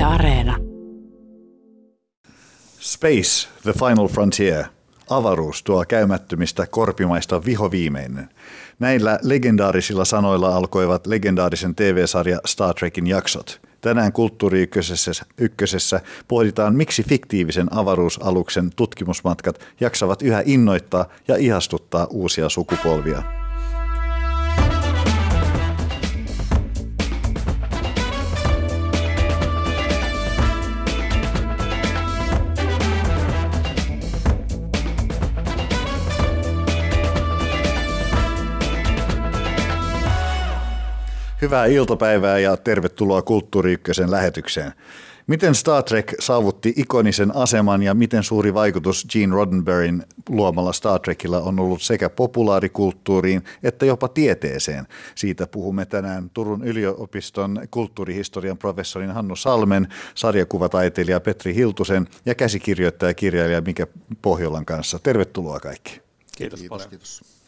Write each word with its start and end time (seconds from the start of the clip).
Yle 0.00 0.06
Areena. 0.06 0.56
Space, 2.80 3.48
the 3.62 3.72
final 3.72 4.08
frontier. 4.08 4.64
Avaruus 5.10 5.62
tuo 5.62 5.84
käymättömistä 5.88 6.66
korpimaista 6.66 7.44
vihoviimeinen. 7.44 8.28
Näillä 8.78 9.18
legendaarisilla 9.22 10.04
sanoilla 10.04 10.56
alkoivat 10.56 11.06
legendaarisen 11.06 11.74
TV-sarja 11.74 12.40
Star 12.46 12.74
Trekin 12.74 13.06
jaksot. 13.06 13.60
Tänään 13.80 14.12
Kulttuuri 14.12 14.62
Ykkösessä, 14.62 15.12
ykkösessä 15.38 16.00
pohditaan, 16.28 16.74
miksi 16.74 17.02
fiktiivisen 17.02 17.68
avaruusaluksen 17.70 18.70
tutkimusmatkat 18.76 19.60
jaksavat 19.80 20.22
yhä 20.22 20.42
innoittaa 20.44 21.06
ja 21.28 21.36
ihastuttaa 21.36 22.06
uusia 22.10 22.48
sukupolvia. 22.48 23.22
Hyvää 41.42 41.66
iltapäivää 41.66 42.38
ja 42.38 42.56
tervetuloa 42.56 43.22
Kulttuuri 43.22 43.72
Ykkösen 43.72 44.10
lähetykseen. 44.10 44.72
Miten 45.26 45.54
Star 45.54 45.82
Trek 45.82 46.14
saavutti 46.20 46.72
ikonisen 46.76 47.36
aseman 47.36 47.82
ja 47.82 47.94
miten 47.94 48.22
suuri 48.22 48.54
vaikutus 48.54 49.06
Gene 49.12 49.34
Roddenberryn 49.34 50.06
luomalla 50.28 50.72
Star 50.72 51.00
Trekilla 51.00 51.40
on 51.40 51.60
ollut 51.60 51.82
sekä 51.82 52.10
populaarikulttuuriin 52.10 53.44
että 53.62 53.86
jopa 53.86 54.08
tieteeseen? 54.08 54.86
Siitä 55.14 55.46
puhumme 55.46 55.86
tänään 55.86 56.30
Turun 56.30 56.64
yliopiston 56.64 57.60
kulttuurihistorian 57.70 58.58
professorin 58.58 59.10
Hannu 59.10 59.36
Salmen, 59.36 59.88
sarjakuvataiteilija 60.14 61.20
Petri 61.20 61.54
Hiltusen 61.54 62.08
ja 62.26 62.34
käsikirjoittaja 62.34 63.10
ja 63.10 63.14
kirjailija 63.14 63.60
Mikä 63.60 63.86
Pohjolan 64.22 64.64
kanssa. 64.64 64.98
Tervetuloa 64.98 65.60
kaikki. 65.60 66.00
Kiitos, 66.36 66.60
kiitos 66.60 66.68
paljon. 66.68 66.90
Kiitos. 66.90 67.39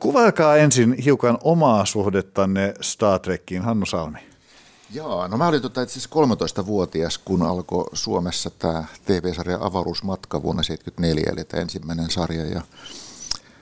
Kuvaakaa 0.00 0.56
ensin 0.56 0.92
hiukan 0.92 1.38
omaa 1.44 1.86
suhdettanne 1.86 2.74
Star 2.80 3.20
Trekkiin, 3.20 3.62
Hannu 3.62 3.86
Salmi. 3.86 4.18
Joo, 4.94 5.28
no 5.28 5.36
mä 5.36 5.48
olin 5.48 5.62
tota, 5.62 5.82
itse 5.82 6.00
13-vuotias, 6.08 7.18
kun 7.18 7.42
alkoi 7.42 7.84
Suomessa 7.92 8.50
tämä 8.50 8.84
TV-sarja 9.04 9.58
Avaruusmatka 9.60 10.42
vuonna 10.42 10.62
1974, 10.62 11.32
eli 11.32 11.44
tämä 11.44 11.60
ensimmäinen 11.60 12.10
sarja. 12.10 12.46
Ja 12.46 12.62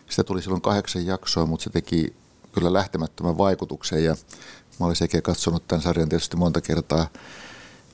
sitä 0.08 0.24
tuli 0.24 0.42
silloin 0.42 0.62
kahdeksan 0.62 1.06
jaksoa, 1.06 1.46
mutta 1.46 1.64
se 1.64 1.70
teki 1.70 2.14
kyllä 2.52 2.72
lähtemättömän 2.72 3.38
vaikutuksen. 3.38 4.04
Ja 4.04 4.16
mä 4.80 4.86
olin 4.86 4.96
sekä 4.96 5.22
katsonut 5.22 5.68
tämän 5.68 5.82
sarjan 5.82 6.08
tietysti 6.08 6.36
monta 6.36 6.60
kertaa 6.60 7.06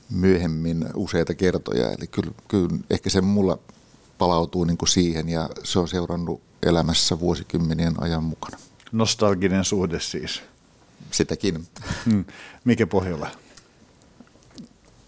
myöhemmin 0.09 0.85
useita 0.95 1.35
kertoja. 1.35 1.91
Eli 1.91 2.07
kyllä, 2.07 2.31
kyllä 2.47 2.69
ehkä 2.89 3.09
se 3.09 3.21
mulla 3.21 3.59
palautuu 4.17 4.63
niin 4.63 4.77
kuin 4.77 4.89
siihen 4.89 5.29
ja 5.29 5.49
se 5.63 5.79
on 5.79 5.87
seurannut 5.87 6.41
elämässä 6.63 7.19
vuosikymmenien 7.19 7.93
ajan 8.03 8.23
mukana. 8.23 8.57
Nostalginen 8.91 9.65
suhde 9.65 9.99
siis. 9.99 10.41
Sitäkin. 11.11 11.67
Hmm. 12.05 12.25
Mikä 12.63 12.87
Pohjola? 12.87 13.29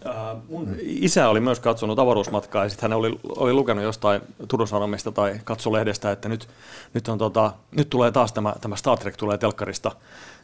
Äh, 0.06 0.36
mun 0.48 0.76
isä 0.80 1.28
oli 1.28 1.40
myös 1.40 1.60
katsonut 1.60 1.98
avaruusmatkaa 1.98 2.64
ja 2.64 2.68
sitten 2.68 2.90
hän 2.90 2.98
oli, 2.98 3.20
oli 3.28 3.52
lukenut 3.52 3.84
jostain 3.84 4.22
Turun 4.48 4.68
Sanomista 4.68 5.12
tai 5.12 5.40
katsolehdestä, 5.44 6.12
että 6.12 6.28
nyt, 6.28 6.48
nyt, 6.94 7.08
on 7.08 7.18
tota, 7.18 7.52
nyt 7.70 7.90
tulee 7.90 8.12
taas 8.12 8.32
tämä, 8.32 8.54
tämä 8.60 8.76
Star 8.76 8.98
Trek 8.98 9.16
tulee 9.16 9.38
telkkarista. 9.38 9.92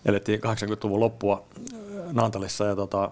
Elettiin 0.05 0.41
80-luvun 0.41 1.01
loppua 1.01 1.45
Naantalissa 2.13 2.65
ja, 2.65 2.77
tota, 2.77 3.11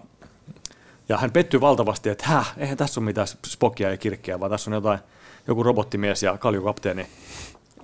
ja 1.09 1.17
hän 1.17 1.31
pettyi 1.31 1.61
valtavasti, 1.61 2.09
että 2.09 2.25
häh, 2.27 2.53
eihän 2.57 2.77
tässä 2.77 2.99
ole 2.99 3.05
mitään 3.05 3.27
Spockia 3.47 3.91
ja 3.91 3.97
kirkkiä, 3.97 4.39
vaan 4.39 4.51
tässä 4.51 4.69
on 4.69 4.75
jotain, 4.75 4.99
joku 5.47 5.63
robottimies 5.63 6.23
ja 6.23 6.37
kaljukapteeni 6.37 7.07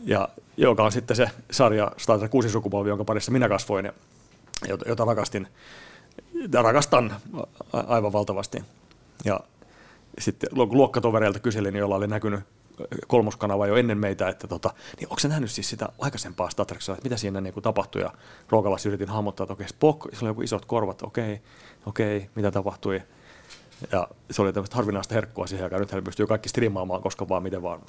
ja 0.04 0.30
joka 0.58 0.84
on 0.84 0.92
sitten 0.92 1.16
se 1.18 1.30
sarja 1.52 1.92
Star 1.98 2.20
Trek 2.20 2.32
6 2.32 2.50
sukupolvi, 2.50 2.90
jonka 2.90 3.06
parissa 3.06 3.32
minä 3.32 3.50
kasvoin 3.50 3.86
ja 4.68 4.78
jota 4.86 5.06
rakastin 5.06 5.48
ja 6.54 6.62
rakastan 6.62 7.16
aivan 7.74 8.14
valtavasti. 8.14 8.64
Ja 9.26 9.40
sitten 10.20 10.50
luokkatovereilta 10.52 11.40
kyselin, 11.40 11.76
jolla 11.76 11.96
oli 11.96 12.08
näkynyt 12.08 12.40
kolmoskanava 13.08 13.68
jo 13.68 13.76
ennen 13.76 13.98
meitä, 13.98 14.30
että 14.30 14.48
tota, 14.48 14.74
niin 15.00 15.08
onko 15.08 15.20
se 15.20 15.28
nähnyt 15.28 15.52
siis 15.52 15.70
sitä 15.70 15.90
aikaisempaa 16.00 16.50
Star 16.50 16.66
Trek, 16.66 16.82
että 16.82 17.04
mitä 17.04 17.18
siinä 17.18 17.42
niin 17.42 17.54
kuin 17.54 17.64
tapahtui, 17.64 18.02
ja 18.02 18.14
ruokalassa 18.50 18.90
yritin 18.90 19.10
hahmottaa, 19.10 19.44
että 19.44 19.54
okei, 19.54 19.68
Spock, 19.68 20.02
sillä 20.04 20.20
oli 20.22 20.30
joku 20.30 20.42
isot 20.42 20.66
korvat, 20.66 21.02
okei, 21.02 21.42
okei, 21.86 22.30
mitä 22.36 22.52
tapahtui, 22.52 23.02
ja 23.92 24.08
se 24.32 24.42
oli 24.42 24.54
tämmöistä 24.54 24.76
harvinaista 24.76 25.16
herkkua 25.16 25.48
siihen 25.48 25.72
nyt 25.72 25.92
hän 25.92 26.04
pystyy 26.04 26.28
kaikki 26.28 26.50
striimaamaan 26.50 27.02
koska 27.02 27.30
vaan, 27.30 27.44
miten 27.44 27.62
vaan. 27.62 27.82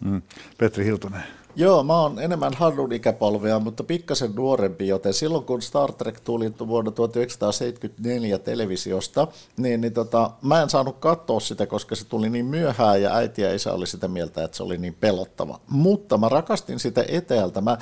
Mm. 0.00 0.22
Petri 0.58 0.84
Hiltunen. 0.84 1.22
Joo, 1.56 1.82
mä 1.82 2.00
oon 2.00 2.18
enemmän 2.18 2.54
Hannun 2.54 2.92
ikäpolvea, 2.92 3.58
mutta 3.58 3.84
pikkasen 3.84 4.34
nuorempi, 4.34 4.88
joten 4.88 5.14
silloin 5.14 5.44
kun 5.44 5.62
Star 5.62 5.92
Trek 5.92 6.20
tuli 6.20 6.52
vuonna 6.68 6.90
1974 6.90 8.38
televisiosta, 8.38 9.26
niin, 9.56 9.80
niin 9.80 9.92
tota, 9.92 10.30
mä 10.42 10.62
en 10.62 10.70
saanut 10.70 10.96
katsoa 10.98 11.40
sitä, 11.40 11.66
koska 11.66 11.94
se 11.94 12.04
tuli 12.04 12.30
niin 12.30 12.46
myöhään 12.46 13.02
ja 13.02 13.14
äiti 13.14 13.42
ja 13.42 13.54
isä 13.54 13.72
oli 13.72 13.86
sitä 13.86 14.08
mieltä, 14.08 14.44
että 14.44 14.56
se 14.56 14.62
oli 14.62 14.78
niin 14.78 14.96
pelottava. 15.00 15.60
Mutta 15.68 16.18
mä 16.18 16.28
rakastin 16.28 16.80
sitä 16.80 17.04
eteältä. 17.08 17.60
Mä 17.60 17.70
ä, 17.70 17.78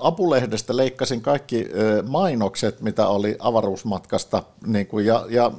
apulehdestä 0.00 0.76
leikkasin 0.76 1.20
kaikki 1.20 1.64
ä, 1.64 2.02
mainokset, 2.02 2.80
mitä 2.80 3.06
oli 3.06 3.36
avaruusmatkasta, 3.38 4.42
niin 4.66 4.86
kuin, 4.86 5.06
ja, 5.06 5.26
ja 5.28 5.52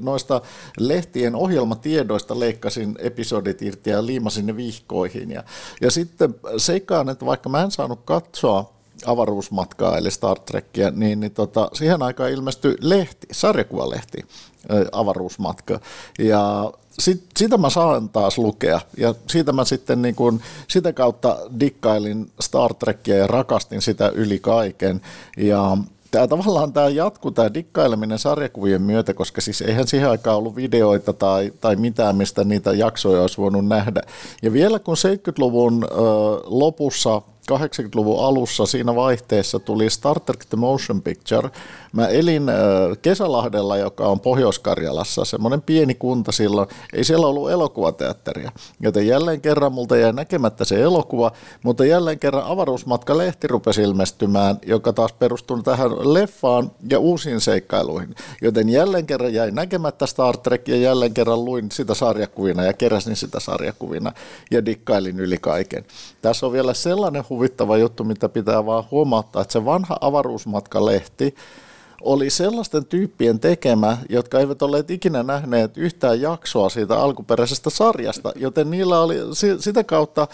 noista 0.00 0.40
lehtien 0.78 1.34
ohjelmatiedoista 1.34 2.40
leikkasin 2.40 2.96
episodit 2.98 3.62
irti 3.62 3.90
ja 3.90 4.06
liimasin 4.06 4.46
ne 4.46 4.56
vihkoihin. 4.56 5.30
Ja, 5.30 5.44
ja 5.80 5.90
sitten 5.90 6.34
seikka 6.56 6.95
veikkaan, 6.96 7.12
että 7.12 7.26
vaikka 7.26 7.48
mä 7.48 7.62
en 7.62 7.70
saanut 7.70 8.00
katsoa 8.04 8.72
avaruusmatkaa 9.06 9.98
eli 9.98 10.10
Star 10.10 10.38
Trekkiä, 10.40 10.90
niin, 10.90 11.20
niin 11.20 11.32
tota, 11.32 11.70
siihen 11.72 12.02
aikaan 12.02 12.30
ilmestyi 12.30 12.76
lehti, 12.80 13.26
sarjakuvalehti, 13.32 14.24
avaruusmatka. 14.92 15.80
Ja 16.18 16.72
sit, 16.98 17.24
sitä 17.36 17.58
mä 17.58 17.70
saan 17.70 18.08
taas 18.08 18.38
lukea 18.38 18.80
ja 18.96 19.14
siitä 19.28 19.52
mä 19.52 19.64
sitten 19.64 20.02
niin 20.02 20.14
kun, 20.14 20.40
sitä 20.68 20.92
kautta 20.92 21.38
dikkailin 21.60 22.30
Star 22.40 22.74
Trekkiä 22.74 23.16
ja 23.16 23.26
rakastin 23.26 23.82
sitä 23.82 24.08
yli 24.08 24.38
kaiken. 24.38 25.00
Ja 25.36 25.76
tämä 26.16 26.26
tavallaan 26.26 26.72
tämä 26.72 26.88
jatkuu, 26.88 27.30
tämä 27.30 27.54
dikkaileminen 27.54 28.18
sarjakuvien 28.18 28.82
myötä, 28.82 29.14
koska 29.14 29.40
siis 29.40 29.62
eihän 29.62 29.86
siihen 29.86 30.10
aikaan 30.10 30.36
ollut 30.36 30.56
videoita 30.56 31.12
tai, 31.12 31.52
tai 31.60 31.76
mitään, 31.76 32.16
mistä 32.16 32.44
niitä 32.44 32.72
jaksoja 32.72 33.20
olisi 33.20 33.38
voinut 33.38 33.66
nähdä. 33.66 34.02
Ja 34.42 34.52
vielä 34.52 34.78
kun 34.78 34.96
70-luvun 34.96 35.84
ö, 35.84 35.96
lopussa 36.44 37.22
80-luvun 37.52 38.24
alussa 38.24 38.66
siinä 38.66 38.94
vaihteessa 38.94 39.58
tuli 39.58 39.90
Star 39.90 40.20
Trek 40.20 40.44
The 40.44 40.56
Motion 40.56 41.02
Picture. 41.02 41.50
Mä 41.92 42.08
elin 42.08 42.46
Kesälahdella, 43.02 43.76
joka 43.76 44.06
on 44.06 44.20
Pohjois-Karjalassa, 44.20 45.24
semmoinen 45.24 45.62
pieni 45.62 45.94
kunta 45.94 46.32
silloin. 46.32 46.68
Ei 46.92 47.04
siellä 47.04 47.26
ollut 47.26 47.50
elokuvateatteria, 47.50 48.52
joten 48.80 49.06
jälleen 49.06 49.40
kerran 49.40 49.72
multa 49.72 49.96
jäi 49.96 50.12
näkemättä 50.12 50.64
se 50.64 50.82
elokuva, 50.82 51.32
mutta 51.62 51.84
jälleen 51.84 52.18
kerran 52.18 52.46
avaruusmatka-lehti 52.46 53.46
rupesi 53.46 53.82
ilmestymään, 53.82 54.58
joka 54.66 54.92
taas 54.92 55.12
perustui 55.12 55.62
tähän 55.62 56.14
leffaan 56.14 56.70
ja 56.90 56.98
uusiin 56.98 57.40
seikkailuihin. 57.40 58.14
Joten 58.42 58.68
jälleen 58.68 59.06
kerran 59.06 59.34
jäi 59.34 59.50
näkemättä 59.50 60.06
Star 60.06 60.36
Trek 60.36 60.68
ja 60.68 60.76
jälleen 60.76 61.14
kerran 61.14 61.44
luin 61.44 61.70
sitä 61.72 61.94
sarjakuvina 61.94 62.64
ja 62.64 62.72
keräsin 62.72 63.16
sitä 63.16 63.40
sarjakuvina 63.40 64.12
ja 64.50 64.64
dikkailin 64.64 65.20
yli 65.20 65.38
kaiken. 65.40 65.84
Tässä 66.22 66.46
on 66.46 66.52
vielä 66.52 66.74
sellainen 66.74 67.24
huvittava 67.36 67.78
juttu, 67.78 68.04
mitä 68.04 68.28
pitää 68.28 68.66
vaan 68.66 68.84
huomauttaa, 68.90 69.42
että 69.42 69.52
se 69.52 69.64
vanha 69.64 69.96
avaruusmatkalehti 70.00 71.34
oli 72.02 72.30
sellaisten 72.30 72.84
tyyppien 72.84 73.40
tekemä, 73.40 73.98
jotka 74.08 74.40
eivät 74.40 74.62
olleet 74.62 74.90
ikinä 74.90 75.22
nähneet 75.22 75.76
yhtään 75.76 76.20
jaksoa 76.20 76.68
siitä 76.68 76.98
alkuperäisestä 76.98 77.70
sarjasta, 77.70 78.32
joten 78.36 78.70
niillä 78.70 79.00
oli 79.00 79.16
sitä 79.58 79.84
kautta 79.84 80.28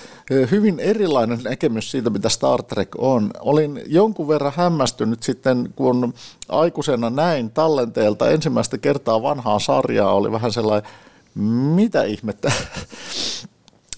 hyvin 0.51 0.81
erilainen 0.81 1.41
näkemys 1.45 1.91
siitä, 1.91 2.11
mitä 2.11 2.29
Star 2.29 2.63
Trek 2.63 2.89
on. 2.99 3.31
Olin 3.41 3.83
jonkun 3.87 4.29
verran 4.29 4.53
hämmästynyt 4.57 5.23
sitten, 5.23 5.73
kun 5.77 6.15
aikuisena 6.49 7.11
näin 7.11 7.51
tallenteelta 7.51 8.31
ensimmäistä 8.31 8.79
kertaa 8.79 9.23
vanhaa 9.23 9.59
sarjaa, 9.59 10.15
oli 10.15 10.33
vähän 10.33 10.53
sellainen, 10.53 10.91
mitä 11.75 12.03
ihmettä 12.03 12.53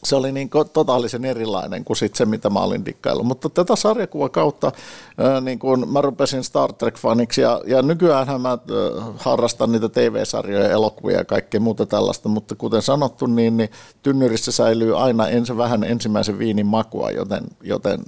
se 0.04 0.16
oli 0.16 0.32
niin 0.32 0.50
totaalisen 0.72 1.24
erilainen 1.24 1.84
kuin 1.84 1.96
sit 1.96 2.14
se, 2.14 2.24
mitä 2.24 2.50
mä 2.50 2.60
olin 2.60 2.84
dikkaillut. 2.84 3.26
Mutta 3.26 3.48
tätä 3.48 3.76
sarjakuva 3.76 4.28
kautta 4.28 4.72
niin 5.40 5.58
kun 5.58 5.92
mä 5.92 6.00
rupesin 6.00 6.44
Star 6.44 6.72
Trek-faniksi 6.72 7.40
ja, 7.40 7.60
ja 7.66 7.82
nykyään 7.82 8.40
mä 8.40 8.58
harrastan 9.16 9.72
niitä 9.72 9.88
TV-sarjoja, 9.88 10.70
elokuvia 10.70 11.18
ja 11.18 11.24
kaikkea 11.24 11.60
muuta 11.60 11.86
tällaista, 11.86 12.28
mutta 12.28 12.54
kuten 12.54 12.82
sanottu, 12.82 13.26
niin, 13.26 13.56
niin 13.56 13.68
tynnyrissä 14.02 14.52
säilyy 14.52 15.02
aina 15.02 15.28
ensin 15.28 15.56
vähän 15.56 15.84
ensimmäisen 15.84 16.38
viinin 16.38 16.66
makua, 16.66 17.10
joten, 17.10 17.44
joten 17.62 18.00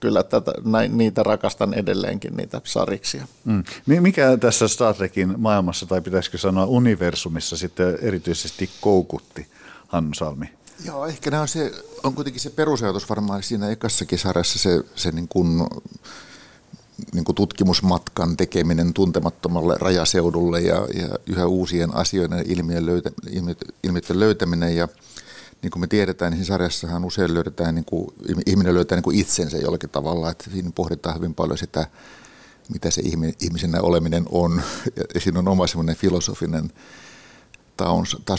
kyllä 0.00 0.22
tätä, 0.22 0.52
näin, 0.64 0.98
niitä 0.98 1.22
rakastan 1.22 1.74
edelleenkin, 1.74 2.36
niitä 2.36 2.60
sariksia. 2.64 3.26
Mm. 3.44 3.64
Mikä 3.86 4.36
tässä 4.36 4.68
Star 4.68 4.94
Trekin 4.94 5.34
maailmassa, 5.36 5.86
tai 5.86 6.00
pitäisikö 6.00 6.38
sanoa 6.38 6.66
universumissa 6.66 7.56
sitten 7.56 7.98
erityisesti 8.02 8.70
koukutti 8.80 9.46
Hannu 9.88 10.14
Salmi? 10.14 10.46
Joo, 10.84 11.06
ehkä 11.06 11.30
nämä 11.30 11.40
on, 11.40 11.48
se, 11.48 11.72
on 12.02 12.14
kuitenkin 12.14 12.40
se 12.42 12.50
perusajatus 12.50 13.08
varmaan 13.08 13.42
siinä 13.42 13.70
ekassakin 13.70 14.18
sarjassa 14.18 14.58
se, 14.58 14.84
se 14.94 15.10
niin 15.10 15.28
kuin, 15.28 15.66
niin 17.12 17.24
kuin 17.24 17.36
tutkimusmatkan 17.36 18.36
tekeminen 18.36 18.94
tuntemattomalle 18.94 19.76
rajaseudulle 19.78 20.60
ja, 20.60 20.88
ja 20.94 21.08
yhä 21.26 21.46
uusien 21.46 21.94
asioiden 21.94 22.44
ilmiön 22.46 22.86
löytä, 22.86 23.10
ilmiöiden 23.82 24.20
löytäminen 24.20 24.76
ja 24.76 24.88
niin 25.62 25.70
kuin 25.70 25.80
me 25.80 25.86
tiedetään, 25.86 26.32
niin 26.32 26.38
siinä 26.38 26.54
sarjassahan 26.54 27.04
usein 27.04 27.34
löydetään, 27.34 27.74
niin 27.74 27.84
kuin, 27.84 28.14
ihminen 28.46 28.74
löytää 28.74 28.96
niin 28.96 29.02
kuin 29.02 29.18
itsensä 29.18 29.56
jollakin 29.56 29.90
tavalla, 29.90 30.30
että 30.30 30.50
siinä 30.50 30.70
pohditaan 30.74 31.16
hyvin 31.16 31.34
paljon 31.34 31.58
sitä, 31.58 31.86
mitä 32.72 32.90
se 32.90 33.02
ihmisenä 33.40 33.80
oleminen 33.80 34.24
on. 34.30 34.62
Ja 35.14 35.20
siinä 35.20 35.38
on 35.38 35.48
oma 35.48 35.66
semmoinen 35.66 35.96
filosofinen 35.96 36.70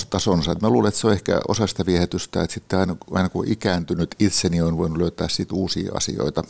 tasonsa. 0.10 0.52
Et 0.52 0.62
mä 0.62 0.70
luulen, 0.70 0.88
että 0.88 1.00
se 1.00 1.08
on 1.08 1.14
ehkä 1.14 1.40
osa 1.48 1.68
sitä 1.68 1.86
viehätystä, 1.86 2.44
että 2.44 2.54
sitten 2.54 2.80
aina, 2.80 2.96
aina 3.12 3.30
kun 3.30 3.48
ikääntynyt 3.48 4.16
itseni 4.20 4.62
on 4.62 4.78
voinut 4.78 4.98
löytää 4.98 5.28
siitä 5.28 5.56
uusia 5.56 5.92
asioita. 5.96 6.44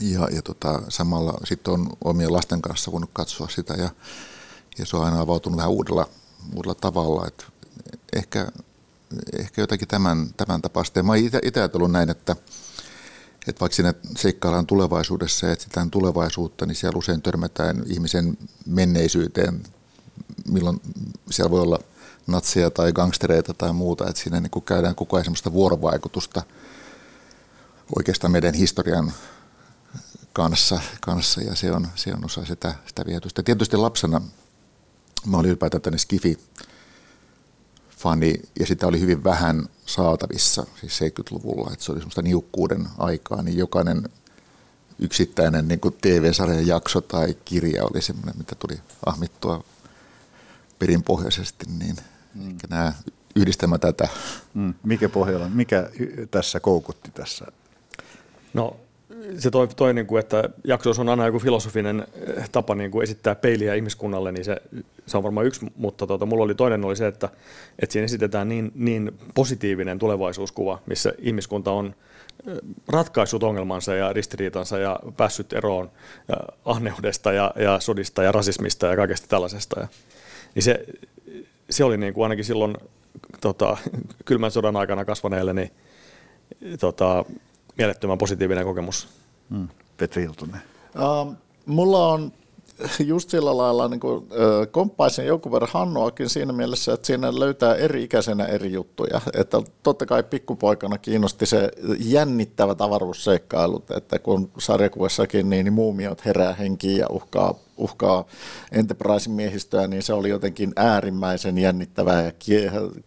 Ja, 0.00 0.28
ja 0.32 0.42
tota, 0.42 0.82
samalla 0.88 1.40
sitten 1.44 1.74
on 1.74 1.90
omien 2.04 2.32
lasten 2.32 2.62
kanssa 2.62 2.92
voinut 2.92 3.10
katsoa 3.12 3.48
sitä 3.48 3.74
ja, 3.74 3.90
ja 4.78 4.86
se 4.86 4.96
on 4.96 5.04
aina 5.04 5.20
avautunut 5.20 5.56
vähän 5.56 5.70
uudella, 5.70 6.08
uudella 6.56 6.74
tavalla. 6.74 7.26
Et 7.26 7.46
ehkä, 8.16 8.48
ehkä 9.38 9.62
jotakin 9.62 9.88
tämän, 9.88 10.34
tämän 10.36 10.62
tapaista. 10.62 10.98
Ja 10.98 11.02
mä 11.02 11.12
oon 11.12 11.18
itse 11.18 11.60
ajatellut 11.60 11.90
näin, 11.90 12.10
että, 12.10 12.36
että 13.48 13.60
vaikka 13.60 13.76
siinä 13.76 13.94
seikkaillaan 14.16 14.66
tulevaisuudessa 14.66 15.46
ja 15.46 15.52
etsitään 15.52 15.90
tulevaisuutta, 15.90 16.66
niin 16.66 16.76
siellä 16.76 16.98
usein 16.98 17.22
törmätään 17.22 17.82
ihmisen 17.86 18.38
menneisyyteen 18.66 19.62
milloin 20.48 20.80
siellä 21.30 21.50
voi 21.50 21.60
olla 21.60 21.78
natseja 22.26 22.70
tai 22.70 22.92
gangstereita 22.92 23.54
tai 23.54 23.72
muuta, 23.72 24.08
että 24.08 24.22
siinä 24.22 24.40
niin 24.40 24.50
kuin 24.50 24.64
käydään 24.64 24.94
koko 24.94 25.16
ajan 25.16 25.24
semmoista 25.24 25.52
vuorovaikutusta 25.52 26.42
oikeastaan 27.96 28.32
meidän 28.32 28.54
historian 28.54 29.12
kanssa, 30.32 30.80
kanssa 31.00 31.40
ja 31.40 31.54
se 31.54 31.72
on, 31.72 31.88
se 31.94 32.12
on 32.14 32.24
osa 32.24 32.44
sitä, 32.44 32.74
sitä 32.86 33.06
vietystä. 33.06 33.42
Tietysti 33.42 33.76
lapsena 33.76 34.20
mä 35.26 35.36
olin 35.36 35.48
ylipäätään 35.48 35.82
tänne 35.82 35.98
Skifi 35.98 36.38
fani 37.98 38.34
ja 38.60 38.66
sitä 38.66 38.86
oli 38.86 39.00
hyvin 39.00 39.24
vähän 39.24 39.68
saatavissa 39.86 40.66
siis 40.80 41.00
70-luvulla, 41.00 41.70
että 41.72 41.84
se 41.84 41.92
oli 41.92 42.00
semmoista 42.00 42.22
niukkuuden 42.22 42.88
aikaa, 42.98 43.42
niin 43.42 43.58
jokainen 43.58 44.08
yksittäinen 44.98 45.68
niin 45.68 45.80
TV-sarjan 46.00 46.66
jakso 46.66 47.00
tai 47.00 47.36
kirja 47.44 47.84
oli 47.84 48.02
semmoinen, 48.02 48.38
mitä 48.38 48.54
tuli 48.54 48.80
ahmittua 49.06 49.64
perinpohjaisesti, 50.80 51.66
niin 51.78 51.96
mm. 52.34 52.56
nämä 52.70 52.92
yhdistelmä 53.36 53.78
tätä. 53.78 54.08
Mm. 54.54 54.74
Mikä 54.82 55.08
pohjalla, 55.08 55.48
mikä 55.48 55.90
tässä 56.30 56.60
koukutti 56.60 57.10
tässä? 57.14 57.46
No 58.54 58.76
se 59.38 59.50
toi, 59.50 59.68
toi 59.68 59.94
niin 59.94 60.06
kuin, 60.06 60.20
että 60.20 60.44
jaksoissa 60.64 61.02
on 61.02 61.08
aina 61.08 61.26
joku 61.26 61.38
filosofinen 61.38 62.06
eh, 62.36 62.50
tapa 62.50 62.74
niin 62.74 62.90
kuin 62.90 63.02
esittää 63.02 63.34
peiliä 63.34 63.74
ihmiskunnalle, 63.74 64.32
niin 64.32 64.44
se, 64.44 64.56
se 65.06 65.16
on 65.16 65.22
varmaan 65.22 65.46
yksi, 65.46 65.66
mutta 65.76 66.06
tuota, 66.06 66.26
mulla 66.26 66.44
oli 66.44 66.54
toinen 66.54 66.84
oli 66.84 66.96
se, 66.96 67.06
että, 67.06 67.28
että 67.78 67.92
siinä 67.92 68.04
esitetään 68.04 68.48
niin, 68.48 68.72
niin 68.74 69.12
positiivinen 69.34 69.98
tulevaisuuskuva, 69.98 70.82
missä 70.86 71.12
ihmiskunta 71.18 71.70
on 71.72 71.94
eh, 72.46 72.56
ratkaissut 72.88 73.42
ongelmansa 73.42 73.94
ja 73.94 74.12
ristiriitansa 74.12 74.78
ja 74.78 75.00
päässyt 75.16 75.52
eroon 75.52 75.90
ja 76.28 76.36
ahneudesta 76.64 77.32
ja, 77.32 77.52
ja 77.56 77.80
sodista 77.80 78.22
ja 78.22 78.32
rasismista 78.32 78.86
ja 78.86 78.96
kaikesta 78.96 79.26
tällaisesta. 79.28 79.80
Ja, 79.80 79.88
niin 80.54 80.62
se, 80.62 80.86
se 81.70 81.84
oli 81.84 81.96
niin 81.96 82.14
kuin 82.14 82.24
ainakin 82.24 82.44
silloin 82.44 82.76
tota, 83.40 83.76
kylmän 84.24 84.50
sodan 84.50 84.76
aikana 84.76 85.04
kasvaneelle 85.04 85.52
niin, 85.52 85.70
tota, 86.80 87.24
mielettömän 87.78 88.18
positiivinen 88.18 88.64
kokemus. 88.64 89.08
Mm. 89.50 89.68
Petri 89.96 90.22
Hiltunen. 90.22 90.60
Uh, 90.94 91.34
mulla 91.66 92.08
on 92.08 92.32
just 92.98 93.30
sillä 93.30 93.56
lailla 93.56 93.88
niin 93.88 94.00
kuin, 94.00 94.26
äh, 94.32 94.68
komppaisin 94.70 95.26
jonkun 95.26 95.52
verran 95.52 95.70
Hannuakin 95.72 96.28
siinä 96.28 96.52
mielessä, 96.52 96.92
että 96.92 97.06
siinä 97.06 97.40
löytää 97.40 97.74
eri-ikäisenä 97.74 98.44
eri 98.44 98.72
juttuja. 98.72 99.20
Että 99.34 99.62
totta 99.82 100.06
kai 100.06 100.22
pikkupoikana 100.22 100.98
kiinnosti 100.98 101.46
se 101.46 101.70
jännittävät 101.98 102.80
avaruusseikkailut, 102.80 103.90
että 103.90 104.18
kun 104.18 104.50
sarjakuvassakin 104.58 105.50
niin, 105.50 105.64
niin 105.64 105.72
muumiot 105.72 106.24
herää 106.24 106.54
henkiin 106.54 106.98
ja 106.98 107.06
uhkaa 107.10 107.54
uhkaa 107.80 108.24
Enterprisein 108.72 109.36
miehistöä, 109.36 109.86
niin 109.86 110.02
se 110.02 110.12
oli 110.12 110.28
jotenkin 110.28 110.72
äärimmäisen 110.76 111.58
jännittävää 111.58 112.22
ja 112.22 112.32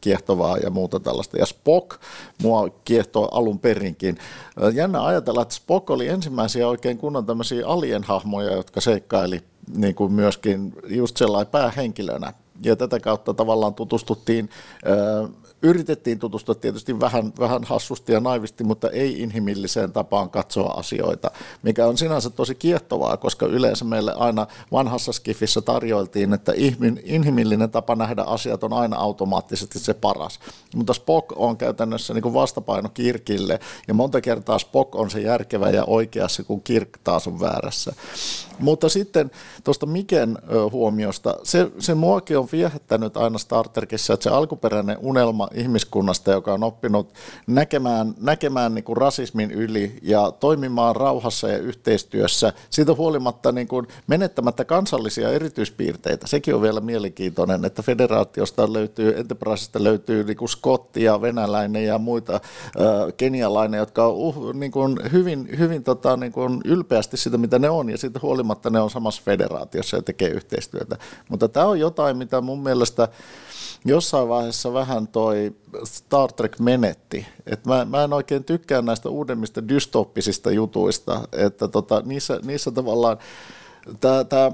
kiehtovaa 0.02 0.58
ja 0.58 0.70
muuta 0.70 1.00
tällaista. 1.00 1.38
Ja 1.38 1.46
Spock 1.46 2.02
mua 2.42 2.70
kiehtoo 2.86 3.30
alun 3.32 3.60
perinkin. 3.60 4.18
Jännä 4.74 5.06
ajatella, 5.06 5.42
että 5.42 5.56
Spock 5.56 5.90
oli 5.90 6.08
ensimmäisiä 6.08 6.68
oikein 6.68 6.98
kunnon 6.98 7.26
tämmöisiä 7.26 7.68
alien-hahmoja, 7.68 8.54
jotka 8.54 8.82
seikkaili 8.82 9.42
niin 9.76 9.96
kuin 9.96 10.14
myöskin 10.14 10.74
just 10.88 11.18
sellainen 11.18 11.52
päähenkilönä. 11.52 12.34
Ja 12.64 12.76
tätä 12.76 13.00
kautta 13.00 13.34
tavallaan 13.34 13.74
tutustuttiin 13.74 14.50
yritettiin 15.64 16.20
tutustua 16.20 16.56
tietysti 16.56 17.00
vähän, 17.00 17.34
vähän 17.40 17.64
hassusti 17.64 18.12
ja 18.14 18.20
naivisti, 18.20 18.64
mutta 18.64 18.90
ei 18.90 19.22
inhimilliseen 19.22 19.92
tapaan 19.92 20.30
katsoa 20.30 20.72
asioita, 20.72 21.32
mikä 21.64 21.88
on 21.88 21.98
sinänsä 21.98 22.30
tosi 22.30 22.56
kiehtovaa, 22.56 23.18
koska 23.18 23.46
yleensä 23.46 23.86
meille 23.86 24.14
aina 24.14 24.48
vanhassa 24.72 25.12
skifissä 25.12 25.62
tarjoiltiin, 25.62 26.34
että 26.34 26.54
inhimillinen 27.04 27.72
tapa 27.72 27.96
nähdä 27.96 28.24
asiat 28.24 28.64
on 28.64 28.74
aina 28.74 28.98
automaattisesti 28.98 29.80
se 29.80 29.94
paras. 29.94 30.40
Mutta 30.76 30.94
Spock 30.94 31.28
on 31.36 31.58
käytännössä 31.58 32.14
niin 32.14 32.22
kuin 32.22 32.34
vastapaino 32.34 32.90
Kirkille, 32.90 33.60
ja 33.88 33.94
monta 33.94 34.22
kertaa 34.22 34.60
Spock 34.60 34.96
on 34.96 35.12
se 35.12 35.22
järkevä 35.22 35.70
ja 35.70 35.84
oikeassa, 35.86 36.44
kun 36.44 36.62
Kirk 36.64 36.90
taas 37.04 37.28
on 37.28 37.40
väärässä. 37.40 37.94
Mutta 38.64 38.90
sitten 38.90 39.32
tuosta 39.64 39.86
Miken 39.86 40.38
huomiosta, 40.72 41.36
se, 41.44 41.72
se 41.80 41.94
muakin 41.94 42.38
on 42.38 42.48
viehättänyt 42.52 43.18
aina 43.18 43.38
Star 43.38 43.70
Trekissa, 43.70 44.14
että 44.14 44.24
se 44.24 44.30
alkuperäinen 44.30 44.98
unelma 45.02 45.48
ihmiskunnasta, 45.54 46.32
joka 46.32 46.54
on 46.54 46.64
oppinut 46.64 47.14
näkemään, 47.48 48.14
näkemään 48.22 48.76
niin 48.76 48.84
kuin 48.84 48.98
rasismin 48.98 49.52
yli 49.52 50.00
ja 50.02 50.32
toimimaan 50.40 50.96
rauhassa 50.96 51.50
ja 51.50 51.58
yhteistyössä, 51.58 52.54
siitä 52.70 52.94
huolimatta 52.94 53.52
niin 53.52 53.68
kuin 53.68 53.88
menettämättä 54.08 54.66
kansallisia 54.66 55.30
erityispiirteitä. 55.30 56.28
Sekin 56.28 56.56
on 56.56 56.62
vielä 56.62 56.82
mielenkiintoinen, 56.82 57.66
että 57.66 57.82
federaatiosta 57.82 58.74
löytyy, 58.74 59.20
Enterprisesta 59.20 59.84
löytyy 59.84 60.24
niin 60.24 60.38
kuin 60.38 60.50
Skotti 60.50 61.04
ja 61.04 61.22
venäläinen 61.22 61.86
ja 61.86 61.98
muita, 61.98 62.34
äh, 62.34 62.42
kenialainen, 63.18 63.78
jotka 63.78 64.06
on 64.06 64.14
uh, 64.14 64.54
niin 64.54 64.72
kuin 64.72 65.00
hyvin, 65.12 65.50
hyvin 65.60 65.84
tota, 65.84 66.18
niin 66.18 66.32
kuin 66.32 66.62
ylpeästi 66.66 67.18
sitä, 67.18 67.38
mitä 67.38 67.60
ne 67.60 67.70
on, 67.70 67.90
ja 67.90 67.98
siitä 67.98 68.20
huolimatta 68.22 68.53
ne 68.70 68.82
on 68.82 68.90
samassa 68.90 69.22
federaatiossa 69.26 69.98
ja 69.98 70.02
tekee 70.02 70.30
yhteistyötä. 70.30 70.98
Mutta 71.30 71.50
tämä 71.50 71.66
on 71.66 71.80
jotain, 71.80 72.18
mitä 72.18 72.42
mun 72.42 72.64
mielestä 72.64 73.08
jossain 73.86 74.30
vaiheessa 74.30 74.74
vähän 74.74 75.08
toi 75.08 75.56
Star 75.84 76.34
Trek 76.34 76.60
menetti. 76.60 77.28
Et 77.46 77.66
mä, 77.66 77.86
mä 77.86 78.04
en 78.04 78.14
oikein 78.14 78.44
tykkää 78.44 78.82
näistä 78.82 79.10
uudemmista 79.10 79.68
dystoppisista 79.68 80.52
jutuista, 80.52 81.22
että 81.32 81.68
tota, 81.68 82.02
niissä, 82.06 82.40
niissä 82.44 82.72
tavallaan 82.72 83.18
tämä 84.30 84.52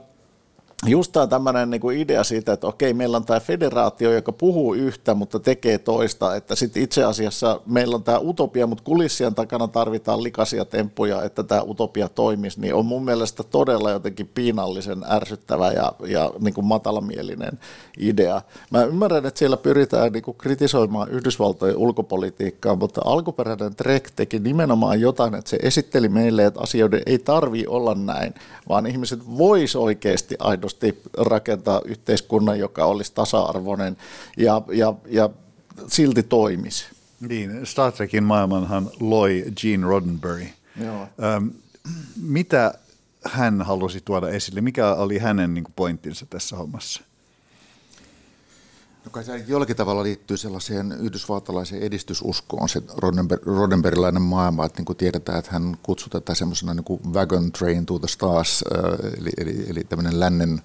just 0.88 1.12
tämä 1.12 1.28
tämmöinen 1.28 1.70
niinku 1.70 1.90
idea 1.90 2.24
siitä, 2.24 2.54
että 2.54 2.68
okei, 2.68 2.94
meillä 2.94 3.18
on 3.18 3.26
tämä 3.26 3.40
federaatio, 3.40 4.12
joka 4.12 4.32
puhuu 4.32 4.74
yhtä, 4.74 5.14
mutta 5.14 5.40
tekee 5.40 5.78
toista, 5.78 6.36
että 6.36 6.56
sitten 6.56 6.84
itse 6.84 7.04
asiassa 7.04 7.62
meillä 7.66 7.96
on 7.96 8.04
tämä 8.04 8.20
utopia, 8.20 8.68
mutta 8.68 8.84
kulissien 8.84 9.36
takana 9.36 9.68
tarvitaan 9.68 10.24
likaisia 10.24 10.66
temppuja, 10.66 11.24
että 11.24 11.44
tämä 11.44 11.62
utopia 11.62 12.10
toimisi, 12.10 12.62
niin 12.62 12.76
on 12.76 12.86
mun 12.86 13.06
mielestä 13.06 13.44
todella 13.44 13.92
jotenkin 13.92 14.28
piinallisen 14.28 15.06
ärsyttävä 15.10 15.72
ja, 15.72 15.94
ja 16.08 16.32
niin 16.40 16.54
kuin 16.54 16.66
matalamielinen 16.66 17.60
idea. 17.98 18.42
Mä 18.72 18.84
ymmärrän, 18.84 19.26
että 19.26 19.40
siellä 19.40 19.58
pyritään 19.58 20.12
niin 20.12 20.24
kuin 20.24 20.38
kritisoimaan 20.38 21.10
Yhdysvaltojen 21.10 21.78
ulkopolitiikkaa, 21.78 22.76
mutta 22.76 23.02
alkuperäinen 23.06 23.76
Trek 23.76 24.12
teki 24.16 24.40
nimenomaan 24.40 25.02
jotain, 25.02 25.36
että 25.36 25.50
se 25.50 25.60
esitteli 25.62 26.10
meille, 26.10 26.46
että 26.46 26.60
asioiden 26.60 27.02
ei 27.06 27.20
tarvi 27.20 27.68
olla 27.68 27.96
näin, 27.96 28.34
vaan 28.70 28.88
ihmiset 28.88 29.20
vois 29.38 29.76
oikeasti 29.76 30.36
aidosti 30.40 30.69
aidosti 30.70 31.02
rakentaa 31.18 31.82
yhteiskunnan, 31.86 32.60
joka 32.60 32.86
olisi 32.86 33.14
tasa-arvoinen 33.14 33.98
ja, 34.38 34.62
ja, 34.72 34.94
ja 35.08 35.30
silti 35.88 36.24
toimisi. 36.24 36.86
Niin, 37.20 37.66
Star 37.66 37.92
Trekin 37.92 38.24
maailmanhan 38.24 38.90
loi 39.00 39.46
Gene 39.62 39.88
Roddenberry. 39.88 40.48
Joo. 40.84 41.08
Öm, 41.24 41.52
mitä 42.22 42.74
hän 43.26 43.62
halusi 43.62 44.02
tuoda 44.06 44.30
esille? 44.30 44.62
Mikä 44.62 44.94
oli 44.94 45.18
hänen 45.18 45.54
niin 45.54 45.64
kuin, 45.64 45.74
pointtinsa 45.76 46.26
tässä 46.30 46.56
hommassa? 46.56 47.02
No 49.10 49.14
kai 49.14 49.24
se 49.24 49.44
jollakin 49.48 49.76
tavalla 49.76 50.04
liittyy 50.04 50.38
sellaiseen 50.38 50.92
yhdysvaltalaiseen 50.92 51.84
edistysuskoon, 51.84 52.70
se 52.70 52.82
Roddenbergilainen 53.46 54.22
maailma, 54.22 54.66
että 54.66 54.80
niin 54.80 54.86
kuin 54.86 54.98
tiedetään, 54.98 55.40
että 55.40 55.52
hän 55.52 55.78
kutsuu 55.84 56.10
tätä 56.10 56.36
semmoisena 56.36 56.74
niin 56.74 57.14
wagon 57.14 57.52
train 57.52 57.86
to 57.86 58.00
the 58.00 58.08
stars, 58.08 58.64
eli, 59.18 59.30
eli, 59.38 59.66
eli 59.70 59.84
tämmöinen 59.84 60.20
lännen 60.20 60.62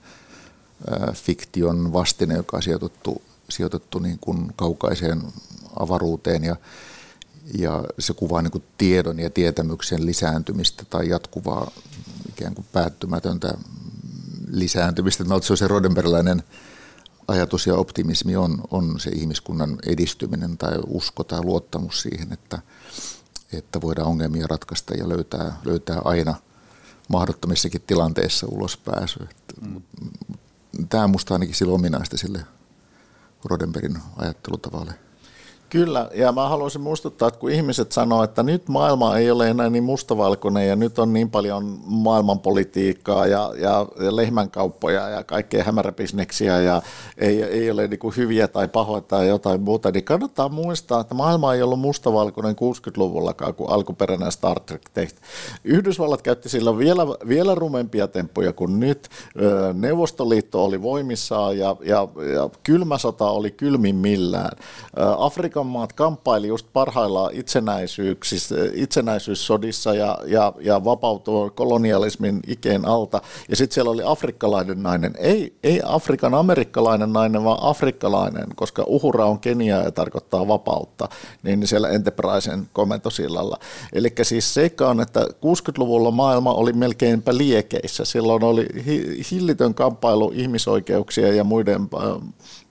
fiktion 1.13 1.93
vastine, 1.93 2.35
joka 2.35 2.57
on 2.57 2.63
sijoitettu, 2.63 3.23
sijoitettu 3.51 3.99
niin 3.99 4.19
kuin 4.21 4.53
kaukaiseen 4.57 5.23
avaruuteen 5.81 6.45
ja, 6.45 6.57
ja 7.59 7.85
se 7.99 8.13
kuvaa 8.13 8.43
niin 8.43 8.53
kuin 8.53 8.65
tiedon 8.79 9.19
ja 9.19 9.31
tietämyksen 9.31 10.07
lisääntymistä 10.07 10.85
tai 10.91 11.09
jatkuvaa 11.09 11.71
ikään 12.29 12.55
kuin 12.55 12.67
päättymätöntä 12.73 13.55
lisääntymistä. 14.51 15.25
Mä 15.25 15.41
se 15.41 15.53
on 15.53 15.57
se 15.57 15.69
Roddenbergilainen 15.69 16.43
ajatus 17.29 17.67
ja 17.67 17.75
optimismi 17.75 18.37
on, 18.37 18.59
on 18.71 19.01
se 19.01 19.11
ihmiskunnan 19.11 19.79
edistyminen 19.87 20.59
tai 20.59 20.79
usko 20.87 21.25
tai 21.25 21.45
luottamus 21.45 22.03
siihen, 22.03 22.33
että, 22.33 22.59
että 23.53 23.81
voidaan 23.81 24.09
ongelmia 24.09 24.47
ratkaista 24.47 24.95
ja 24.95 25.09
löytää, 25.09 25.61
löytää 25.65 26.01
aina 26.05 26.35
mahdottomissakin 27.09 27.83
tilanteissa 27.87 28.47
ulospääsy. 28.51 29.29
Mm. 29.61 29.83
Tämä 30.89 31.05
on 31.05 31.11
minusta 31.11 31.35
ainakin 31.35 31.55
sillä 31.55 31.75
ominaista 31.75 32.17
sille 32.17 32.47
Rodenbergin 33.45 33.99
ajattelutavalle. 34.17 35.04
Kyllä, 35.75 36.11
ja 36.15 36.33
mä 36.33 36.49
haluaisin 36.49 36.81
muistuttaa, 36.81 37.29
että 37.29 37.41
kun 37.41 37.51
ihmiset 37.51 37.93
sanoo, 37.93 38.23
että 38.23 38.43
nyt 38.43 38.69
maailma 38.69 39.17
ei 39.17 39.31
ole 39.31 39.51
enää 39.51 39.71
niin 39.71 39.85
mustavalkoinen 39.85 40.69
ja 40.69 40.77
nyt 40.77 40.99
on 40.99 41.13
niin 41.13 41.31
paljon 41.31 41.79
maailmanpolitiikkaa 41.87 43.27
ja, 43.27 43.53
ja, 43.59 43.87
ja 44.05 44.17
lehmänkauppoja 44.17 45.09
ja 45.09 45.25
kaikkea 45.25 45.65
hämäräbisneksiä 45.65 46.61
ja 46.61 46.83
ei, 47.19 47.43
ei 47.43 47.71
ole 47.71 47.89
niin 47.89 47.99
kuin 47.99 48.17
hyviä 48.17 48.49
tai 48.49 48.69
pahoja 48.69 49.01
tai 49.01 49.29
jotain 49.29 49.61
muuta, 49.61 49.91
niin 49.91 50.05
kannattaa 50.05 50.49
muistaa, 50.49 51.01
että 51.01 51.15
maailma 51.15 51.55
ei 51.55 51.63
ollut 51.63 51.81
mustavalkoinen 51.81 52.57
60-luvullakaan, 52.57 53.55
kun 53.55 53.71
alkuperäinen 53.71 54.33
Star 54.33 54.61
Trek 54.61 54.83
tehti. 54.95 55.21
Yhdysvallat 55.65 56.23
käytti 56.23 56.49
sillä 56.49 56.79
vielä, 56.79 57.07
vielä 57.29 57.55
rumempia 57.55 58.09
temppuja 58.09 58.53
kuin 58.53 58.81
nyt. 58.81 59.09
Neuvostoliitto 59.73 60.65
oli 60.65 60.83
voimissaan 60.83 61.59
ja, 61.59 61.77
ja, 61.85 62.09
ja 62.35 62.51
kylmä 62.63 62.99
sota 62.99 63.31
oli 63.31 63.51
kylmimmillään. 63.51 64.57
Afrikan 65.19 65.64
maat 65.67 65.93
kamppaili 65.93 66.49
just 66.49 66.67
parhaillaan 66.73 67.33
itsenäisyyssodissa 68.75 69.95
ja, 69.95 70.19
ja, 70.27 70.53
ja 70.61 70.85
vapautui 70.85 71.51
kolonialismin 71.51 72.41
ikeen 72.47 72.85
alta. 72.85 73.21
Ja 73.49 73.57
sitten 73.57 73.75
siellä 73.75 73.91
oli 73.91 74.03
afrikkalainen 74.07 74.83
nainen. 74.83 75.15
Ei, 75.19 75.55
ei 75.63 75.81
Afrikan 75.85 76.35
amerikkalainen 76.35 77.13
nainen, 77.13 77.45
vaan 77.45 77.59
afrikkalainen, 77.63 78.47
koska 78.57 78.85
uhura 78.87 79.27
on 79.27 79.41
Kenia 79.41 79.83
ja 79.83 79.91
tarkoittaa 79.91 80.49
vapautta, 80.49 81.09
niin 81.43 81.67
siellä 81.67 81.89
Enterprisen 81.89 82.69
komentosillalla. 82.73 83.59
Eli 83.93 84.13
siis 84.23 84.55
seikka 84.55 84.89
on, 84.89 85.01
että 85.01 85.21
60-luvulla 85.21 86.11
maailma 86.11 86.53
oli 86.55 86.73
melkeinpä 86.73 87.37
liekeissä. 87.37 88.05
Silloin 88.05 88.45
oli 88.45 88.67
hillitön 89.31 89.75
kamppailu 89.75 90.33
ihmisoikeuksia 90.35 91.35
ja 91.35 91.45
muiden 91.45 91.89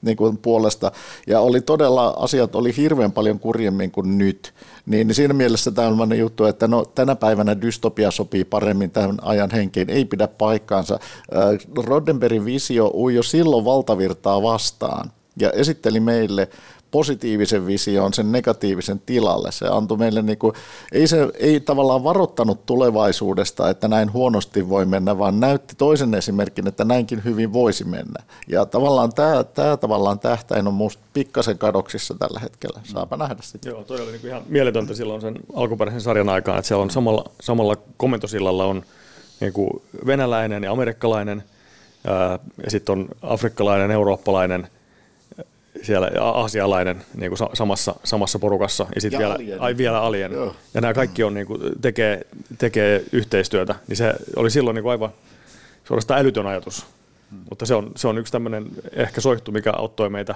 niin 0.02 0.18
kuin 0.18 0.38
puolesta, 0.38 0.92
ja 1.28 1.40
oli 1.40 1.62
todella, 1.62 2.14
asiat 2.18 2.56
oli 2.56 2.73
hirveän 2.78 3.12
paljon 3.12 3.40
kurjemmin 3.40 3.92
kuin 3.92 4.18
nyt. 4.18 4.54
Niin, 4.86 5.14
siinä 5.14 5.34
mielessä 5.34 5.72
tämmöinen 5.72 6.20
juttu, 6.20 6.46
että 6.46 6.68
no, 6.68 6.86
tänä 6.86 7.16
päivänä 7.16 7.62
dystopia 7.62 8.12
sopii 8.12 8.44
paremmin 8.44 8.92
tämän 8.92 9.18
ajan 9.22 9.52
henkeen, 9.52 9.90
ei 9.90 10.06
pidä 10.06 10.28
paikkaansa. 10.28 10.94
Äh, 10.94 11.84
Roddenbergin 11.86 12.46
visio 12.46 12.92
ui 12.94 13.16
jo 13.16 13.24
silloin 13.24 13.66
valtavirtaa 13.66 14.42
vastaan 14.42 15.12
ja 15.40 15.52
esitteli 15.52 16.00
meille 16.00 16.50
positiivisen 16.94 17.68
vision 17.68 18.14
sen 18.14 18.32
negatiivisen 18.32 19.00
tilalle. 19.06 19.52
Se 19.52 19.68
antoi 19.68 19.98
meille, 19.98 20.22
niin 20.22 20.38
kuin, 20.38 20.56
ei 20.92 21.08
se 21.08 21.28
ei 21.34 21.60
tavallaan 21.60 22.04
varoittanut 22.04 22.66
tulevaisuudesta, 22.66 23.70
että 23.70 23.88
näin 23.88 24.14
huonosti 24.14 24.70
voi 24.70 24.86
mennä, 24.86 25.18
vaan 25.18 25.40
näytti 25.40 25.76
toisen 25.78 26.14
esimerkin, 26.14 26.68
että 26.68 26.86
näinkin 26.86 27.24
hyvin 27.24 27.54
voisi 27.54 27.84
mennä. 27.84 28.24
Ja 28.48 28.66
tavallaan 28.66 29.14
tämä, 29.14 29.44
tämä 29.44 29.78
tavallaan 29.78 30.20
tähtäin 30.20 30.68
on 30.68 30.74
minusta 30.74 31.04
pikkasen 31.14 31.58
kadoksissa 31.58 32.16
tällä 32.20 32.40
hetkellä. 32.40 32.80
Saapa 32.84 33.18
nähdä 33.18 33.42
sitten. 33.42 33.70
Joo, 33.70 33.84
toi 33.84 34.02
oli 34.02 34.12
niin 34.12 34.28
ihan 34.28 34.44
mieletöntä 34.50 34.94
silloin 34.94 35.22
sen 35.22 35.40
alkuperäisen 35.54 36.02
sarjan 36.02 36.30
aikaan, 36.30 36.58
että 36.58 36.68
siellä 36.68 36.84
on 36.84 36.92
samalla, 36.92 37.32
samalla 37.42 37.76
komentosillalla 37.98 38.66
on 38.66 38.84
niin 39.40 39.54
kuin 39.54 39.70
venäläinen 40.06 40.64
ja 40.64 40.72
amerikkalainen, 40.72 41.44
ja 42.64 42.72
sitten 42.72 42.94
on 42.94 43.08
afrikkalainen, 43.22 43.92
eurooppalainen– 43.92 44.68
siellä 45.82 46.12
aasialainen 46.22 47.06
niin 47.16 47.30
kuin 47.30 47.50
samassa, 47.54 47.96
samassa 48.04 48.40
porukassa 48.40 48.88
ja 48.96 49.02
sitten 49.02 49.20
vielä, 49.20 49.34
alien. 49.34 49.62
ai, 49.62 49.78
vielä 49.78 50.02
alien. 50.02 50.32
Joo. 50.32 50.56
Ja 50.74 50.82
nämä 50.82 50.94
kaikki 50.94 51.24
on, 51.24 51.34
niin 51.34 51.48
kuin, 51.48 51.62
tekee, 51.82 52.22
tekee 52.58 53.04
yhteistyötä, 53.12 53.76
niin 53.88 53.98
se 53.98 54.14
oli 54.36 54.52
silloin 54.52 54.76
niin 54.76 54.84
kuin 54.84 54.92
aivan 54.92 55.10
suorastaan 55.84 56.20
älytön 56.20 56.48
ajatus. 56.48 56.86
Hmm. 57.32 57.40
Mutta 57.50 57.66
se 57.66 57.76
on, 57.76 57.92
se 57.96 58.08
on 58.08 58.18
yksi 58.18 58.32
tämmöinen 58.32 58.68
ehkä 58.92 59.22
soihtu, 59.22 59.52
mikä 59.52 59.72
auttoi 59.72 60.10
meitä, 60.10 60.36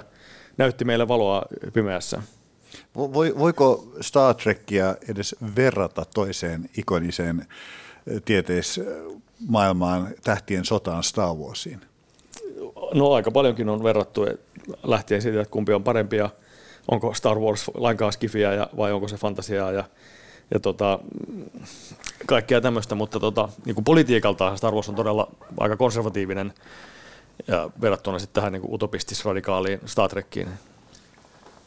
näytti 0.56 0.84
meille 0.84 1.08
valoa 1.08 1.42
pimeässä. 1.72 2.22
Voiko 3.38 3.92
Star 4.00 4.34
Trekia 4.34 4.96
edes 5.08 5.36
verrata 5.56 6.04
toiseen 6.14 6.70
ikoniseen 6.76 7.46
tieteismaailmaan 8.24 10.08
tähtien 10.24 10.64
sotaan 10.64 11.02
Star 11.02 11.34
Warsiin? 11.34 11.80
No 12.94 13.12
aika 13.12 13.30
paljonkin 13.30 13.68
on 13.68 13.82
verrattu 13.82 14.26
lähtien 14.82 15.22
siitä, 15.22 15.40
että 15.40 15.52
kumpi 15.52 15.72
on 15.72 15.84
parempi 15.84 16.16
ja 16.16 16.30
onko 16.90 17.14
Star 17.14 17.38
Wars 17.38 17.70
lainkaan 17.74 18.12
skifiä 18.12 18.54
ja, 18.54 18.68
vai 18.76 18.92
onko 18.92 19.08
se 19.08 19.16
fantasiaa 19.16 19.72
ja, 19.72 19.84
ja 20.54 20.60
tota, 20.60 20.98
kaikkea 22.26 22.60
tämmöistä, 22.60 22.94
mutta 22.94 23.20
tota, 23.20 23.48
niin 23.64 23.74
kuin 23.74 23.84
politiikaltaan 23.84 24.58
Star 24.58 24.74
Wars 24.74 24.88
on 24.88 24.94
todella 24.94 25.30
aika 25.58 25.76
konservatiivinen 25.76 26.52
ja 27.48 27.70
verrattuna 27.80 28.18
sitten 28.18 28.34
tähän 28.34 28.52
niin 28.52 28.72
utopistis-radikaaliin 28.72 29.80
Star 29.86 30.10
Trekkiin. 30.10 30.48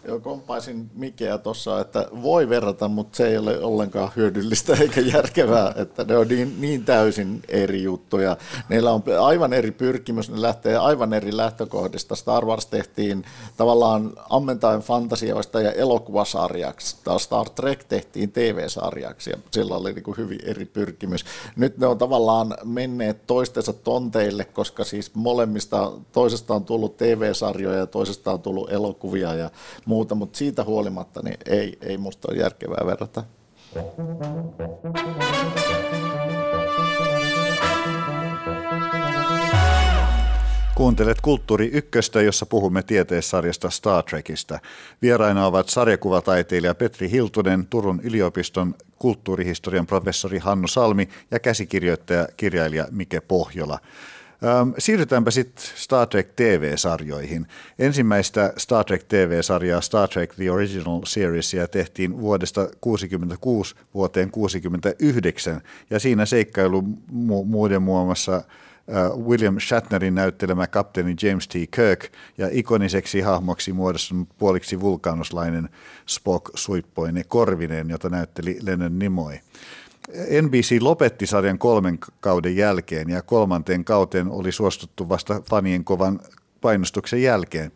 Joo, 0.07 0.19
kompaisin 0.19 0.89
Mikeä 0.93 1.37
tuossa, 1.37 1.79
että 1.79 2.07
voi 2.21 2.49
verrata, 2.49 2.87
mutta 2.87 3.17
se 3.17 3.27
ei 3.27 3.37
ole 3.37 3.59
ollenkaan 3.59 4.11
hyödyllistä 4.15 4.73
eikä 4.81 5.01
järkevää, 5.01 5.73
että 5.75 6.03
ne 6.03 6.17
on 6.17 6.27
niin, 6.27 6.61
niin 6.61 6.85
täysin 6.85 7.41
eri 7.47 7.83
juttuja. 7.83 8.37
Neillä 8.69 8.91
on 8.91 9.03
aivan 9.21 9.53
eri 9.53 9.71
pyrkimys, 9.71 10.31
ne 10.31 10.41
lähtee 10.41 10.77
aivan 10.77 11.13
eri 11.13 11.37
lähtökohdista. 11.37 12.15
Star 12.15 12.45
Wars 12.45 12.65
tehtiin 12.65 13.25
tavallaan 13.57 14.13
ammentaen 14.29 14.81
fantasioista 14.81 15.61
ja 15.61 15.71
elokuvasarjaksi. 15.71 16.97
Taas 17.03 17.23
Star 17.23 17.49
Trek 17.49 17.83
tehtiin 17.83 18.31
TV-sarjaksi 18.31 19.29
ja 19.29 19.37
sillä 19.51 19.75
oli 19.75 19.93
niin 19.93 20.03
kuin 20.03 20.17
hyvin 20.17 20.39
eri 20.43 20.65
pyrkimys. 20.65 21.25
Nyt 21.55 21.77
ne 21.77 21.87
on 21.87 21.97
tavallaan 21.97 22.57
menneet 22.63 23.27
toistensa 23.27 23.73
tonteille, 23.73 24.45
koska 24.45 24.83
siis 24.83 25.15
molemmista, 25.15 25.91
toisesta 26.11 26.53
on 26.53 26.65
tullut 26.65 26.97
TV-sarjoja 26.97 27.77
ja 27.77 27.87
toisesta 27.87 28.31
on 28.31 28.41
tullut 28.41 28.71
elokuvia 28.71 29.33
ja 29.33 29.49
muuta, 29.91 30.15
mutta 30.15 30.37
siitä 30.37 30.63
huolimatta 30.63 31.21
niin 31.23 31.37
ei, 31.45 31.77
ei 31.81 31.97
musta 31.97 32.27
ole 32.31 32.37
järkevää 32.37 32.85
verrata. 32.85 33.23
Kuuntelet 40.75 41.21
Kulttuuri 41.21 41.69
Ykköstä, 41.73 42.21
jossa 42.21 42.45
puhumme 42.45 42.83
tieteessarjasta 42.83 43.69
Star 43.69 44.03
Trekista. 44.03 44.59
Vieraina 45.01 45.45
ovat 45.45 45.69
sarjakuvataiteilija 45.69 46.75
Petri 46.75 47.11
Hiltunen, 47.11 47.67
Turun 47.67 48.01
yliopiston 48.03 48.75
kulttuurihistorian 48.99 49.87
professori 49.87 50.37
Hannu 50.37 50.67
Salmi 50.67 51.09
ja 51.31 51.39
käsikirjoittaja 51.39 52.27
kirjailija 52.37 52.87
Mike 52.91 53.21
Pohjola. 53.21 53.79
Siirrytäänpä 54.77 55.31
sitten 55.31 55.65
Star 55.75 56.07
Trek 56.07 56.33
TV-sarjoihin. 56.35 57.47
Ensimmäistä 57.79 58.53
Star 58.57 58.85
Trek 58.85 59.03
TV-sarjaa 59.03 59.81
Star 59.81 60.09
Trek 60.09 60.35
The 60.35 60.51
Original 60.51 61.01
Seriesia 61.05 61.67
tehtiin 61.67 62.21
vuodesta 62.21 62.61
1966 62.61 63.75
vuoteen 63.93 64.31
1969 64.31 65.61
ja 65.89 65.99
siinä 65.99 66.25
seikkailu 66.25 66.83
mu- 67.11 67.45
muiden 67.45 67.81
muassa 67.81 68.43
William 69.25 69.59
Shatnerin 69.59 70.15
näyttelemä 70.15 70.67
kapteeni 70.67 71.15
James 71.21 71.47
T. 71.47 71.53
Kirk 71.53 72.11
ja 72.37 72.49
ikoniseksi 72.51 73.21
hahmoksi 73.21 73.73
muodostunut 73.73 74.29
puoliksi 74.37 74.79
vulkaanuslainen 74.79 75.69
Spock 76.07 76.51
suippoinen 76.55 77.23
korvineen, 77.27 77.89
jota 77.89 78.09
näytteli 78.09 78.57
Lennon 78.61 78.99
Nimoy. 78.99 79.37
NBC 80.41 80.77
lopetti 80.81 81.27
sarjan 81.27 81.57
kolmen 81.57 81.99
kauden 82.19 82.55
jälkeen 82.55 83.09
ja 83.09 83.21
kolmanteen 83.21 83.85
kauteen 83.85 84.31
oli 84.31 84.51
suostuttu 84.51 85.09
vasta 85.09 85.41
fanien 85.49 85.83
kovan 85.83 86.19
painostuksen 86.61 87.21
jälkeen. 87.21 87.71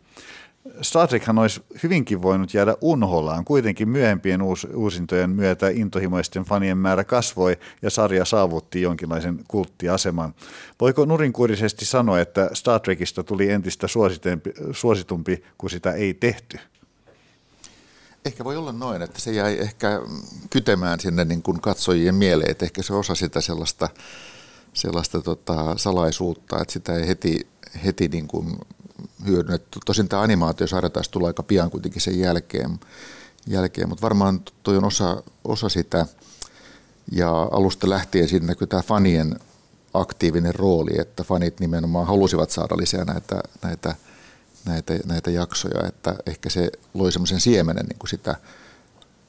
Star 0.82 1.08
Trekhan 1.08 1.38
olisi 1.38 1.62
hyvinkin 1.82 2.22
voinut 2.22 2.54
jäädä 2.54 2.76
unholaan. 2.80 3.44
Kuitenkin 3.44 3.88
myöhempien 3.88 4.42
uus, 4.42 4.66
uusintojen 4.74 5.30
myötä 5.30 5.68
intohimoisten 5.68 6.44
fanien 6.44 6.78
määrä 6.78 7.04
kasvoi 7.04 7.56
ja 7.82 7.90
sarja 7.90 8.24
saavutti 8.24 8.82
jonkinlaisen 8.82 9.38
kulttiaseman. 9.48 10.34
Voiko 10.80 11.04
nurinkuorisesti 11.04 11.84
sanoa, 11.84 12.20
että 12.20 12.50
Star 12.52 12.80
Trekista 12.80 13.24
tuli 13.24 13.50
entistä 13.50 13.86
suositumpi, 14.72 15.42
kun 15.58 15.70
sitä 15.70 15.92
ei 15.92 16.14
tehty? 16.14 16.58
Ehkä 18.26 18.44
voi 18.44 18.56
olla 18.56 18.72
noin, 18.72 19.02
että 19.02 19.20
se 19.20 19.32
jäi 19.32 19.58
ehkä 19.60 20.00
kytemään 20.50 21.00
sinne 21.00 21.24
niin 21.24 21.42
kuin 21.42 21.60
katsojien 21.60 22.14
mieleen, 22.14 22.50
että 22.50 22.64
ehkä 22.64 22.82
se 22.82 22.94
osa 22.94 23.14
sitä 23.14 23.40
sellaista, 23.40 23.88
sellaista 24.72 25.20
tota 25.22 25.78
salaisuutta, 25.78 26.60
että 26.60 26.72
sitä 26.72 26.94
ei 26.94 27.08
heti, 27.08 27.46
heti 27.84 28.08
niin 28.08 28.28
kuin 28.28 28.58
hyödynnetty. 29.26 29.80
Tosin 29.86 30.08
tämä 30.08 30.22
animaatiosarja 30.22 30.90
taisi 30.90 31.10
tulla 31.10 31.26
aika 31.26 31.42
pian 31.42 31.70
kuitenkin 31.70 32.02
sen 32.02 32.18
jälkeen, 32.18 32.80
jälkeen 33.46 33.88
mutta 33.88 34.02
varmaan 34.02 34.40
toi 34.62 34.76
on 34.76 34.84
osa, 34.84 35.22
osa 35.44 35.68
sitä. 35.68 36.06
Ja 37.12 37.30
alusta 37.30 37.88
lähtien 37.88 38.28
siinä 38.28 38.46
näkyy 38.46 38.66
tämä 38.66 38.82
fanien 38.82 39.40
aktiivinen 39.94 40.54
rooli, 40.54 41.00
että 41.00 41.24
fanit 41.24 41.60
nimenomaan 41.60 42.06
halusivat 42.06 42.50
saada 42.50 42.76
lisää 42.76 43.04
näitä, 43.04 43.40
näitä, 43.62 43.94
näitä, 44.66 44.94
näitä 45.06 45.30
jaksoja, 45.30 45.88
että 45.88 46.16
ehkä 46.26 46.50
se 46.50 46.70
loi 46.94 47.12
semmoisen 47.12 47.40
siemenen 47.40 47.86
niin 47.86 47.98
kuin 47.98 48.10
sitä 48.10 48.36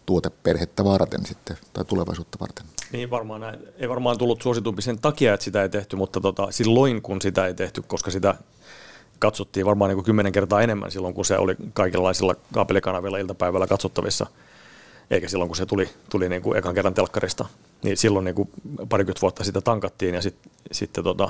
tuoteperhettä 0.06 0.84
varten 0.84 1.26
sitten, 1.26 1.58
tai 1.74 1.86
tulevaisuutta 1.86 2.38
varten. 2.42 2.66
Niin 2.92 3.10
varmaan 3.10 3.42
näin. 3.42 3.60
Ei 3.78 3.90
varmaan 3.90 4.18
tullut 4.18 4.42
suositumpi 4.42 4.82
sen 4.82 5.00
takia, 5.00 5.34
että 5.34 5.44
sitä 5.44 5.62
ei 5.62 5.70
tehty, 5.70 5.96
mutta 5.96 6.22
tota, 6.22 6.48
silloin 6.52 7.02
kun 7.02 7.22
sitä 7.22 7.48
ei 7.48 7.54
tehty, 7.54 7.82
koska 7.82 8.12
sitä 8.12 8.36
katsottiin 9.20 9.66
varmaan 9.66 9.90
niin 9.90 9.96
kuin 9.96 10.06
kymmenen 10.06 10.32
kertaa 10.32 10.62
enemmän 10.62 10.92
silloin, 10.92 11.14
kun 11.14 11.26
se 11.26 11.38
oli 11.38 11.56
kaikenlaisilla 11.74 12.36
kaapelikanavilla 12.54 13.18
iltapäivällä 13.18 13.68
katsottavissa, 13.68 14.26
eikä 15.12 15.28
silloin, 15.28 15.50
kun 15.50 15.56
se 15.56 15.66
tuli, 15.66 15.90
tuli 16.10 16.30
niin 16.30 16.42
kuin 16.42 16.58
ekan 16.58 16.76
kerran 16.76 16.94
telkkarista. 16.94 17.46
Niin 17.84 17.98
silloin 17.98 18.26
niin 18.26 18.36
kuin 18.36 18.50
parikymmentä 18.90 19.22
vuotta 19.22 19.44
sitä 19.44 19.62
tankattiin 19.62 20.16
ja 20.16 20.22
sit, 20.22 20.36
sitten 20.72 21.04
tota, 21.04 21.30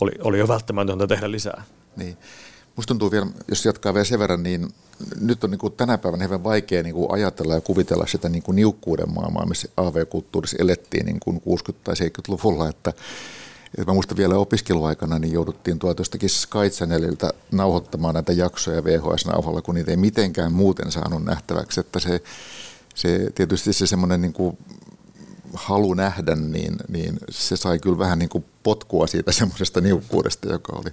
oli, 0.00 0.12
oli 0.20 0.38
jo 0.38 0.48
välttämätöntä 0.48 1.06
tehdä 1.06 1.30
lisää. 1.30 1.62
Niin. 1.96 2.16
Musta 2.76 2.88
tuntuu 2.88 3.10
vielä, 3.10 3.26
jos 3.48 3.64
jatkaa 3.64 3.94
vielä 3.94 4.04
sen 4.04 4.18
verran, 4.18 4.42
niin 4.42 4.68
nyt 5.20 5.44
on 5.44 5.50
niin 5.50 5.58
kuin 5.58 5.72
tänä 5.72 5.98
päivänä 5.98 6.24
hyvin 6.24 6.44
vaikea 6.44 6.82
niin 6.82 6.94
kuin 6.94 7.10
ajatella 7.10 7.54
ja 7.54 7.60
kuvitella 7.60 8.06
sitä 8.06 8.28
niin 8.28 8.42
kuin 8.42 8.56
niukkuuden 8.56 9.14
maailmaa, 9.14 9.46
missä 9.46 9.68
AV-kulttuurissa 9.76 10.56
elettiin 10.60 11.06
niin 11.06 11.20
kuin 11.20 11.36
60- 11.36 11.74
tai 11.84 11.94
70-luvulla, 11.94 12.68
että 12.68 12.92
et 13.78 13.86
mä 13.86 13.92
vielä 14.16 14.34
opiskeluaikana, 14.34 15.18
niin 15.18 15.32
jouduttiin 15.32 15.78
tuolta 15.78 16.00
jostakin 16.00 16.30
Sky 16.30 16.58
Channelilta 16.70 17.34
nauhoittamaan 17.52 18.14
näitä 18.14 18.32
jaksoja 18.32 18.84
VHS-nauhalla, 18.84 19.62
kun 19.62 19.74
niitä 19.74 19.90
ei 19.90 19.96
mitenkään 19.96 20.52
muuten 20.52 20.92
saanut 20.92 21.24
nähtäväksi. 21.24 21.80
Että 21.80 22.00
se, 22.00 22.22
se 22.94 23.30
tietysti 23.34 23.72
se 23.72 23.86
semmoinen 23.86 24.20
niin 24.20 24.32
kuin 24.32 24.58
halu 25.54 25.94
nähdä, 25.94 26.36
niin, 26.36 26.76
niin 26.88 27.18
se 27.30 27.56
sai 27.56 27.78
kyllä 27.78 27.98
vähän 27.98 28.18
niin 28.18 28.28
kuin 28.28 28.44
potkua 28.62 29.06
siitä 29.06 29.32
semmoisesta 29.32 29.80
niukkuudesta, 29.80 30.48
joka 30.48 30.72
oli. 30.76 30.90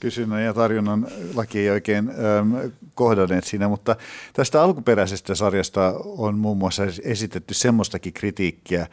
Kysynnän 0.00 0.44
ja 0.44 0.54
tarjonnan 0.54 1.06
laki 1.34 1.58
ei 1.58 1.70
oikein 1.70 2.08
ähm, 2.08 2.56
kohdanneet 2.94 3.44
siinä, 3.44 3.68
mutta 3.68 3.96
tästä 4.32 4.62
alkuperäisestä 4.62 5.34
sarjasta 5.34 5.94
on 6.04 6.38
muun 6.38 6.56
muassa 6.56 6.82
esitetty 7.02 7.54
semmoistakin 7.54 8.12
kritiikkiä, 8.12 8.86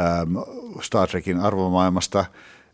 Ähm, 0.00 0.36
Star 0.80 1.08
Trekin 1.08 1.40
arvomaailmasta, 1.40 2.24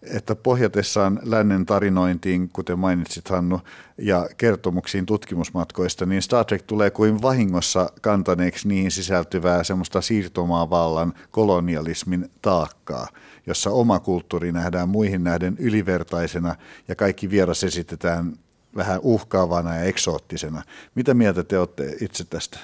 että 0.02 0.34
pohjatessaan 0.34 1.20
lännen 1.22 1.66
tarinointiin, 1.66 2.48
kuten 2.48 2.78
mainitsit 2.78 3.28
Hannu, 3.28 3.60
ja 3.98 4.28
kertomuksiin 4.36 5.06
tutkimusmatkoista, 5.06 6.06
niin 6.06 6.22
Star 6.22 6.44
Trek 6.44 6.62
tulee 6.62 6.90
kuin 6.90 7.22
vahingossa 7.22 7.90
kantaneeksi 8.00 8.68
niihin 8.68 8.90
sisältyvää 8.90 9.64
semmoista 9.64 10.00
siirtomaavallan 10.00 11.14
kolonialismin 11.30 12.30
taakkaa, 12.42 13.06
jossa 13.46 13.70
oma 13.70 14.00
kulttuuri 14.00 14.52
nähdään 14.52 14.88
muihin 14.88 15.24
nähden 15.24 15.56
ylivertaisena 15.58 16.56
ja 16.88 16.94
kaikki 16.94 17.30
vieras 17.30 17.64
esitetään 17.64 18.38
vähän 18.76 19.00
uhkaavana 19.02 19.76
ja 19.76 19.82
eksoottisena. 19.82 20.62
Mitä 20.94 21.14
mieltä 21.14 21.44
te 21.44 21.58
olette 21.58 21.96
itse 22.00 22.24
tästä, 22.24 22.58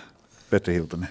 Petri 0.51 0.75
Hiltonen? 0.75 1.09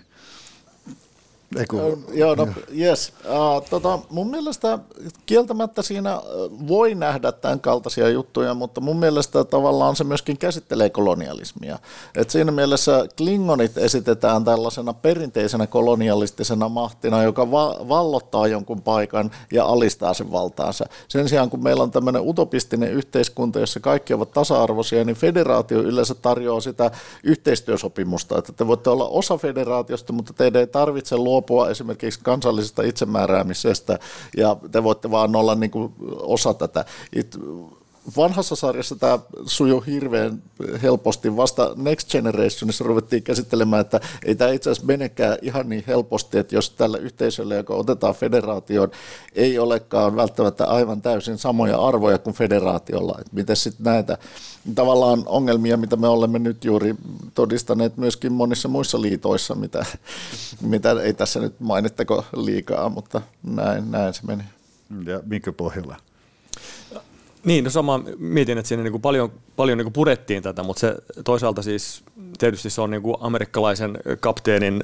Eiku, 1.58 1.78
joo, 2.14 2.36
no, 2.36 2.48
yes. 2.80 3.14
Uh, 3.26 3.70
tota, 3.70 4.00
mun 4.10 4.30
mielestä 4.30 4.80
kieltämättä 5.26 5.82
siinä 5.82 6.22
voi 6.68 6.96
nähdä 6.96 7.32
tämän 7.32 7.60
kaltaisia 7.60 8.10
juttuja, 8.10 8.54
mutta 8.54 8.82
mun 8.82 9.00
mielestä 9.00 9.44
tavallaan 9.44 9.96
se 9.96 10.04
myöskin 10.04 10.38
käsittelee 10.38 10.90
kolonialismia. 10.90 11.80
Et 12.16 12.30
siinä 12.30 12.52
mielessä 12.52 13.06
Klingonit 13.18 13.78
esitetään 13.78 14.44
tällaisena 14.44 14.94
perinteisenä 14.94 15.68
kolonialistisena 15.68 16.70
mahtina, 16.70 17.24
joka 17.24 17.52
va- 17.52 17.76
vallottaa 17.90 18.48
jonkun 18.48 18.82
paikan 18.82 19.32
ja 19.52 19.66
alistaa 19.66 20.14
sen 20.14 20.32
valtaansa. 20.32 20.86
Sen 21.08 21.30
sijaan, 21.30 21.50
kun 21.50 21.64
meillä 21.64 21.84
on 21.84 21.92
tämmöinen 21.92 22.30
utopistinen 22.30 22.92
yhteiskunta, 22.92 23.60
jossa 23.60 23.80
kaikki 23.80 24.14
ovat 24.14 24.32
tasa-arvoisia, 24.32 25.06
niin 25.06 25.16
federaatio 25.16 25.80
yleensä 25.82 26.16
tarjoaa 26.16 26.62
sitä 26.62 26.92
yhteistyösopimusta, 27.24 28.38
että 28.38 28.54
te 28.54 28.68
voitte 28.68 28.90
olla 28.90 29.08
osa 29.08 29.38
federaatiosta, 29.38 30.14
mutta 30.14 30.34
teidän 30.34 30.60
ei 30.60 30.68
tarvitse 30.68 31.18
luo 31.18 31.39
luopua 31.40 31.70
esimerkiksi 31.70 32.20
kansallisesta 32.24 32.84
itsemääräämisestä 32.84 34.00
ja 34.38 34.58
te 34.72 34.84
voitte 34.84 35.12
vaan 35.12 35.36
olla 35.36 35.56
niin 35.56 35.72
kuin 35.72 35.94
osa 36.22 36.54
tätä. 36.54 36.86
It, 37.16 37.38
vanhassa 38.18 38.56
sarjassa 38.56 38.96
tämä 38.96 39.20
sujuu 39.46 39.82
hirveän 39.82 40.44
helposti. 40.82 41.38
Vasta 41.38 41.74
Next 41.76 42.12
Generationissa 42.12 42.84
ruvettiin 42.84 43.24
käsittelemään, 43.24 43.82
että 43.82 44.00
ei 44.26 44.36
tämä 44.36 44.52
itse 44.52 44.70
asiassa 44.70 44.88
menekään 44.88 45.38
ihan 45.42 45.70
niin 45.70 45.84
helposti, 45.88 46.38
että 46.38 46.56
jos 46.56 46.70
tällä 46.70 46.98
yhteisöllä, 46.98 47.56
joka 47.56 47.74
otetaan 47.74 48.16
federaatioon, 48.16 48.92
ei 49.36 49.60
olekaan 49.60 50.16
välttämättä 50.16 50.66
aivan 50.66 51.02
täysin 51.02 51.38
samoja 51.38 51.78
arvoja 51.78 52.18
kuin 52.18 52.36
federaatiolla. 52.36 53.18
Että 53.20 53.36
miten 53.36 53.56
sitten 53.56 53.84
näitä 53.84 54.18
tavallaan 54.76 55.24
ongelmia, 55.26 55.78
mitä 55.78 55.96
me 55.96 56.08
olemme 56.08 56.40
nyt 56.40 56.66
juuri 56.66 56.96
todistaneet 57.34 57.98
myöskin 57.98 58.34
monissa 58.34 58.68
muissa 58.68 59.02
liitoissa, 59.02 59.56
mitä, 59.56 59.86
mitä 60.62 60.92
ei 60.92 61.14
tässä 61.14 61.40
nyt 61.40 61.60
mainittako 61.60 62.26
liikaa, 62.36 62.90
mutta 62.90 63.22
näin, 63.44 63.92
näin 63.92 64.14
se 64.14 64.22
meni. 64.28 64.44
Ja 65.06 65.20
minkä 65.26 65.52
pohjalla? 65.52 65.96
Niin, 67.44 67.64
no 67.64 67.70
sama 67.70 68.00
mietin, 68.18 68.58
että 68.58 68.68
siinä 68.68 68.84
niin 68.84 68.92
kuin 68.92 69.02
paljon, 69.02 69.32
paljon 69.56 69.78
niin 69.78 69.86
kuin 69.86 69.94
purettiin 69.94 70.44
tätä, 70.44 70.64
mutta 70.64 70.80
se 70.80 70.96
toisaalta 71.24 71.62
siis 71.62 72.04
tietysti 72.38 72.70
se 72.70 72.82
on 72.82 73.02
kuin 73.02 73.16
amerikkalaisen 73.20 73.98
kapteenin 74.20 74.84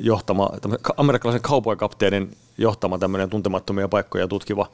johtama, 0.00 0.50
amerikkalaisen 0.96 1.42
cowboy-kapteenin 1.42 2.36
johtama 2.58 2.98
tämmöinen 2.98 3.30
tuntemattomia 3.30 3.88
paikkoja 3.88 4.28
tutkiva, 4.28 4.70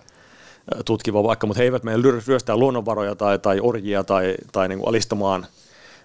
tutkiva 0.85 1.23
vaikka, 1.23 1.47
mutta 1.47 1.59
he 1.59 1.65
eivät 1.65 1.85
meidän 1.85 2.05
ryöstää 2.27 2.57
luonnonvaroja 2.57 3.15
tai, 3.15 3.39
tai 3.39 3.61
orjia 3.61 4.05
tai, 4.05 4.35
tai 4.53 4.69
niin 4.69 4.79
kuin 4.79 4.89
alistamaan 4.89 5.47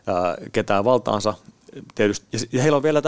ää, 0.07 0.37
ketään 0.51 0.85
valtaansa. 0.85 1.33
Tietysti. 1.95 2.27
Ja 2.51 2.61
heillä 2.61 2.75
on 2.75 2.83
vielä 2.83 3.01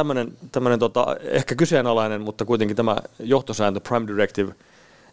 tämmöinen 0.52 0.80
tota, 0.80 1.15
ehkä 1.24 1.56
kyseenalainen, 1.56 2.22
mutta 2.22 2.46
kuitenkin 2.46 2.78
tämä 2.78 2.98
johtosääntö 3.20 3.80
Prime 3.80 4.08
Directive, 4.08 4.56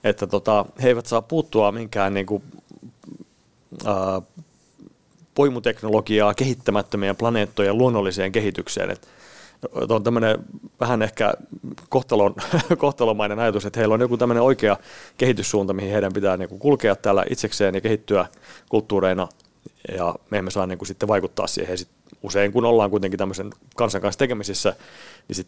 että 0.04 0.26
tota, 0.26 0.64
he 0.82 0.88
eivät 0.88 1.06
saa 1.06 1.22
puuttua 1.22 1.72
minkään 1.72 2.14
niin 2.14 2.26
kuin, 2.26 2.42
ää, 3.84 4.22
poimuteknologiaa 5.34 6.34
kehittämättömien 6.34 7.16
planeettojen 7.16 7.78
luonnolliseen 7.78 8.32
kehitykseen. 8.32 8.90
Et 8.90 9.08
on 9.88 10.04
tämmöinen 10.04 10.38
vähän 10.80 11.02
ehkä 11.02 11.34
kohtalon, 11.88 12.34
kohtalomainen 12.78 13.38
ajatus, 13.38 13.66
että 13.66 13.80
heillä 13.80 13.94
on 13.94 14.00
joku 14.00 14.16
tämmöinen 14.16 14.42
oikea 14.42 14.76
kehityssuunta, 15.18 15.72
mihin 15.72 15.92
heidän 15.92 16.12
pitää 16.12 16.36
niin 16.36 16.48
kuin 16.48 16.58
kulkea 16.58 16.96
täällä 16.96 17.24
itsekseen 17.30 17.74
ja 17.74 17.80
kehittyä 17.80 18.26
kulttuureina, 18.68 19.28
ja 19.96 20.14
me 20.30 20.38
emme 20.38 20.50
saa 20.50 20.66
niin 20.66 20.78
kuin 20.78 20.86
sitten 20.86 21.08
vaikuttaa 21.08 21.46
siihen. 21.46 21.78
Sit 21.78 21.88
usein 22.22 22.52
kun 22.52 22.64
ollaan 22.64 22.90
kuitenkin 22.90 23.18
tämmöisen 23.18 23.50
kansan 23.76 24.00
kanssa 24.00 24.18
tekemisissä, 24.18 24.74
niin 25.28 25.46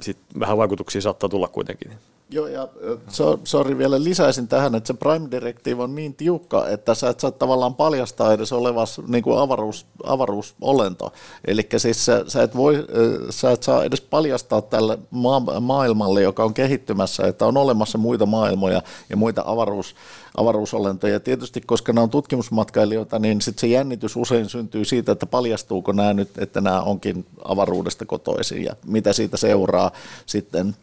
sit 0.00 0.18
vähän 0.40 0.58
vaikutuksia 0.58 1.00
saattaa 1.00 1.28
tulla 1.28 1.48
kuitenkin. 1.48 1.92
Joo, 2.32 2.46
ja 2.46 2.68
so, 3.08 3.40
sorry, 3.44 3.78
vielä 3.78 4.04
lisäisin 4.04 4.48
tähän, 4.48 4.74
että 4.74 4.86
se 4.86 4.94
Prime 4.94 5.30
Directive 5.30 5.82
on 5.82 5.94
niin 5.94 6.14
tiukka, 6.14 6.68
että 6.68 6.94
sä 6.94 7.08
et 7.08 7.20
saa 7.20 7.30
tavallaan 7.30 7.74
paljastaa 7.74 8.32
edes 8.32 8.52
olevas 8.52 9.00
niin 9.08 9.22
kuin 9.22 9.38
avaruus, 9.38 9.86
avaruusolento. 10.04 11.12
Eli 11.46 11.68
siis 11.76 12.06
sä, 12.06 12.24
sä, 12.28 12.42
et 12.42 12.56
voi, 12.56 12.86
sä 13.30 13.50
et 13.50 13.62
saa 13.62 13.84
edes 13.84 14.00
paljastaa 14.00 14.62
tälle 14.62 14.98
ma- 15.10 15.60
maailmalle, 15.60 16.22
joka 16.22 16.44
on 16.44 16.54
kehittymässä, 16.54 17.26
että 17.26 17.46
on 17.46 17.56
olemassa 17.56 17.98
muita 17.98 18.26
maailmoja 18.26 18.82
ja 19.08 19.16
muita 19.16 19.42
avaruus, 19.46 19.94
avaruusolentoja. 20.36 21.20
Tietysti, 21.20 21.60
koska 21.60 21.92
nämä 21.92 22.02
on 22.02 22.10
tutkimusmatkailijoita, 22.10 23.18
niin 23.18 23.40
sit 23.40 23.58
se 23.58 23.66
jännitys 23.66 24.16
usein 24.16 24.48
syntyy 24.48 24.84
siitä, 24.84 25.12
että 25.12 25.26
paljastuuko 25.26 25.92
nämä 25.92 26.14
nyt, 26.14 26.38
että 26.38 26.60
nämä 26.60 26.80
onkin 26.80 27.26
avaruudesta 27.44 28.06
kotoisin 28.06 28.64
ja 28.64 28.76
mitä 28.86 29.12
siitä 29.12 29.36
seuraa 29.36 29.90
sitten 30.26 30.74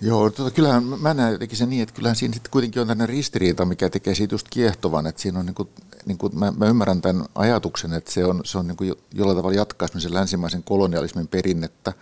Joo, 0.00 0.30
tota, 0.30 0.50
kyllähän 0.50 0.84
mä 0.84 1.14
näen 1.14 1.32
jotenkin 1.32 1.58
sen 1.58 1.70
niin, 1.70 1.82
että 1.82 1.94
kyllähän 1.94 2.16
siinä 2.16 2.34
sitten 2.34 2.50
kuitenkin 2.50 2.82
on 2.82 2.88
tämmöinen 2.88 3.16
ristiriita, 3.16 3.64
mikä 3.64 3.90
tekee 3.90 4.14
siitä 4.14 4.34
just 4.34 4.46
kiehtovan, 4.50 5.06
että 5.06 5.22
siinä 5.22 5.38
on 5.38 5.46
niin 5.46 5.54
kuin, 5.54 5.68
niin 6.06 6.18
kuin 6.18 6.38
mä, 6.38 6.52
mä, 6.56 6.66
ymmärrän 6.66 7.02
tämän 7.02 7.24
ajatuksen, 7.34 7.92
että 7.92 8.12
se 8.12 8.24
on, 8.24 8.40
se 8.44 8.58
on 8.58 8.66
niin 8.66 8.76
kuin 8.76 8.94
jollain 9.14 9.36
tavalla 9.36 9.56
jatkaa 9.56 9.88
sen 9.88 10.14
länsimaisen 10.14 10.62
kolonialismin 10.62 11.28
perinnettä. 11.28 11.92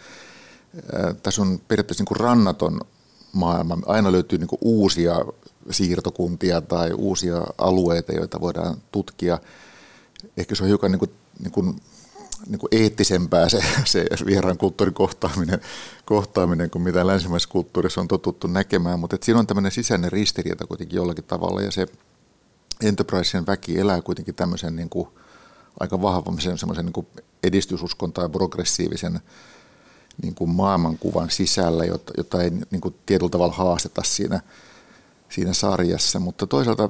Tässä 1.22 1.42
on 1.42 1.61
periaatteessa 1.68 2.03
niin 2.03 2.09
kuin 2.09 2.20
rannaton 2.20 2.81
maailma. 3.33 3.79
Aina 3.87 4.12
löytyy 4.12 4.38
niin 4.38 4.48
kuin 4.48 4.59
uusia 4.62 5.16
siirtokuntia 5.70 6.61
tai 6.61 6.92
uusia 6.92 7.46
alueita, 7.59 8.12
joita 8.12 8.40
voidaan 8.40 8.77
tutkia. 8.92 9.38
Ehkä 10.37 10.55
se 10.55 10.62
on 10.62 10.68
hiukan 10.68 10.90
niin 10.90 10.98
kuin, 10.98 11.11
niin 11.38 11.53
kuin 11.53 11.77
niin 12.46 12.59
kuin 12.59 12.68
eettisempää 12.72 13.48
se, 13.48 13.62
se 13.85 14.07
vieraan 14.27 14.59
kulttuurin 14.59 14.94
kohtaaminen, 14.94 15.61
kohtaaminen 16.05 16.70
kuin 16.70 16.83
mitä 16.83 17.07
länsimaisessa 17.07 17.53
kulttuurissa 17.53 18.01
on 18.01 18.09
totuttu 18.09 18.46
näkemään, 18.46 19.01
mutta 19.01 19.16
siinä 19.22 19.40
on 19.40 19.46
tämmöinen 19.46 19.72
sisäinen 19.72 20.12
ristiriita 20.12 20.66
kuitenkin 20.66 20.96
jollakin 20.96 21.25
tavalla 21.25 21.62
ja 21.62 21.70
se 21.70 21.87
Enterprisen 22.83 23.46
väki 23.46 23.79
elää 23.79 24.03
kuitenkin 24.03 24.35
tämmöisen 24.35 24.77
niin 24.77 24.88
kuin 24.88 25.09
aika 25.81 26.03
vahvan 26.03 26.40
semmoisen 26.57 26.87
niin 26.87 27.25
edistysuskon 27.42 28.12
tai 28.12 28.29
progressiivisen 28.29 29.20
niin 30.22 30.35
kuin 30.35 30.51
maailmankuvan 30.51 31.31
sisällä, 31.31 31.85
jota, 31.85 32.12
jota 32.16 32.42
ei 32.42 32.51
niin 32.51 32.81
kuin 32.81 32.94
tietyllä 33.07 33.31
tavalla 33.31 33.55
haasteta 33.55 34.03
siinä, 34.05 34.40
siinä 35.35 35.53
sarjassa, 35.53 36.21
mutta 36.21 36.47
toisaalta 36.47 36.88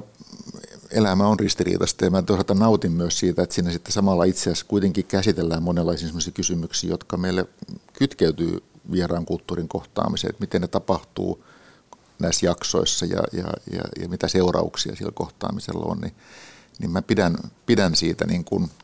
elämä 0.91 1.27
on 1.27 1.39
ristiriitaista 1.39 2.05
ja 2.05 2.11
mä 2.11 2.21
toisaalta 2.21 2.53
nautin 2.53 2.91
myös 2.91 3.19
siitä, 3.19 3.43
että 3.43 3.55
siinä 3.55 3.71
sitten 3.71 3.91
samalla 3.91 4.23
itse 4.23 4.41
asiassa 4.41 4.65
kuitenkin 4.65 5.05
käsitellään 5.05 5.63
monenlaisia 5.63 6.07
sellaisia 6.07 6.33
kysymyksiä, 6.33 6.89
jotka 6.89 7.17
meille 7.17 7.45
kytkeytyy 7.93 8.63
vieraan 8.91 9.25
kulttuurin 9.25 9.67
kohtaamiseen, 9.67 10.29
että 10.29 10.41
miten 10.41 10.61
ne 10.61 10.67
tapahtuu 10.67 11.43
näissä 12.19 12.45
jaksoissa 12.45 13.05
ja, 13.05 13.23
ja, 13.31 13.47
ja, 13.71 13.81
ja 14.01 14.09
mitä 14.09 14.27
seurauksia 14.27 14.95
sillä 14.95 15.11
kohtaamisella 15.11 15.85
on, 15.85 15.97
niin, 16.01 16.13
niin 16.79 16.91
mä 16.91 17.01
pidän, 17.01 17.37
pidän 17.65 17.95
siitä 17.95 18.25
niin 18.25 18.43
kuin– 18.43 18.69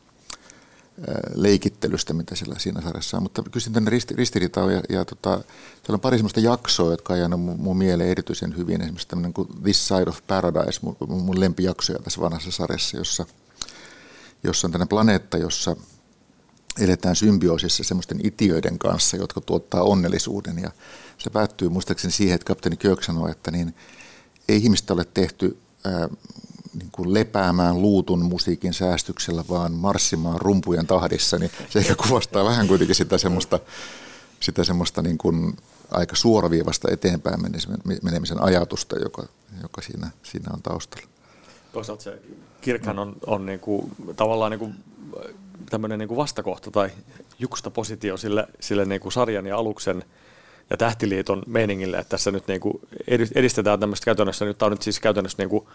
leikittelystä, 1.34 2.14
mitä 2.14 2.34
siellä 2.34 2.58
siinä 2.58 2.80
sarjassa 2.80 3.16
on. 3.16 3.22
Mutta 3.22 3.42
kysyn 3.42 3.72
tänne 3.72 3.90
risti, 3.90 4.16
ristiriitaa 4.16 4.72
ja, 4.72 4.82
ja 4.88 5.04
tota, 5.04 5.30
siellä 5.30 5.94
on 5.94 6.00
pari 6.00 6.18
sellaista 6.18 6.40
jaksoa, 6.40 6.90
jotka 6.90 7.12
on 7.12 7.18
jäänyt 7.18 7.40
mun, 7.40 7.60
mun 7.60 7.76
mieleen 7.76 8.10
erityisen 8.10 8.56
hyvin. 8.56 8.80
Esimerkiksi 8.80 9.08
tämmöinen 9.08 9.32
kuin 9.32 9.48
This 9.62 9.88
Side 9.88 10.10
of 10.10 10.18
Paradise, 10.26 10.80
mun, 10.82 10.96
mun 11.08 11.40
lempijaksoja 11.40 11.98
tässä 11.98 12.20
vanhassa 12.20 12.50
sarjassa, 12.50 12.96
jossa, 12.96 13.26
jossa 14.44 14.66
on 14.66 14.72
tämmöinen 14.72 14.88
planeetta, 14.88 15.38
jossa 15.38 15.76
eletään 16.80 17.16
symbioosissa 17.16 17.84
semmoisten 17.84 18.20
itiöiden 18.26 18.78
kanssa, 18.78 19.16
jotka 19.16 19.40
tuottaa 19.40 19.82
onnellisuuden. 19.82 20.58
Ja 20.58 20.70
se 21.18 21.30
päättyy 21.30 21.68
muistaakseni 21.68 22.12
siihen, 22.12 22.34
että 22.34 22.44
kapteeni 22.44 22.76
Kirk 22.76 23.02
sanoo, 23.02 23.28
että 23.28 23.50
niin, 23.50 23.74
ei 24.48 24.56
ihmistä 24.56 24.92
ole 24.94 25.04
tehty 25.14 25.58
ää, 25.84 26.08
niin 26.78 26.90
kuin 26.92 27.14
lepäämään 27.14 27.82
luutun 27.82 28.24
musiikin 28.24 28.74
säästyksellä, 28.74 29.44
vaan 29.48 29.72
marssimaan 29.72 30.40
rumpujen 30.40 30.86
tahdissa, 30.86 31.38
niin 31.38 31.50
se 31.70 31.78
ehkä 31.78 31.94
kuvastaa 31.94 32.44
vähän 32.44 32.68
kuitenkin 32.68 32.96
sitä 32.96 33.18
semmoista, 33.18 33.58
sitä 34.40 34.64
semmoista 34.64 35.02
niin 35.02 35.18
kuin 35.18 35.56
aika 35.90 36.16
suoraviivasta 36.16 36.88
eteenpäin 36.90 37.40
menemisen 38.02 38.42
ajatusta, 38.42 38.96
joka, 38.98 39.26
joka 39.62 39.82
siinä, 39.82 40.10
siinä 40.22 40.50
on 40.54 40.62
taustalla. 40.62 41.06
Toisaalta 41.72 42.02
se 42.02 42.22
kirkhan 42.60 42.98
on, 42.98 43.16
on 43.26 43.46
niin 43.46 43.60
kuin, 43.60 43.92
tavallaan 44.16 44.50
niin 44.50 44.58
kuin, 44.58 44.74
tämmöinen 45.70 45.98
niin 45.98 46.08
kuin 46.08 46.16
vastakohta 46.16 46.70
tai 46.70 46.90
jukusta 47.38 47.70
positio 47.70 48.16
sille, 48.16 48.48
sille 48.60 48.84
niin 48.84 49.00
kuin 49.00 49.12
sarjan 49.12 49.46
ja 49.46 49.56
aluksen 49.56 50.04
ja 50.70 50.76
tähtiliiton 50.76 51.42
meiningille, 51.46 51.98
että 51.98 52.10
tässä 52.10 52.30
nyt 52.30 52.48
niin 52.48 52.60
kuin 52.60 52.80
edistetään 53.34 53.80
tämmöistä 53.80 54.04
käytännössä, 54.04 54.44
nyt 54.44 54.58
tämä 54.58 54.66
on 54.66 54.72
nyt 54.72 54.82
siis 54.82 55.00
käytännössä 55.00 55.42
niin 55.42 55.48
kuin 55.48 55.66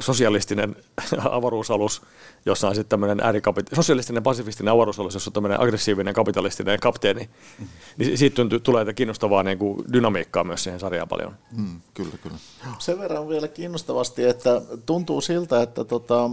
sosialistinen 0.00 0.76
avaruusalus, 1.30 2.02
jossa 2.46 2.68
on 2.68 2.74
sitten 2.74 2.88
tämmöinen 2.88 3.20
äärikapit- 3.20 3.74
sosialistinen 3.74 4.22
pasifistinen 4.22 4.74
avaruusalus, 4.74 5.14
jossa 5.14 5.28
on 5.28 5.32
tämmöinen 5.32 5.60
aggressiivinen 5.60 6.14
kapitalistinen 6.14 6.80
kapteeni. 6.80 7.28
Mm. 7.58 7.66
Niin 7.96 8.18
siitä 8.18 8.36
tuntuu, 8.36 8.60
tulee 8.60 8.92
kiinnostavaa 8.94 9.42
niin 9.42 9.58
kuin 9.58 9.84
dynamiikkaa 9.92 10.44
myös 10.44 10.64
siihen 10.64 10.80
sarjaan 10.80 11.08
paljon. 11.08 11.36
Mm, 11.56 11.80
kyllä, 11.94 12.18
kyllä. 12.22 12.36
Sen 12.78 12.98
verran 12.98 13.28
vielä 13.28 13.48
kiinnostavasti, 13.48 14.24
että 14.24 14.62
tuntuu 14.86 15.20
siltä, 15.20 15.62
että 15.62 15.84
tota, 15.84 16.30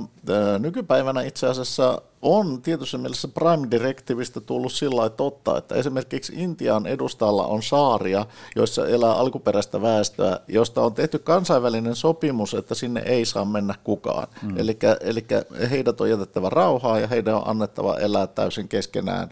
nykypäivänä 0.59 1.21
itse 1.21 1.47
asiassa 1.47 2.01
on 2.21 2.61
tietyssä 2.61 2.97
mielessä 2.97 3.27
Prime 3.27 3.67
Directivistä 3.71 4.41
tullut 4.41 4.71
sillä 4.71 5.09
totta, 5.09 5.57
että 5.57 5.75
esimerkiksi 5.75 6.33
Intian 6.35 6.85
edustalla 6.85 7.45
on 7.45 7.63
saaria, 7.63 8.25
joissa 8.55 8.87
elää 8.87 9.13
alkuperäistä 9.13 9.81
väestöä, 9.81 10.39
josta 10.47 10.81
on 10.81 10.93
tehty 10.93 11.19
kansainvälinen 11.19 11.95
sopimus, 11.95 12.53
että 12.53 12.75
sinne 12.75 13.01
ei 13.05 13.25
saa 13.25 13.45
mennä 13.45 13.75
kukaan. 13.83 14.27
Mm. 14.41 14.57
Eli 15.01 15.27
heidät 15.69 16.01
on 16.01 16.09
jätettävä 16.09 16.49
rauhaa 16.49 16.99
ja 16.99 17.07
heidän 17.07 17.35
on 17.35 17.47
annettava 17.47 17.97
elää 17.97 18.27
täysin 18.27 18.67
keskenään 18.67 19.29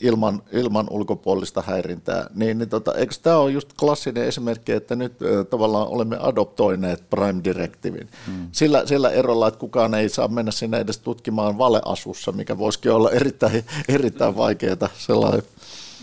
ilman, 0.00 0.42
ilman 0.52 0.86
ulkopuolista 0.90 1.62
häirintää. 1.66 2.26
Niin, 2.34 2.58
niin 2.58 2.68
tota, 2.68 2.94
eikö 2.94 3.14
tämä 3.22 3.36
ole 3.36 3.50
just 3.50 3.68
klassinen 3.80 4.24
esimerkki, 4.24 4.72
että 4.72 4.96
nyt 4.96 5.22
ö, 5.22 5.44
tavallaan 5.44 5.88
olemme 5.88 6.16
adoptoineet 6.20 7.10
Prime 7.10 7.40
Directivin. 7.44 8.08
Hmm. 8.26 8.48
Sillä, 8.52 8.86
sillä 8.86 9.10
erolla, 9.10 9.48
että 9.48 9.60
kukaan 9.60 9.94
ei 9.94 10.08
saa 10.08 10.28
mennä 10.28 10.52
sinne 10.52 10.78
edes 10.78 10.98
tutkimaan 10.98 11.58
valeasussa, 11.58 12.32
mikä 12.32 12.58
voisikin 12.58 12.92
olla 12.92 13.10
erittäin, 13.10 13.64
erittäin 13.88 14.36
vaikeaa 14.36 14.88
sellainen. 14.98 15.42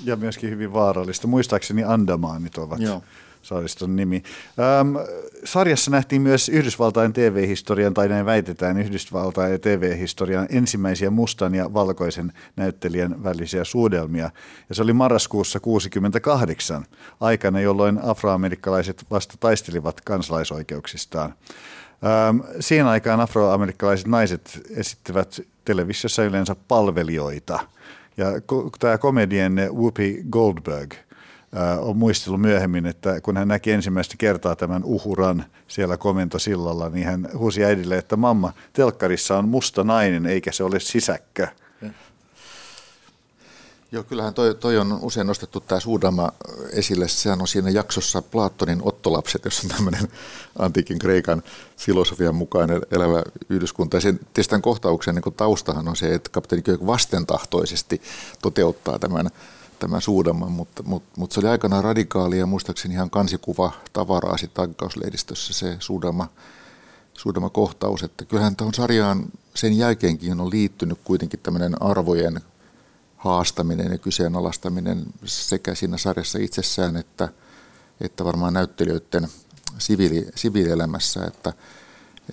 Ja 0.03 0.15
myöskin 0.15 0.49
hyvin 0.49 0.73
vaarallista. 0.73 1.27
Muistaakseni 1.27 1.83
Andamaanit 1.83 2.57
ovat 2.57 2.79
Joo 2.79 3.01
saariston 3.47 3.95
nimi. 3.95 4.23
Ähm, 4.59 4.95
sarjassa 5.43 5.91
nähtiin 5.91 6.21
myös 6.21 6.49
Yhdysvaltain 6.49 7.13
TV-historian, 7.13 7.93
tai 7.93 8.07
näin 8.07 8.25
väitetään 8.25 8.77
Yhdysvaltain 8.77 9.61
TV-historian 9.61 10.47
ensimmäisiä 10.49 11.09
mustan 11.09 11.55
ja 11.55 11.73
valkoisen 11.73 12.33
näyttelijän 12.55 13.23
välisiä 13.23 13.63
suudelmia. 13.63 14.29
Ja 14.69 14.75
se 14.75 14.81
oli 14.81 14.93
marraskuussa 14.93 15.59
68, 15.59 16.85
aikana 17.19 17.59
jolloin 17.59 17.99
afroamerikkalaiset 18.03 19.05
vasta 19.11 19.35
taistelivat 19.39 20.01
kansalaisoikeuksistaan. 20.01 21.33
Ähm, 22.29 22.39
siihen 22.59 22.87
aikaan 22.87 23.19
afroamerikkalaiset 23.19 24.07
naiset 24.07 24.61
esittivät 24.75 25.41
televisiossa 25.65 26.23
yleensä 26.23 26.55
palvelijoita. 26.67 27.59
Ja 28.17 28.27
tämä 28.79 28.97
komedian 28.97 29.55
Whoopi 29.55 30.23
Goldberg– 30.29 30.93
on 31.79 31.97
muistellut 31.97 32.41
myöhemmin, 32.41 32.85
että 32.85 33.21
kun 33.21 33.37
hän 33.37 33.47
näki 33.47 33.71
ensimmäistä 33.71 34.15
kertaa 34.17 34.55
tämän 34.55 34.83
uhuran 34.83 35.45
siellä 35.67 35.97
komentosillalla, 35.97 36.89
niin 36.89 37.05
hän 37.05 37.29
huusi 37.37 37.65
äidille, 37.65 37.97
että 37.97 38.15
mamma, 38.15 38.53
telkkarissa 38.73 39.37
on 39.37 39.49
musta 39.49 39.83
nainen 39.83 40.25
eikä 40.25 40.51
se 40.51 40.63
ole 40.63 40.79
sisäkkö. 40.79 41.47
Joo, 43.91 44.03
kyllähän 44.03 44.33
toi, 44.33 44.55
toi 44.55 44.77
on 44.77 44.99
usein 45.01 45.27
nostettu 45.27 45.59
tämä 45.59 45.79
Suudama 45.79 46.31
esille. 46.71 47.07
Sehän 47.07 47.41
on 47.41 47.47
siinä 47.47 47.69
jaksossa 47.69 48.21
Platonin 48.21 48.79
ottolapset, 48.81 49.45
jossa 49.45 49.61
on 49.63 49.75
tämmöinen 49.75 50.07
antiikin 50.59 50.99
Kreikan 50.99 51.43
filosofian 51.77 52.35
mukainen 52.35 52.81
elävä 52.91 53.23
yhdyskunta. 53.49 53.97
Ja 53.97 54.01
sen, 54.01 54.19
tämän 54.49 54.61
kohtauksen 54.61 55.15
niin 55.15 55.33
taustahan 55.37 55.87
on 55.87 55.95
se, 55.95 56.13
että 56.13 56.29
kapteeni 56.29 56.63
Köök 56.63 56.85
vastentahtoisesti 56.85 58.01
toteuttaa 58.41 58.99
tämän 58.99 59.29
tämän 59.79 60.01
suudamman, 60.01 60.51
mutta, 60.51 60.83
mutta, 60.83 61.09
mutta 61.17 61.33
se 61.33 61.39
oli 61.39 61.47
aikanaan 61.47 61.83
radikaalia 61.83 62.39
ja 62.39 62.45
muistaakseni 62.45 62.93
ihan 62.93 63.09
kansikuva 63.09 63.71
tavaraa 63.93 64.37
sitten 64.37 64.61
aikakauslehdistössä 64.61 65.53
se 65.53 65.75
suudama, 65.79 66.27
suudama 67.13 67.49
kohtaus, 67.49 68.03
että 68.03 68.25
kyllähän 68.25 68.55
tuohon 68.55 68.73
sarjaan 68.73 69.25
sen 69.55 69.77
jälkeenkin 69.77 70.41
on 70.41 70.49
liittynyt 70.49 70.99
kuitenkin 71.03 71.39
tämmöinen 71.39 71.81
arvojen 71.81 72.41
haastaminen 73.17 73.91
ja 73.91 73.97
kyseenalaistaminen 73.97 75.05
sekä 75.25 75.75
siinä 75.75 75.97
sarjassa 75.97 76.39
itsessään 76.39 76.97
että, 76.97 77.29
että 78.01 78.25
varmaan 78.25 78.53
näyttelijöiden 78.53 79.27
siviili, 79.77 80.27
siviilielämässä, 80.35 81.25
että 81.25 81.53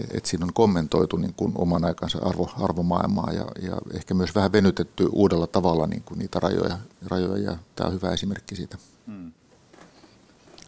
että 0.01 0.29
siinä 0.29 0.45
on 0.45 0.53
kommentoitu 0.53 1.17
niin 1.17 1.35
kuin 1.37 1.53
oman 1.57 1.85
aikansa 1.85 2.19
arvo, 2.19 2.51
arvomaailmaa 2.61 3.33
ja, 3.33 3.45
ja 3.63 3.79
ehkä 3.95 4.15
myös 4.15 4.35
vähän 4.35 4.53
venytetty 4.53 5.09
uudella 5.13 5.47
tavalla 5.47 5.87
niin 5.87 6.03
kuin 6.03 6.19
niitä 6.19 6.41
rajoja, 6.41 6.79
rajoja 7.07 7.43
ja 7.43 7.57
tämä 7.77 7.89
on 7.89 7.95
hyvä 7.95 8.13
esimerkki 8.13 8.57
siitä. 8.57 8.79
Hmm. 9.07 9.33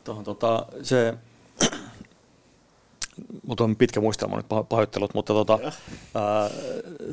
Tuohon, 0.05 0.25
tota, 0.25 0.67
se, 0.83 1.15
mutta 3.47 3.65
on 3.65 3.77
pitkä 3.77 4.01
muistelma 4.01 4.37
nyt 4.37 4.47
pahoittelut, 4.69 5.15
mutta 5.15 5.33
tota, 5.33 5.59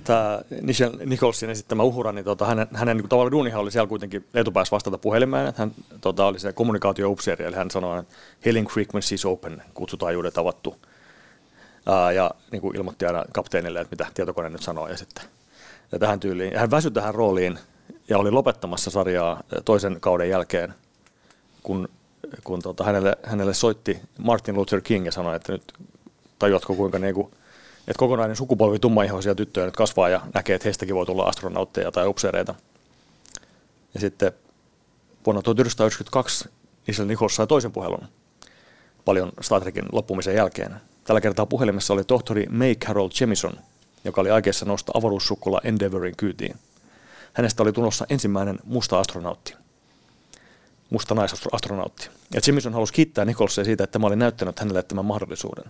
tämä 0.03 0.41
Nicholsin 1.05 1.49
esittämä 1.49 1.83
uhura, 1.83 2.11
niin 2.11 2.25
tota, 2.25 2.45
hänen, 2.45 2.67
hänen 2.73 2.97
niin 2.97 3.09
tavallaan 3.09 3.31
duunihan 3.31 3.61
oli 3.61 3.71
siellä 3.71 3.87
kuitenkin 3.87 4.25
etupäässä 4.33 4.71
vastata 4.71 4.97
puhelimeen, 4.97 5.47
että 5.47 5.61
hän 5.61 5.71
tota, 6.01 6.25
oli 6.25 6.39
se 6.39 6.53
kommunikaatio 6.53 7.15
eli 7.47 7.55
hän 7.55 7.71
sanoi, 7.71 7.99
että 7.99 8.15
Hailing 8.45 8.69
Frequencies 8.69 9.25
Open, 9.25 9.63
kutsutaajuudet 9.73 10.37
avattu 10.37 10.75
ää, 11.85 12.11
ja 12.11 12.31
niin 12.51 12.61
kuin 12.61 12.75
ilmoitti 12.75 13.05
aina 13.05 13.23
kapteenille, 13.33 13.81
että 13.81 13.95
mitä 13.95 14.11
tietokone 14.13 14.49
nyt 14.49 14.61
sanoo 14.61 14.87
ja 14.87 14.97
sitten 14.97 15.23
ja 15.91 15.99
tähän 15.99 16.19
tyyliin. 16.19 16.57
Hän 16.57 16.71
väsyi 16.71 16.91
tähän 16.91 17.15
rooliin 17.15 17.59
ja 18.09 18.17
oli 18.17 18.31
lopettamassa 18.31 18.91
sarjaa 18.91 19.43
toisen 19.65 19.97
kauden 20.01 20.29
jälkeen, 20.29 20.73
kun 21.63 21.89
kun 22.43 22.61
tota, 22.61 22.83
hänelle, 22.83 23.17
hänelle 23.23 23.53
soitti 23.53 23.99
Martin 24.17 24.55
Luther 24.55 24.81
King 24.81 25.05
ja 25.05 25.11
sanoi, 25.11 25.35
että 25.35 25.51
nyt 25.51 25.73
tajuatko 26.39 26.75
kuinka 26.75 26.99
niin 26.99 27.15
kuin, 27.15 27.27
että 27.87 27.99
kokonainen 27.99 28.35
sukupolvi 28.35 28.79
tummaihoisia 28.79 29.35
tyttöjä 29.35 29.65
nyt 29.65 29.75
kasvaa 29.75 30.09
ja 30.09 30.21
näkee, 30.33 30.55
että 30.55 30.65
heistäkin 30.65 30.95
voi 30.95 31.05
tulla 31.05 31.23
astronautteja 31.23 31.91
tai 31.91 32.07
upseereita. 32.07 32.55
Ja 33.93 33.99
sitten 33.99 34.31
vuonna 35.25 35.41
1992 35.41 36.49
Nichelle 36.87 37.07
Nichols 37.07 37.35
sai 37.35 37.47
toisen 37.47 37.71
puhelun 37.71 38.07
paljon 39.05 39.31
Star 39.41 39.61
Trekin 39.61 39.85
loppumisen 39.91 40.35
jälkeen. 40.35 40.75
Tällä 41.03 41.21
kertaa 41.21 41.45
puhelimessa 41.45 41.93
oli 41.93 42.03
tohtori 42.03 42.45
May 42.49 42.75
Carroll 42.75 43.09
Jemison, 43.19 43.53
joka 44.03 44.21
oli 44.21 44.31
aikeissa 44.31 44.65
nousta 44.65 44.91
avaruussukkula 44.95 45.61
Endeavorin 45.63 46.17
kyytiin. 46.17 46.55
Hänestä 47.33 47.63
oli 47.63 47.73
tulossa 47.73 48.05
ensimmäinen 48.09 48.59
musta 48.63 48.99
astronautti. 48.99 49.55
Musta 50.89 51.15
naisastronautti. 51.15 52.09
Ja 52.33 52.41
Jemison 52.47 52.73
halusi 52.73 52.93
kiittää 52.93 53.25
Nicholsia 53.25 53.63
siitä, 53.63 53.83
että 53.83 53.99
mä 53.99 54.07
olin 54.07 54.19
näyttänyt 54.19 54.59
hänelle 54.59 54.83
tämän 54.83 55.05
mahdollisuuden. 55.05 55.65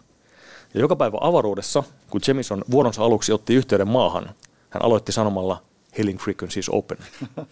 Ja 0.73 0.79
joka 0.79 0.95
päivä 0.95 1.17
avaruudessa, 1.21 1.83
kun 2.09 2.21
Jemison 2.27 2.63
vuoronsa 2.71 3.03
aluksi 3.03 3.31
otti 3.31 3.55
yhteyden 3.55 3.87
maahan, 3.87 4.29
hän 4.69 4.85
aloitti 4.85 5.11
sanomalla 5.11 5.61
Hailing 5.97 6.19
frequencies 6.19 6.69
open. 6.69 6.97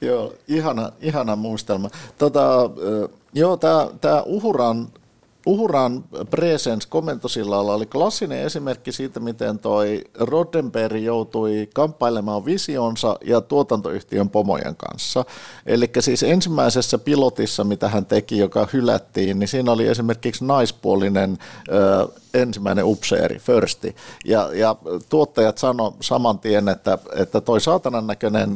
Joo, 0.00 0.34
ihana, 0.48 0.92
ihana 1.00 1.36
muistelma. 1.36 1.90
Tota, 2.18 2.70
joo, 3.34 3.56
tämä 4.00 4.22
Uhuran 4.26 4.88
Uhuran 5.46 6.04
Presence 6.30 6.88
komentosillalla 6.88 7.74
oli 7.74 7.86
klassinen 7.86 8.42
esimerkki 8.42 8.92
siitä, 8.92 9.20
miten 9.20 9.58
toi 9.58 10.04
Roddenberry 10.18 10.98
joutui 10.98 11.68
kamppailemaan 11.74 12.44
visionsa 12.44 13.18
ja 13.24 13.40
tuotantoyhtiön 13.40 14.30
pomojen 14.30 14.76
kanssa. 14.76 15.24
Eli 15.66 15.90
siis 16.00 16.22
ensimmäisessä 16.22 16.98
pilotissa, 16.98 17.64
mitä 17.64 17.88
hän 17.88 18.06
teki, 18.06 18.38
joka 18.38 18.68
hylättiin, 18.72 19.38
niin 19.38 19.48
siinä 19.48 19.72
oli 19.72 19.86
esimerkiksi 19.86 20.44
naispuolinen 20.44 21.38
ö, 21.68 22.08
ensimmäinen 22.34 22.84
upseeri, 22.84 23.38
firsti. 23.38 23.96
Ja, 24.24 24.48
ja 24.54 24.76
tuottajat 25.08 25.58
sano 25.58 25.94
saman 26.00 26.38
tien, 26.38 26.68
että, 26.68 26.98
että 27.16 27.40
toi 27.40 27.60
saatanan 27.60 28.06
näköinen 28.06 28.54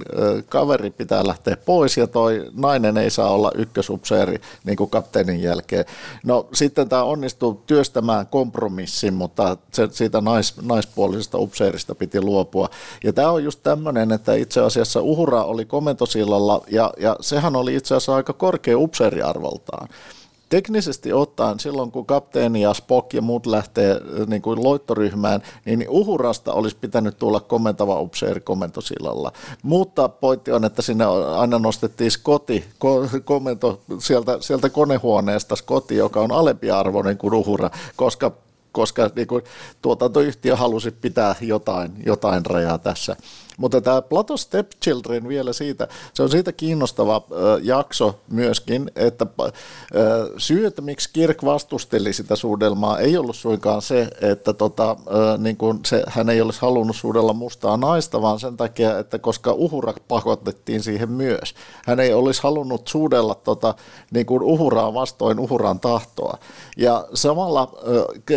kaveri 0.48 0.90
pitää 0.90 1.26
lähteä 1.26 1.56
pois 1.56 1.96
ja 1.96 2.06
toi 2.06 2.50
nainen 2.54 2.96
ei 2.96 3.10
saa 3.10 3.30
olla 3.30 3.52
ykkösupseeri 3.54 4.40
niin 4.64 4.76
kuin 4.76 4.90
kapteenin 4.90 5.42
jälkeen. 5.42 5.84
No 6.24 6.48
sitten 6.54 6.88
tämä 6.88 7.02
onnistuu 7.02 7.62
työstämään 7.66 8.26
kompromissin, 8.26 9.14
mutta 9.14 9.56
se, 9.72 9.88
siitä 9.90 10.20
nais, 10.20 10.54
naispuolisesta 10.62 11.38
upseerista 11.38 11.94
piti 11.94 12.20
luopua. 12.20 12.70
Ja 13.04 13.12
tämä 13.12 13.30
on 13.30 13.44
just 13.44 13.60
tämmöinen, 13.62 14.12
että 14.12 14.34
itse 14.34 14.60
asiassa 14.60 15.00
Uhura 15.00 15.42
oli 15.42 15.64
komentosillalla 15.64 16.62
ja, 16.70 16.92
ja 17.00 17.16
sehän 17.20 17.56
oli 17.56 17.74
itse 17.74 17.94
asiassa 17.94 18.14
aika 18.14 18.32
korkea 18.32 18.78
upseeriarvoltaan 18.78 19.88
teknisesti 20.48 21.12
ottaen 21.12 21.60
silloin, 21.60 21.90
kun 21.90 22.06
kapteeni 22.06 22.62
ja 22.62 22.74
Spock 22.74 23.14
ja 23.14 23.22
muut 23.22 23.46
lähtee 23.46 24.00
niin 24.26 24.42
kuin 24.42 24.64
loittoryhmään, 24.64 25.42
niin 25.64 25.86
Uhurasta 25.88 26.52
olisi 26.52 26.76
pitänyt 26.80 27.18
tulla 27.18 27.40
komentava 27.40 28.00
upseeri 28.00 28.40
komentosillalla. 28.40 29.32
Mutta 29.62 30.08
pointti 30.08 30.52
on, 30.52 30.64
että 30.64 30.82
sinne 30.82 31.04
aina 31.36 31.58
nostettiin 31.58 32.10
Scotti, 32.10 32.64
komento 33.24 33.80
sieltä, 33.98 34.36
sieltä 34.40 34.68
konehuoneesta 34.68 35.56
Scotti, 35.56 35.96
joka 35.96 36.20
on 36.20 36.32
alempiarvoinen 36.32 37.18
kuin 37.18 37.34
Uhura, 37.34 37.70
koska 37.96 38.32
koska 38.72 39.10
niin 39.16 39.26
kuin, 39.26 39.44
tuotantoyhtiö 39.82 40.56
halusi 40.56 40.90
pitää 40.90 41.34
jotain, 41.40 41.92
jotain 42.06 42.46
rajaa 42.46 42.78
tässä. 42.78 43.16
Mutta 43.56 43.80
tämä 43.80 44.02
Plato 44.02 44.36
Stepchildren 44.36 45.28
vielä 45.28 45.52
siitä, 45.52 45.88
se 46.14 46.22
on 46.22 46.30
siitä 46.30 46.52
kiinnostava 46.52 47.22
jakso 47.62 48.20
myöskin, 48.30 48.90
että 48.96 49.26
syy, 50.38 50.66
että 50.66 50.82
miksi 50.82 51.10
Kirk 51.12 51.44
vastusteli 51.44 52.12
sitä 52.12 52.36
suudelmaa, 52.36 52.98
ei 52.98 53.16
ollut 53.16 53.36
suinkaan 53.36 53.82
se, 53.82 54.08
että 54.20 54.52
tota, 54.52 54.96
niin 55.38 55.56
kuin 55.56 55.80
se, 55.86 56.02
hän 56.06 56.30
ei 56.30 56.40
olisi 56.40 56.60
halunnut 56.60 56.96
suudella 56.96 57.32
mustaa 57.32 57.76
naista, 57.76 58.22
vaan 58.22 58.40
sen 58.40 58.56
takia, 58.56 58.98
että 58.98 59.18
koska 59.18 59.52
uhura 59.52 59.94
pakotettiin 60.08 60.82
siihen 60.82 61.10
myös. 61.10 61.54
Hän 61.86 62.00
ei 62.00 62.14
olisi 62.14 62.42
halunnut 62.42 62.88
suudella 62.88 63.34
tota, 63.34 63.74
niin 64.10 64.26
kuin 64.26 64.42
uhuraa 64.42 64.94
vastoin 64.94 65.40
uhuran 65.40 65.80
tahtoa. 65.80 66.38
Ja 66.76 67.08
samalla 67.14 67.72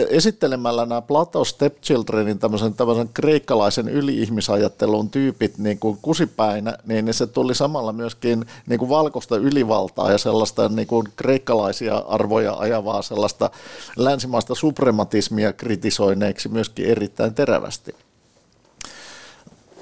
esittelemällä 0.10 0.86
nämä 0.86 1.01
Plato 1.01 1.43
Stepchildrenin 1.43 2.39
tämmöisen, 2.39 2.73
tämmöisen 2.73 3.10
kreikkalaisen 3.13 3.89
yli-ihmisajattelun 3.89 5.09
tyypit 5.10 5.58
niin 5.58 5.80
kuin 5.80 5.98
kusipäinä, 6.02 6.78
niin 6.86 7.13
se 7.13 7.28
tuli 7.28 7.56
samalla 7.56 7.93
myöskin 7.93 8.45
niin 8.67 8.80
kuin 8.80 8.89
valkoista 8.89 9.38
ylivaltaa 9.38 10.12
ja 10.12 10.17
sellaista 10.17 10.69
niin 10.69 10.88
kuin 10.88 11.08
kreikkalaisia 11.15 11.98
arvoja 11.98 12.54
ajavaa 12.54 13.02
sellaista 13.02 13.50
länsimaista 13.98 14.56
suprematismia 14.56 15.54
kritisoineeksi 15.54 16.50
myöskin 16.50 16.86
erittäin 16.86 17.34
terävästi. 17.34 17.95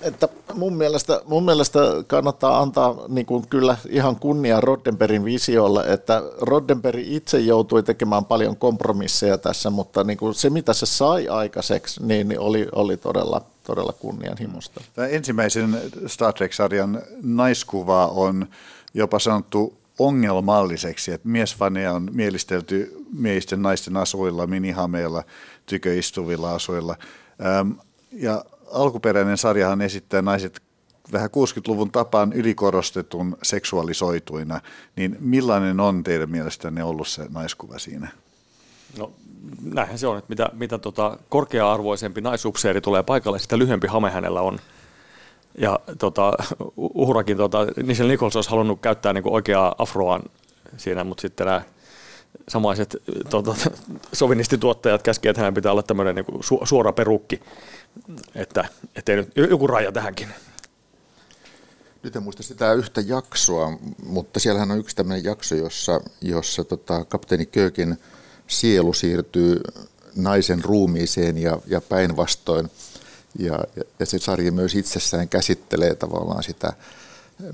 Että 0.02 0.30
mun 0.54 0.74
mielestä, 0.74 1.22
mun 1.26 1.46
mielestä 1.46 1.80
kannattaa 2.08 2.60
antaa 2.60 2.96
niin 3.08 3.26
kuin 3.26 3.48
kyllä 3.48 3.78
ihan 3.90 4.16
kunnia 4.16 4.62
Roddenbergin 4.62 5.26
visiolle, 5.26 5.84
että 5.88 6.24
Roddenberg 6.42 7.00
itse 7.06 7.40
joutui 7.40 7.84
tekemään 7.84 8.26
paljon 8.26 8.58
kompromisseja 8.58 9.38
tässä, 9.38 9.70
mutta 9.70 10.04
niin 10.04 10.18
kuin 10.18 10.34
se 10.34 10.50
mitä 10.50 10.74
se 10.74 10.86
sai 10.86 11.28
aikaiseksi, 11.28 12.04
niin, 12.04 12.28
niin 12.28 12.40
oli, 12.40 12.68
oli 12.76 12.98
todella, 12.98 13.42
todella 13.68 13.94
kunnianhimosta. 13.94 14.82
Tämä 14.94 15.08
ensimmäisen 15.08 15.82
Star 16.08 16.34
Trek-sarjan 16.34 17.02
naiskuva 17.24 18.08
on 18.08 18.48
jopa 18.94 19.20
sanottu 19.20 19.78
ongelmalliseksi, 20.00 21.12
että 21.12 21.28
miesfaneja 21.28 21.94
on 21.94 22.10
mielistelty 22.12 23.06
miehisten 23.14 23.62
naisten 23.62 23.98
asuilla, 23.98 24.48
minihameilla, 24.48 25.24
tyköistuvilla 25.66 26.56
asuilla. 26.56 26.96
ja 28.12 28.46
alkuperäinen 28.72 29.38
sarjahan 29.38 29.82
esittää 29.82 30.22
naiset 30.22 30.62
vähän 31.12 31.30
60-luvun 31.30 31.92
tapaan 31.92 32.34
ylikorostetun 32.34 33.38
seksuaalisoituina, 33.44 34.62
niin 34.96 35.18
millainen 35.20 35.80
on 35.80 36.04
teidän 36.04 36.32
mielestänne 36.32 36.84
ollut 36.84 37.08
se 37.08 37.26
naiskuva 37.30 37.80
siinä? 37.80 38.08
No 38.98 39.12
näinhän 39.62 40.00
se 40.00 40.08
on, 40.08 40.18
että 40.18 40.30
mitä, 40.30 40.50
mitä 40.54 40.78
tota, 40.78 41.18
korkea-arvoisempi 41.30 42.22
naisupseeri 42.22 42.82
tulee 42.82 43.04
paikalle, 43.04 43.40
sitä 43.40 43.58
lyhyempi 43.58 43.88
hame 43.88 44.12
hänellä 44.12 44.42
on. 44.42 44.60
Ja 45.58 45.80
tota, 46.00 46.34
uhrakin, 46.78 47.38
tota, 47.38 47.68
Nichelle 47.84 48.12
Nichols 48.12 48.36
olisi 48.36 48.50
halunnut 48.50 48.82
käyttää 48.82 49.14
niin 49.14 49.30
oikeaa 49.30 49.76
afroaan 49.78 50.24
siinä, 50.78 51.04
mutta 51.04 51.22
sitten 51.22 51.48
nämä 51.48 51.62
samaiset 52.50 52.98
tota, 53.30 53.56
sovinistituottajat 54.14 55.04
käskevät, 55.04 55.32
että 55.32 55.44
hän 55.44 55.54
pitää 55.54 55.72
olla 55.72 55.84
tämmöinen 55.84 56.16
niin 56.16 56.44
su, 56.44 56.60
suora 56.64 56.92
perukki 56.92 57.42
että, 58.36 58.66
että 58.96 59.16
nyt 59.16 59.32
joku 59.50 59.68
raja 59.68 59.92
tähänkin. 59.92 60.30
Nyt 62.04 62.16
en 62.16 62.24
muista 62.24 62.44
sitä 62.44 62.74
yhtä 62.74 63.02
jaksoa, 63.02 63.78
mutta 64.06 64.40
siellähän 64.40 64.72
on 64.72 64.80
yksi 64.80 64.96
tämmöinen 64.96 65.24
jakso, 65.24 65.56
jossa, 65.56 66.02
jossa 66.22 66.64
tota, 66.64 67.06
kapteeni 67.06 67.46
Köökin 67.46 67.98
sielu 68.48 68.94
siirtyy 68.94 69.62
naisen 70.16 70.64
ruumiiseen 70.64 71.38
ja, 71.38 71.60
ja 71.68 71.82
päinvastoin. 71.82 72.72
Ja, 73.40 73.64
ja, 74.00 74.06
se 74.06 74.20
sarja 74.20 74.52
myös 74.52 74.76
itsessään 74.76 75.30
käsittelee 75.30 75.96
tavallaan 75.96 76.44
sitä 76.44 76.74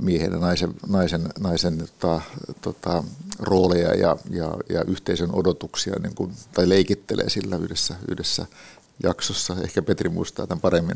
miehen 0.02 0.32
ja 0.32 0.38
naisen, 0.40 0.74
naisen, 0.88 1.30
naisen 1.40 1.78
tota, 1.78 2.22
tota, 2.62 3.04
rooleja 3.40 3.96
ja, 3.96 4.18
ja, 4.30 4.54
ja 4.70 4.84
yhteisön 4.88 5.30
odotuksia, 5.34 5.96
niin 6.00 6.16
kuin, 6.16 6.34
tai 6.54 6.70
leikittelee 6.70 7.30
sillä 7.30 7.58
yhdessä, 7.58 7.96
yhdessä 8.12 8.46
jaksossa. 9.04 9.56
Ehkä 9.64 9.82
Petri 9.82 10.10
muistaa 10.10 10.48
tämän 10.48 10.62
paremmin. 10.62 10.96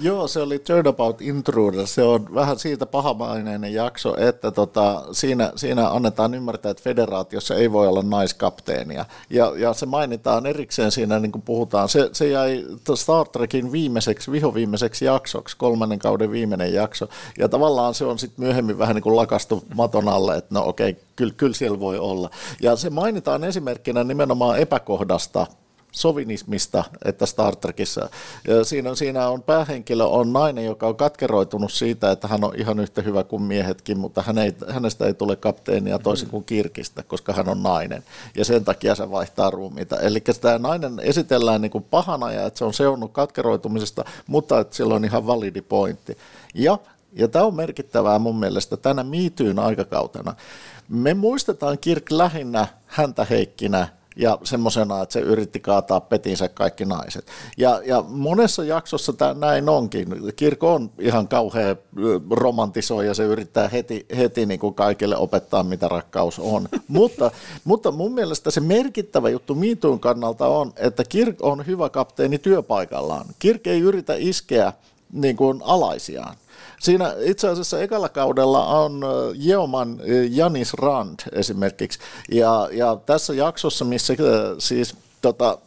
Joo, 0.00 0.28
se 0.28 0.40
oli 0.40 0.58
Turnabout 0.58 1.22
Intruder. 1.22 1.86
Se 1.86 2.02
on 2.02 2.34
vähän 2.34 2.58
siitä 2.58 2.86
pahamaineinen 2.86 3.72
jakso, 3.74 4.16
että 4.18 4.50
tota, 4.50 5.04
siinä, 5.12 5.52
siinä 5.56 5.88
annetaan 5.88 6.34
ymmärtää, 6.34 6.70
että 6.70 6.82
federaatiossa 6.82 7.54
ei 7.54 7.72
voi 7.72 7.88
olla 7.88 8.02
naiskapteenia. 8.02 9.04
Ja, 9.30 9.52
ja 9.56 9.72
se 9.72 9.86
mainitaan 9.86 10.46
erikseen 10.46 10.92
siinä, 10.92 11.18
niin 11.18 11.32
kuin 11.32 11.42
puhutaan. 11.42 11.88
Se, 11.88 12.10
se 12.12 12.28
jäi 12.28 12.64
Star 12.94 13.28
Trekin 13.28 13.72
viimeiseksi, 13.72 14.32
vihoviimeiseksi 14.32 15.04
jaksoksi, 15.04 15.56
kolmannen 15.56 15.98
kauden 15.98 16.30
viimeinen 16.30 16.74
jakso. 16.74 17.08
Ja 17.38 17.48
tavallaan 17.48 17.94
se 17.94 18.04
on 18.04 18.18
sitten 18.18 18.44
myöhemmin 18.44 18.78
vähän 18.78 18.94
niin 18.94 19.02
kuin 19.02 19.16
lakastu 19.16 19.64
maton 19.74 20.08
alle, 20.08 20.36
että 20.36 20.54
no 20.54 20.68
okei, 20.68 20.96
kyllä, 21.16 21.34
kyllä 21.36 21.54
siellä 21.54 21.80
voi 21.80 21.98
olla. 21.98 22.30
Ja 22.62 22.76
se 22.76 22.90
mainitaan 22.90 23.44
esimerkkinä 23.44 24.04
nimenomaan 24.04 24.58
epäkohdasta, 24.58 25.46
sovinismista, 25.96 26.84
että 27.04 27.26
Star 27.26 27.56
Trekissa. 27.56 28.08
Siinä, 28.62 28.94
siinä 28.94 29.28
on 29.28 29.42
päähenkilö 29.42 30.04
on 30.04 30.32
nainen, 30.32 30.64
joka 30.64 30.86
on 30.86 30.96
katkeroitunut 30.96 31.72
siitä, 31.72 32.10
että 32.10 32.28
hän 32.28 32.44
on 32.44 32.52
ihan 32.56 32.80
yhtä 32.80 33.02
hyvä 33.02 33.24
kuin 33.24 33.42
miehetkin, 33.42 33.98
mutta 33.98 34.22
hän 34.22 34.38
ei, 34.38 34.54
hänestä 34.68 35.06
ei 35.06 35.14
tule 35.14 35.36
kapteenia 35.36 35.98
toisin 35.98 36.28
kuin 36.28 36.44
Kirkistä, 36.44 37.02
koska 37.02 37.32
hän 37.32 37.48
on 37.48 37.62
nainen. 37.62 38.04
Ja 38.36 38.44
sen 38.44 38.64
takia 38.64 38.94
se 38.94 39.10
vaihtaa 39.10 39.50
ruumiita. 39.50 40.00
Eli 40.00 40.20
tämä 40.20 40.58
nainen 40.58 41.00
esitellään 41.02 41.60
niin 41.60 41.70
kuin 41.70 41.84
pahana 41.84 42.32
ja 42.32 42.46
että 42.46 42.58
se 42.58 42.64
on 42.64 42.74
seonnut 42.74 43.12
katkeroitumisesta, 43.12 44.04
mutta 44.26 44.60
että 44.60 44.76
sillä 44.76 44.94
on 44.94 45.04
ihan 45.04 45.26
validi 45.26 45.62
pointti. 45.62 46.18
Ja 46.54 46.78
Ja 47.12 47.28
tämä 47.28 47.44
on 47.44 47.54
merkittävää 47.54 48.18
mun 48.18 48.36
mielestä 48.38 48.76
tänä 48.76 49.04
miityyn 49.04 49.58
aikakautena. 49.58 50.34
Me 50.88 51.14
muistetaan 51.14 51.78
Kirk 51.78 52.10
lähinnä 52.10 52.66
häntä 52.86 53.24
heikkinä 53.24 53.88
ja 54.16 54.38
semmoisena, 54.44 55.02
että 55.02 55.12
se 55.12 55.20
yritti 55.20 55.60
kaataa 55.60 56.00
petinsä 56.00 56.48
kaikki 56.48 56.84
naiset. 56.84 57.26
Ja, 57.56 57.82
ja 57.86 58.04
monessa 58.08 58.64
jaksossa 58.64 59.12
tämä 59.12 59.34
näin 59.34 59.68
onkin. 59.68 60.08
Kirko 60.36 60.74
on 60.74 60.90
ihan 60.98 61.28
kauhean 61.28 61.76
romantisoi 62.30 63.06
ja 63.06 63.14
se 63.14 63.24
yrittää 63.24 63.68
heti, 63.68 64.06
heti 64.16 64.46
niin 64.46 64.60
kuin 64.60 64.74
kaikille 64.74 65.16
opettaa, 65.16 65.62
mitä 65.62 65.88
rakkaus 65.88 66.38
on. 66.38 66.68
mutta, 66.88 67.30
mutta 67.64 67.92
mun 67.92 68.12
mielestä 68.12 68.50
se 68.50 68.60
merkittävä 68.60 69.28
juttu 69.28 69.54
Miituun 69.54 70.00
kannalta 70.00 70.46
on, 70.46 70.72
että 70.76 71.04
Kirk 71.04 71.36
on 71.42 71.66
hyvä 71.66 71.88
kapteeni 71.88 72.38
työpaikallaan. 72.38 73.26
Kirk 73.38 73.66
ei 73.66 73.80
yritä 73.80 74.14
iskeä 74.18 74.72
niin 75.12 75.36
kuin 75.36 75.62
alaisiaan. 75.64 76.36
Siinä 76.80 77.14
itse 77.20 77.48
asiassa 77.48 77.80
ekalla 77.80 78.08
kaudella 78.08 78.66
on 78.66 79.04
Jeoman 79.34 80.00
Janis 80.30 80.74
Rand 80.74 81.20
esimerkiksi. 81.32 81.98
Ja, 82.30 82.68
ja 82.72 82.96
tässä 83.06 83.34
jaksossa, 83.34 83.84
missä 83.84 84.14
siis 84.58 84.94
tota, 85.22 85.58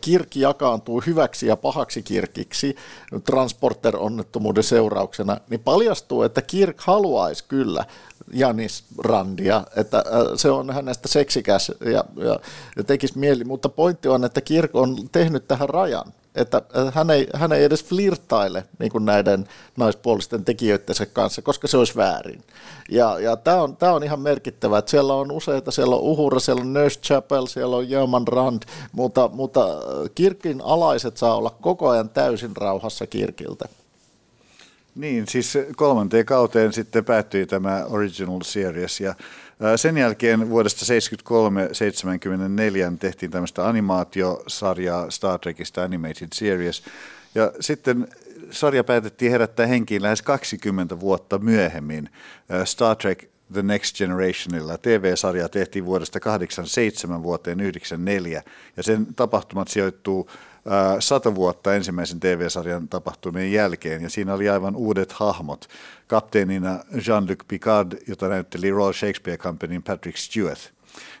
kirk 0.00 0.36
jakaantuu 0.36 1.02
hyväksi 1.06 1.46
ja 1.46 1.56
pahaksi 1.56 2.02
kirkiksi 2.02 2.76
transporter-onnettomuuden 3.24 4.62
seurauksena, 4.62 5.36
niin 5.50 5.60
paljastuu, 5.60 6.22
että 6.22 6.42
kirk 6.42 6.80
haluaisi 6.80 7.44
kyllä 7.48 7.84
Janis 8.32 8.84
Randia, 8.98 9.64
että 9.76 10.04
se 10.36 10.50
on 10.50 10.70
hänestä 10.70 11.08
seksikäs 11.08 11.72
ja, 11.80 12.04
ja, 12.16 12.40
ja 12.76 12.84
tekisi 12.84 13.18
mieli, 13.18 13.44
mutta 13.44 13.68
pointti 13.68 14.08
on, 14.08 14.24
että 14.24 14.40
kirk 14.40 14.74
on 14.74 14.96
tehnyt 15.12 15.48
tähän 15.48 15.68
rajan 15.68 16.12
että 16.40 16.62
hän 16.92 17.10
ei, 17.10 17.26
hän 17.34 17.52
ei 17.52 17.64
edes 17.64 17.84
flirttaile 17.84 18.64
niin 18.78 18.92
kuin 18.92 19.04
näiden 19.04 19.48
naispuolisten 19.76 20.44
tekijöidensä 20.44 21.06
kanssa, 21.06 21.42
koska 21.42 21.68
se 21.68 21.76
olisi 21.76 21.96
väärin. 21.96 22.42
Ja, 22.90 23.18
ja 23.18 23.36
tämä 23.36 23.62
on, 23.62 23.76
tämä 23.76 23.92
on 23.92 24.04
ihan 24.04 24.20
merkittävä, 24.20 24.78
että 24.78 24.90
siellä 24.90 25.14
on 25.14 25.32
useita, 25.32 25.70
siellä 25.70 25.96
on 25.96 26.02
Uhura, 26.02 26.38
siellä 26.38 26.60
on 26.60 26.72
Nurse 26.72 27.00
Chapel, 27.00 27.46
siellä 27.46 27.76
on 27.76 27.90
Jerman 27.90 28.28
Rand, 28.28 28.62
mutta, 28.92 29.28
mutta 29.32 29.66
kirkin 30.14 30.60
alaiset 30.64 31.16
saa 31.16 31.36
olla 31.36 31.56
koko 31.60 31.88
ajan 31.88 32.08
täysin 32.08 32.56
rauhassa 32.56 33.06
kirkiltä. 33.06 33.68
Niin, 34.94 35.28
siis 35.28 35.58
kolmanteen 35.76 36.26
kauteen 36.26 36.72
sitten 36.72 37.04
päättyi 37.04 37.46
tämä 37.46 37.84
Original 37.88 38.40
Series 38.42 39.00
ja 39.00 39.14
sen 39.76 39.96
jälkeen 39.96 40.50
vuodesta 40.50 40.84
73-74 42.94 42.96
tehtiin 42.98 43.30
tämmöistä 43.30 43.68
animaatiosarjaa 43.68 45.10
Star 45.10 45.38
Trekista 45.38 45.82
Animated 45.82 46.28
Series. 46.32 46.82
Ja 47.34 47.52
sitten 47.60 48.08
sarja 48.50 48.84
päätettiin 48.84 49.30
herättää 49.32 49.66
henkiin 49.66 50.02
lähes 50.02 50.22
20 50.22 51.00
vuotta 51.00 51.38
myöhemmin 51.38 52.08
Star 52.64 52.96
Trek 52.96 53.24
The 53.52 53.62
Next 53.62 53.96
Generationilla. 53.96 54.78
TV-sarja 54.78 55.48
tehtiin 55.48 55.86
vuodesta 55.86 56.20
87 56.20 57.22
vuoteen 57.22 57.60
94 57.60 58.42
ja 58.76 58.82
sen 58.82 59.06
tapahtumat 59.16 59.68
sijoittuu 59.68 60.30
sata 61.00 61.34
vuotta 61.34 61.74
ensimmäisen 61.74 62.20
TV-sarjan 62.20 62.88
tapahtumien 62.88 63.52
jälkeen, 63.52 64.02
ja 64.02 64.10
siinä 64.10 64.34
oli 64.34 64.48
aivan 64.48 64.76
uudet 64.76 65.12
hahmot. 65.12 65.68
Kapteenina 66.06 66.78
Jean-Luc 66.92 67.44
Picard, 67.48 67.92
jota 68.08 68.28
näytteli 68.28 68.70
Royal 68.70 68.92
Shakespeare 68.92 69.38
Companyn 69.38 69.82
Patrick 69.82 70.18
Stewart. 70.18 70.72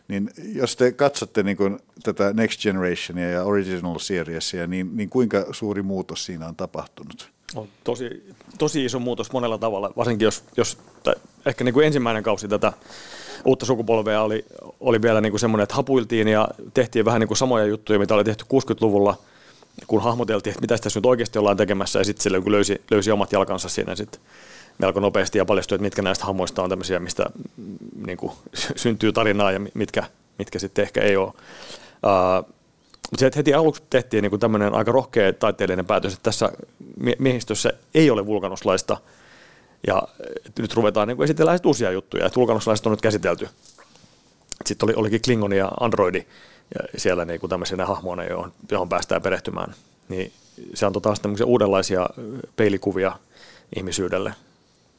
Niin 0.08 0.30
jos 0.54 0.76
te 0.76 0.92
katsotte 0.92 1.42
niin 1.42 1.56
kuin 1.56 1.78
tätä 2.02 2.32
Next 2.32 2.62
Generationia 2.62 3.30
ja 3.30 3.44
Original 3.44 3.98
Seriesia, 3.98 4.66
niin, 4.66 4.96
niin 4.96 5.10
kuinka 5.10 5.46
suuri 5.52 5.82
muutos 5.82 6.24
siinä 6.24 6.46
on 6.46 6.56
tapahtunut? 6.56 7.30
On 7.54 7.68
tosi, 7.84 8.34
tosi 8.58 8.84
iso 8.84 8.98
muutos 8.98 9.32
monella 9.32 9.58
tavalla, 9.58 9.92
varsinkin 9.96 10.24
jos, 10.24 10.44
jos 10.56 10.78
tai 11.02 11.14
ehkä 11.46 11.64
niin 11.64 11.74
kuin 11.74 11.86
ensimmäinen 11.86 12.22
kausi 12.22 12.48
tätä 12.48 12.72
uutta 13.44 13.66
sukupolvea 13.66 14.22
oli, 14.22 14.44
oli 14.80 15.02
vielä 15.02 15.20
niin 15.20 15.32
kuin 15.32 15.40
semmoinen, 15.40 15.62
että 15.62 15.74
hapuiltiin 15.74 16.28
ja 16.28 16.48
tehtiin 16.74 17.04
vähän 17.04 17.20
niin 17.20 17.28
kuin 17.28 17.38
samoja 17.38 17.64
juttuja, 17.64 17.98
mitä 17.98 18.14
oli 18.14 18.24
tehty 18.24 18.44
60-luvulla– 18.44 19.16
kun 19.86 20.02
hahmoteltiin, 20.02 20.50
että 20.50 20.60
mitä 20.60 20.78
tässä 20.78 21.00
nyt 21.00 21.06
oikeasti 21.06 21.38
ollaan 21.38 21.56
tekemässä, 21.56 21.98
ja 21.98 22.04
sitten 22.04 22.22
sille 22.22 22.40
kun 22.40 22.52
löysi, 22.52 22.82
löysi 22.90 23.10
omat 23.10 23.32
jalkansa 23.32 23.68
siinä 23.68 23.94
sitten 23.94 24.20
melko 24.78 25.00
nopeasti 25.00 25.38
ja 25.38 25.44
paljastui, 25.44 25.76
että 25.76 25.82
mitkä 25.82 26.02
näistä 26.02 26.24
hahmoista 26.24 26.62
on 26.62 26.70
tämmöisiä, 26.70 26.98
mistä 26.98 27.26
mm, 27.56 27.76
niin 28.06 28.18
kuin, 28.18 28.32
syntyy 28.76 29.12
tarinaa 29.12 29.52
ja 29.52 29.60
mitkä, 29.74 30.02
mitkä 30.38 30.58
sitten 30.58 30.82
ehkä 30.82 31.00
ei 31.00 31.16
ole. 31.16 31.28
Uh, 31.28 32.54
mutta 33.10 33.36
heti 33.36 33.54
aluksi 33.54 33.82
tehtiin 33.90 34.22
niin 34.22 34.40
tämmöinen 34.40 34.74
aika 34.74 34.92
rohkea 34.92 35.32
taiteellinen 35.32 35.86
päätös, 35.86 36.12
että 36.12 36.22
tässä 36.22 36.52
miehistössä 37.18 37.72
ei 37.94 38.10
ole 38.10 38.26
vulkanoslaista, 38.26 38.96
ja 39.86 40.02
nyt 40.58 40.74
ruvetaan 40.74 41.08
niin 41.08 41.22
esitellään 41.22 41.58
uusia 41.64 41.90
juttuja, 41.90 42.26
että 42.26 42.36
vulkanoslaiset 42.36 42.86
on 42.86 42.92
nyt 42.92 43.00
käsitelty. 43.00 43.48
Sitten 44.66 44.86
oli, 44.86 44.94
olikin 44.96 45.22
Klingoni 45.22 45.56
ja 45.56 45.70
Androidi, 45.80 46.26
ja 46.74 46.98
siellä 46.98 47.24
niin 47.24 47.40
kuin 47.40 47.50
tämmöisenä 47.50 47.86
hahmoina, 47.86 48.24
johon, 48.24 48.52
johon 48.70 48.88
päästään 48.88 49.22
perehtymään. 49.22 49.74
Niin 50.08 50.32
se 50.74 50.86
on 50.86 50.92
taas 50.92 51.20
tämmöisiä 51.20 51.46
uudenlaisia 51.46 52.08
peilikuvia 52.56 53.12
ihmisyydelle. 53.76 54.34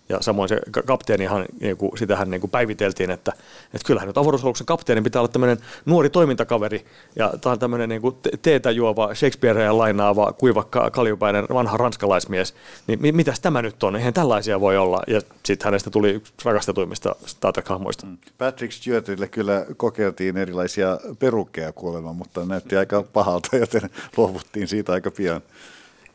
Ja 0.10 0.18
samoin 0.22 0.50
se 0.50 0.60
kapteenihan, 0.86 1.46
niin 1.60 1.78
kuin, 1.78 1.98
sitähän 1.98 2.30
niin 2.30 2.42
kuin 2.42 2.52
päiviteltiin, 2.52 3.12
että, 3.12 3.32
että 3.74 3.86
kyllähän 3.86 4.08
nyt 4.08 4.18
avaruusaluksen 4.18 4.66
kapteenin 4.66 5.04
pitää 5.04 5.22
olla 5.22 5.32
tämmöinen 5.32 5.58
nuori 5.86 6.10
toimintakaveri, 6.10 6.86
ja 7.16 7.34
tämä 7.42 7.54
on 7.54 7.60
tämmöinen 7.60 7.90
niin 7.90 8.02
kuin 8.02 8.16
teetä 8.42 8.72
juova, 8.72 9.16
Shakespearea 9.16 9.78
lainaava, 9.78 10.34
kuivakka, 10.34 10.92
kaljupäinen 10.92 11.46
vanha 11.54 11.78
ranskalaismies, 11.78 12.56
niin 12.88 13.02
mi- 13.02 13.12
mitäs 13.12 13.40
tämä 13.40 13.62
nyt 13.62 13.84
on? 13.84 13.96
Eihän 13.96 14.14
tällaisia 14.14 14.60
voi 14.60 14.78
olla. 14.78 15.02
Ja 15.08 15.22
sitten 15.46 15.66
hänestä 15.66 15.90
tuli 15.90 16.10
yksi 16.10 16.34
rakastetuimmista 16.46 17.16
Star 17.26 17.54
Trek-hahmoista. 17.54 18.06
Mm. 18.06 18.18
Patrick 18.38 18.74
Stewartille 18.74 19.28
kyllä 19.28 19.66
kokeiltiin 19.78 20.38
erilaisia 20.38 20.98
perukkeja 21.20 21.72
kuulemma, 21.72 22.14
mutta 22.14 22.46
näytti 22.46 22.76
aika 22.76 23.04
pahalta, 23.14 23.58
joten 23.58 23.90
luovuttiin 24.18 24.68
siitä 24.68 24.92
aika 24.94 25.12
pian. 25.12 25.42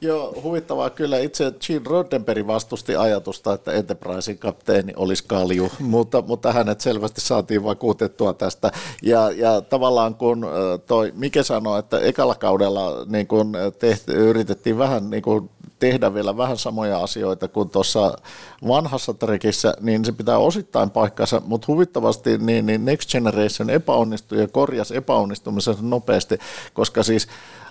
Joo, 0.04 0.34
huvittavaa 0.42 0.90
kyllä. 0.90 1.18
Itse 1.18 1.52
Gene 1.66 1.80
Roddenberry 1.86 2.46
vastusti 2.46 2.96
ajatusta, 2.96 3.52
että 3.52 3.72
Enterprisein 3.72 4.38
kapteeni 4.38 4.92
olisi 4.96 5.24
kalju, 5.26 5.70
mutta, 5.80 6.22
mutta 6.22 6.52
hänet 6.52 6.80
selvästi 6.80 7.20
saatiin 7.20 7.64
vakuutettua 7.64 8.32
tästä. 8.32 8.72
Ja, 9.02 9.30
ja 9.30 9.60
tavallaan 9.60 10.14
kun 10.14 10.46
toi 10.86 11.12
Mike 11.16 11.42
sanoi, 11.42 11.78
että 11.78 11.98
ekalla 11.98 12.34
kaudella 12.34 13.04
niin 13.06 13.26
kun 13.26 13.52
tehti, 13.78 14.12
yritettiin 14.12 14.78
vähän 14.78 15.10
niin 15.10 15.22
kun 15.22 15.50
tehdä 15.78 16.14
vielä 16.14 16.36
vähän 16.36 16.56
samoja 16.58 16.98
asioita 16.98 17.48
kuin 17.48 17.70
tuossa 17.70 18.16
vanhassa 18.68 19.14
trekissä, 19.14 19.74
niin 19.80 20.04
se 20.04 20.12
pitää 20.12 20.38
osittain 20.38 20.90
paikkansa, 20.90 21.42
mutta 21.46 21.66
huvittavasti 21.68 22.38
niin, 22.38 22.66
niin 22.66 22.84
Next 22.84 23.10
Generation 23.10 23.70
epäonnistui 23.70 24.40
ja 24.40 24.48
korjasi 24.48 24.96
epäonnistumisensa 24.96 25.82
nopeasti, 25.82 26.38
koska 26.74 27.02
siis 27.02 27.28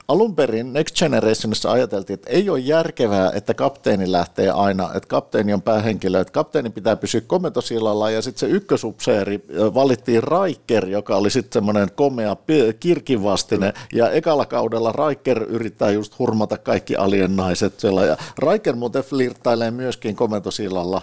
alun 0.08 0.36
perin 0.36 0.74
Next 0.74 0.96
Generationissa 0.96 1.72
ajateltiin, 1.72 2.14
että 2.14 2.30
ei 2.30 2.50
ole 2.50 2.60
järkevää, 2.60 3.32
että 3.36 3.54
kapteeni 3.54 4.12
lähtee 4.12 4.50
aina, 4.50 4.90
että 4.96 5.08
kapteeni 5.08 5.54
on 5.54 5.62
päähenkilö, 5.62 6.22
että 6.22 6.34
kapteeni 6.34 6.70
pitää 6.70 6.96
pysyä 6.96 7.22
komentosillalla. 7.22 8.12
Ja 8.12 8.22
sitten 8.22 8.40
se 8.40 8.56
ykkösupseeri 8.56 9.46
valittiin 9.74 10.24
Raiker, 10.24 10.88
joka 10.88 11.16
oli 11.16 11.30
sitten 11.30 11.54
semmoinen 11.54 11.88
komea 11.96 12.38
kirkivastine 12.80 13.70
mm. 13.70 13.98
ja 13.98 14.12
ekalla 14.12 14.46
kaudella 14.46 14.92
Raiker 14.92 15.44
yrittää 15.44 15.92
just 15.92 16.20
hurmata 16.20 16.58
kaikki 16.58 16.96
alien 16.96 17.36
naiset 17.36 17.80
siellä. 17.80 18.06
Ja 18.06 18.18
Raiker 18.38 18.76
muuten 18.76 19.04
flirttailee 19.04 19.72
myöskin 19.72 20.16
komentosillalla 20.16 21.02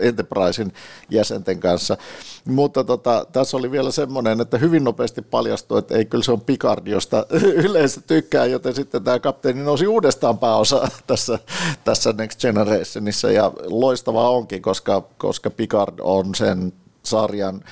Enterprisein 0.00 0.72
jäsenten 1.10 1.60
kanssa, 1.60 1.96
mutta 2.44 2.84
tota, 2.84 3.26
tässä 3.32 3.56
oli 3.56 3.70
vielä 3.70 3.90
semmoinen, 3.90 4.40
että 4.40 4.58
hyvin 4.58 4.84
nopeasti 4.84 5.22
paljastui, 5.22 5.78
että 5.78 5.94
ei 5.94 6.04
kyllä 6.04 6.24
se 6.24 6.32
on 6.32 6.40
Picard, 6.40 6.86
yleensä 7.68 7.93
yleensä 7.94 8.08
tykkää, 8.08 8.46
joten 8.46 8.74
sitten 8.74 9.04
tämä 9.04 9.18
kapteeni 9.18 9.62
nousi 9.62 9.86
uudestaan 9.86 10.38
pääosa 10.38 10.88
tässä, 11.06 11.38
tässä 11.84 12.12
Next 12.12 12.40
Generationissa 12.40 13.30
ja 13.30 13.52
loistavaa 13.66 14.30
onkin, 14.30 14.62
koska, 14.62 15.02
koska 15.18 15.50
Picard 15.50 15.98
on 16.00 16.34
sen 16.34 16.72
sarjan 17.02 17.64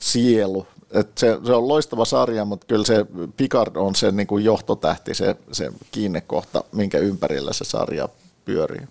sielu. 0.00 0.66
Et 0.90 1.18
se, 1.18 1.38
se 1.46 1.52
on 1.52 1.68
loistava 1.68 2.04
sarja, 2.04 2.44
mutta 2.44 2.66
kyllä 2.66 2.84
se 2.84 3.06
Picard 3.36 3.76
on 3.76 3.94
se 3.94 4.10
niin 4.10 4.26
kuin 4.26 4.44
johtotähti, 4.44 5.14
se, 5.14 5.36
se 5.52 5.72
kiinnekohta, 5.90 6.64
minkä 6.72 6.98
ympärillä 6.98 7.52
se 7.52 7.64
sarja 7.64 8.08
pyörii. 8.44 8.86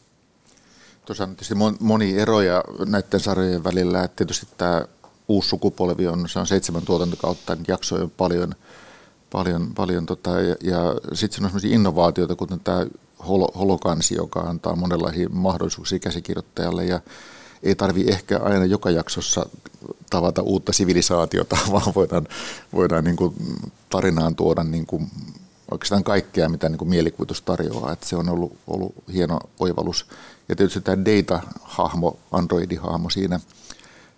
Tuossa 1.06 1.24
on 1.24 1.30
tietysti 1.30 1.56
moni 1.80 2.20
eroja 2.20 2.64
näiden 2.86 3.20
sarjojen 3.20 3.64
välillä, 3.64 4.04
että 4.04 4.16
tietysti 4.16 4.48
tämä 4.58 4.86
uusi 5.28 5.50
sukupolvi 5.50 6.08
on, 6.08 6.30
se 6.30 6.40
on 6.40 6.48
seitsemän 6.48 6.86
tuotantokautta, 6.86 7.56
niin 7.56 7.66
jaksoja 7.68 8.04
on 8.04 8.12
paljon– 8.12 8.56
paljon, 9.34 9.72
paljon 9.76 10.06
tota, 10.06 10.42
ja, 10.42 10.56
ja 10.62 10.80
sitten 11.14 11.44
on 11.44 11.50
sellaisia 11.50 11.76
innovaatioita, 11.76 12.36
kuten 12.36 12.60
tämä 12.60 12.86
holo, 13.28 13.52
holokansi, 13.60 14.16
joka 14.16 14.40
antaa 14.40 14.76
monenlaisia 14.76 15.30
mahdollisuuksia 15.30 16.00
käsikirjoittajalle 16.00 16.86
ja 16.86 17.00
ei 17.64 17.76
tarvi 17.76 18.06
ehkä 18.08 18.40
aina 18.40 18.66
joka 18.66 18.90
jaksossa 18.90 19.46
tavata 20.10 20.42
uutta 20.42 20.74
sivilisaatiota, 20.74 21.58
vaan 21.72 21.94
voidaan, 21.96 22.28
voidaan 22.74 23.04
niin 23.04 23.16
kuin 23.16 23.34
tarinaan 23.90 24.36
tuoda 24.36 24.64
niin 24.64 24.86
kuin 24.86 25.12
oikeastaan 25.72 26.04
kaikkea, 26.04 26.50
mitä 26.50 26.70
niin 26.70 26.78
kuin 26.78 26.90
mielikuvitus 26.90 27.42
tarjoaa. 27.42 27.92
Että 27.92 28.08
se 28.08 28.16
on 28.16 28.30
ollut, 28.30 28.58
ollut 28.68 28.96
hieno 29.14 29.40
oivallus. 29.60 30.06
Ja 30.50 30.56
tietysti 30.56 30.82
tämä 30.82 31.06
Data-hahmo, 31.06 32.20
Android-hahmo 32.32 33.10
siinä 33.10 33.40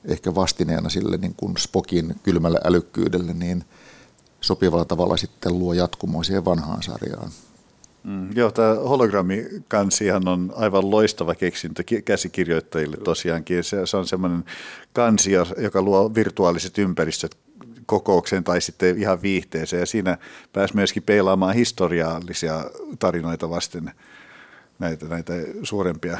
ehkä 0.05 0.35
vastineena 0.35 0.89
sille 0.89 1.17
niin 1.17 1.35
kuin 1.37 1.57
Spokin 1.57 2.15
kylmälle 2.23 2.59
älykkyydelle, 2.63 3.33
niin 3.33 3.65
sopivalla 4.45 4.85
tavalla 4.85 5.17
sitten 5.17 5.59
luo 5.59 5.73
jatkumoa 5.73 6.23
siihen 6.23 6.45
vanhaan 6.45 6.83
sarjaan. 6.83 7.29
Mm, 8.03 8.29
joo, 8.35 8.51
tämä 8.51 8.75
hologrammikansihan 8.75 10.27
on 10.27 10.53
aivan 10.55 10.91
loistava 10.91 11.35
keksintö 11.35 11.83
käsikirjoittajille 12.05 12.97
tosiaankin. 12.97 13.63
Se, 13.63 13.85
se 13.85 13.97
on 13.97 14.07
semmoinen 14.07 14.43
kansi, 14.93 15.31
joka 15.57 15.81
luo 15.81 16.15
virtuaaliset 16.15 16.77
ympäristöt 16.77 17.37
kokoukseen 17.85 18.43
tai 18.43 18.61
sitten 18.61 18.97
ihan 18.97 19.21
viihteeseen. 19.21 19.79
Ja 19.79 19.85
siinä 19.85 20.17
pääsi 20.53 20.75
myöskin 20.75 21.03
peilaamaan 21.03 21.55
historiallisia 21.55 22.65
tarinoita 22.99 23.49
vasten 23.49 23.91
näitä, 24.79 25.05
näitä 25.05 25.33
suurempia 25.63 26.17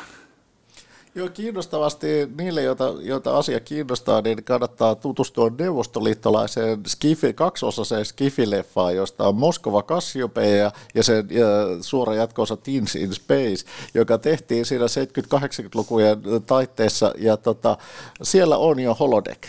Joo, 1.17 1.29
kiinnostavasti 1.29 2.07
niille, 2.37 2.63
joita, 2.63 2.93
joita 2.99 3.37
asia 3.37 3.59
kiinnostaa, 3.59 4.21
niin 4.21 4.43
kannattaa 4.43 4.95
tutustua 4.95 5.51
neuvostoliittolaiseen 5.59 6.79
Skifi, 6.87 7.33
kaksiosaiseen 7.33 8.05
Skifi-leffaan, 8.05 8.95
josta 8.95 9.27
on 9.27 9.35
Moskova 9.35 9.83
Cassiopeia 9.83 10.71
ja 10.95 11.03
sen 11.03 11.27
ja 11.29 11.45
suora 11.81 12.15
jatkoosa 12.15 12.57
Teens 12.57 12.95
in 12.95 13.13
Space, 13.13 13.65
joka 13.93 14.17
tehtiin 14.17 14.65
siinä 14.65 14.85
70-80-lukujen 14.85 16.21
taitteessa, 16.45 17.13
ja 17.17 17.37
tota, 17.37 17.77
siellä 18.21 18.57
on 18.57 18.79
jo 18.79 18.93
holodeck 18.93 19.43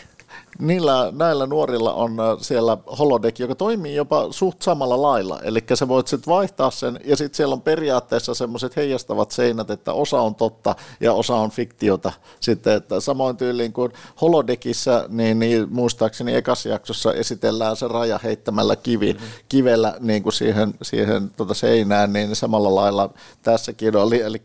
niillä, 0.59 1.13
näillä 1.17 1.47
nuorilla 1.47 1.93
on 1.93 2.21
äh, 2.21 2.27
siellä 2.41 2.79
holodeck, 2.99 3.39
joka 3.39 3.55
toimii 3.55 3.95
jopa 3.95 4.27
suht 4.31 4.63
samalla 4.63 5.03
lailla. 5.03 5.41
Eli 5.43 5.65
sä 5.75 5.89
voit 5.89 6.09
sitten 6.09 6.33
vaihtaa 6.33 6.71
sen, 6.71 7.01
ja 7.05 7.17
sitten 7.17 7.37
siellä 7.37 7.53
on 7.53 7.63
periaatteessa 7.63 8.35
semmoiset 8.35 8.77
heijastavat 8.77 9.31
seinät, 9.31 9.71
että 9.71 9.93
osa 9.93 10.21
on 10.21 10.35
totta 10.35 10.75
ja 11.01 11.13
osa 11.13 11.37
on 11.37 11.51
fiktiota. 11.51 12.13
Sitten, 12.41 12.73
että 12.73 13.01
samoin 13.01 13.37
tyyliin 13.37 13.73
kuin 13.73 13.93
holodekissä, 14.21 15.05
niin, 15.09 15.39
niin 15.39 15.67
muistaakseni 15.71 16.35
ekassa 16.35 16.69
jaksossa 16.69 17.13
esitellään 17.13 17.77
se 17.77 17.89
raja 17.89 18.21
heittämällä 18.23 18.77
kivi, 18.77 19.13
mm-hmm. 19.13 19.29
kivellä 19.49 19.95
niin 20.01 20.23
kuin 20.23 20.33
siihen, 20.33 20.75
siihen 20.83 21.31
tota 21.37 21.55
seinään, 21.55 22.13
niin 22.13 22.37
samalla 22.37 22.75
lailla 22.75 23.11
tässäkin 23.43 23.97
oli. 23.97 24.23
Eli, 24.23 24.43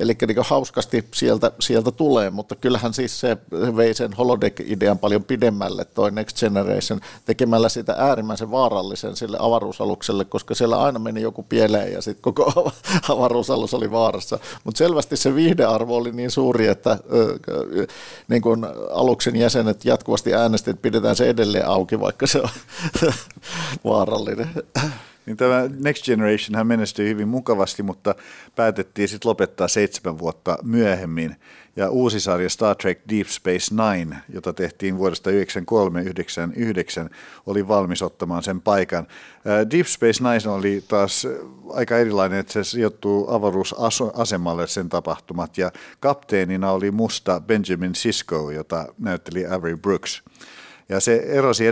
eli 0.00 0.16
niin 0.26 0.36
hauskasti 0.44 1.08
sieltä, 1.14 1.52
sieltä 1.60 1.90
tulee, 1.90 2.30
mutta 2.30 2.56
kyllähän 2.56 2.94
siis 2.94 3.20
se 3.20 3.36
vei 3.76 3.94
sen 3.94 4.12
holodeck-idean 4.12 4.98
paljon 4.98 5.24
pidemmälle 5.24 5.49
pidemmälle 5.50 5.84
toi 5.84 6.10
Next 6.10 6.40
Generation 6.40 7.00
tekemällä 7.24 7.68
sitä 7.68 7.94
äärimmäisen 7.98 8.50
vaarallisen 8.50 9.16
sille 9.16 9.36
avaruusalukselle, 9.40 10.24
koska 10.24 10.54
siellä 10.54 10.82
aina 10.82 10.98
meni 10.98 11.22
joku 11.22 11.42
pieleen 11.42 11.92
ja 11.92 12.02
sitten 12.02 12.22
koko 12.22 12.72
avaruusalus 13.08 13.74
oli 13.74 13.90
vaarassa. 13.90 14.38
Mutta 14.64 14.78
selvästi 14.78 15.16
se 15.16 15.34
viihdearvo 15.34 15.96
oli 15.96 16.12
niin 16.12 16.30
suuri, 16.30 16.66
että 16.66 16.98
niin 18.28 18.42
kun 18.42 18.66
aluksen 18.90 19.36
jäsenet 19.36 19.84
jatkuvasti 19.84 20.34
äänestivät, 20.34 20.74
että 20.74 20.82
pidetään 20.82 21.16
se 21.16 21.28
edelleen 21.28 21.68
auki, 21.68 22.00
vaikka 22.00 22.26
se 22.26 22.40
on 22.40 22.48
vaarallinen. 23.84 24.50
Niin 25.26 25.36
tämä 25.36 25.68
Next 25.84 26.04
Generation 26.04 26.56
hän 26.56 26.66
menestyi 26.66 27.08
hyvin 27.08 27.28
mukavasti, 27.28 27.82
mutta 27.82 28.14
päätettiin 28.56 29.08
sitten 29.08 29.28
lopettaa 29.28 29.68
seitsemän 29.68 30.18
vuotta 30.18 30.58
myöhemmin. 30.62 31.36
Ja 31.76 31.90
uusi 31.90 32.20
sarja 32.20 32.50
Star 32.50 32.76
Trek 32.76 32.98
Deep 33.10 33.26
Space 33.26 33.74
Nine, 33.74 34.16
jota 34.28 34.52
tehtiin 34.52 34.98
vuodesta 34.98 35.30
1993-1999, 35.30 35.34
oli 37.46 37.68
valmis 37.68 38.02
ottamaan 38.02 38.42
sen 38.42 38.60
paikan. 38.60 39.06
Deep 39.70 39.86
Space 39.86 40.22
Nine 40.22 40.50
oli 40.54 40.84
taas 40.88 41.26
aika 41.72 41.98
erilainen, 41.98 42.38
että 42.38 42.52
se 42.52 42.64
sijoittuu 42.64 43.30
avaruusasemalle 43.30 44.66
sen 44.66 44.88
tapahtumat, 44.88 45.58
ja 45.58 45.72
kapteenina 46.00 46.72
oli 46.72 46.90
musta 46.90 47.40
Benjamin 47.40 47.94
Sisko, 47.94 48.50
jota 48.50 48.86
näytteli 48.98 49.46
Avery 49.46 49.76
Brooks. 49.76 50.22
Ja 50.90 51.00
se 51.00 51.22
erosi 51.26 51.64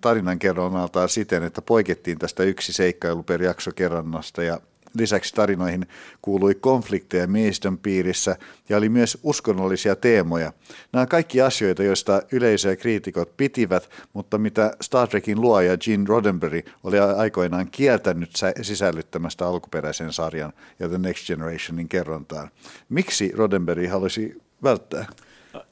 tarinan 0.00 0.38
kerronnaltaan 0.38 1.08
siten, 1.08 1.42
että 1.42 1.62
poikettiin 1.62 2.18
tästä 2.18 2.42
yksi 2.42 2.72
seikkailu 2.72 3.22
per 3.22 3.42
jakso 3.42 3.70
kerrannasta 3.72 4.42
ja 4.42 4.60
Lisäksi 4.94 5.34
tarinoihin 5.34 5.86
kuului 6.22 6.54
konflikteja 6.54 7.26
miehistön 7.26 7.78
piirissä 7.78 8.36
ja 8.68 8.76
oli 8.76 8.88
myös 8.88 9.18
uskonnollisia 9.22 9.96
teemoja. 9.96 10.52
Nämä 10.92 11.06
kaikki 11.06 11.40
asioita, 11.40 11.82
joista 11.82 12.22
yleisö 12.32 12.68
ja 12.68 12.76
kriitikot 12.76 13.36
pitivät, 13.36 13.90
mutta 14.12 14.38
mitä 14.38 14.72
Star 14.80 15.08
Trekin 15.08 15.40
luoja 15.40 15.76
Gene 15.76 16.04
Roddenberry 16.08 16.62
oli 16.84 16.98
aikoinaan 16.98 17.68
kieltänyt 17.70 18.30
sisällyttämästä 18.62 19.46
alkuperäisen 19.46 20.12
sarjan 20.12 20.52
ja 20.78 20.88
The 20.88 20.98
Next 20.98 21.26
Generationin 21.26 21.88
kerrontaan. 21.88 22.50
Miksi 22.88 23.32
Roddenberry 23.34 23.86
halusi 23.86 24.42
välttää? 24.62 25.06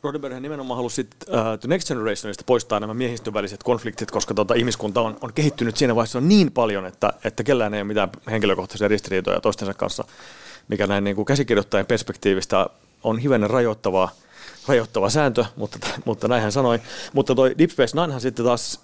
Roddenberry 0.03 0.41
nimenomaan 0.41 0.77
halusi 0.77 1.09
uh, 1.29 1.35
The 1.61 1.69
Next 1.69 1.89
Generationista 1.89 2.45
poistaa 2.47 2.81
nämä 2.81 2.95
miehistön 2.95 3.35
väliset 3.35 3.63
konfliktit, 3.63 4.11
koska 4.11 4.35
tota, 4.35 4.55
ihmiskunta 4.55 5.01
on, 5.01 5.17
on 5.21 5.33
kehittynyt 5.33 5.77
siinä 5.77 5.95
vaiheessa 5.95 6.21
niin 6.21 6.53
paljon, 6.53 6.87
että, 6.87 7.13
että 7.25 7.43
kellään 7.43 7.75
ei 7.75 7.81
ole 7.81 7.87
mitään 7.89 8.09
henkilökohtaisia 8.31 8.89
ristiriitoja 8.89 9.41
toistensa 9.41 9.75
kanssa, 9.75 10.05
mikä 10.69 10.87
näin 10.87 11.05
niin 11.05 11.17
kuin 11.17 11.27
käsikirjoittajan 11.27 11.87
perspektiivistä 11.87 12.67
on 13.05 13.19
hivenen 13.19 13.51
rajoittavaa, 13.51 14.11
rajoittava 14.69 15.11
sääntö, 15.11 15.45
mutta, 15.57 15.79
mutta 16.05 16.29
näin 16.29 16.43
hän 16.43 16.53
sanoi. 16.53 16.81
Mutta 17.13 17.35
toi 17.35 17.55
Deep 17.59 17.71
Space 17.71 18.01
Ninehan 18.01 18.21
sitten 18.21 18.45
taas, 18.45 18.81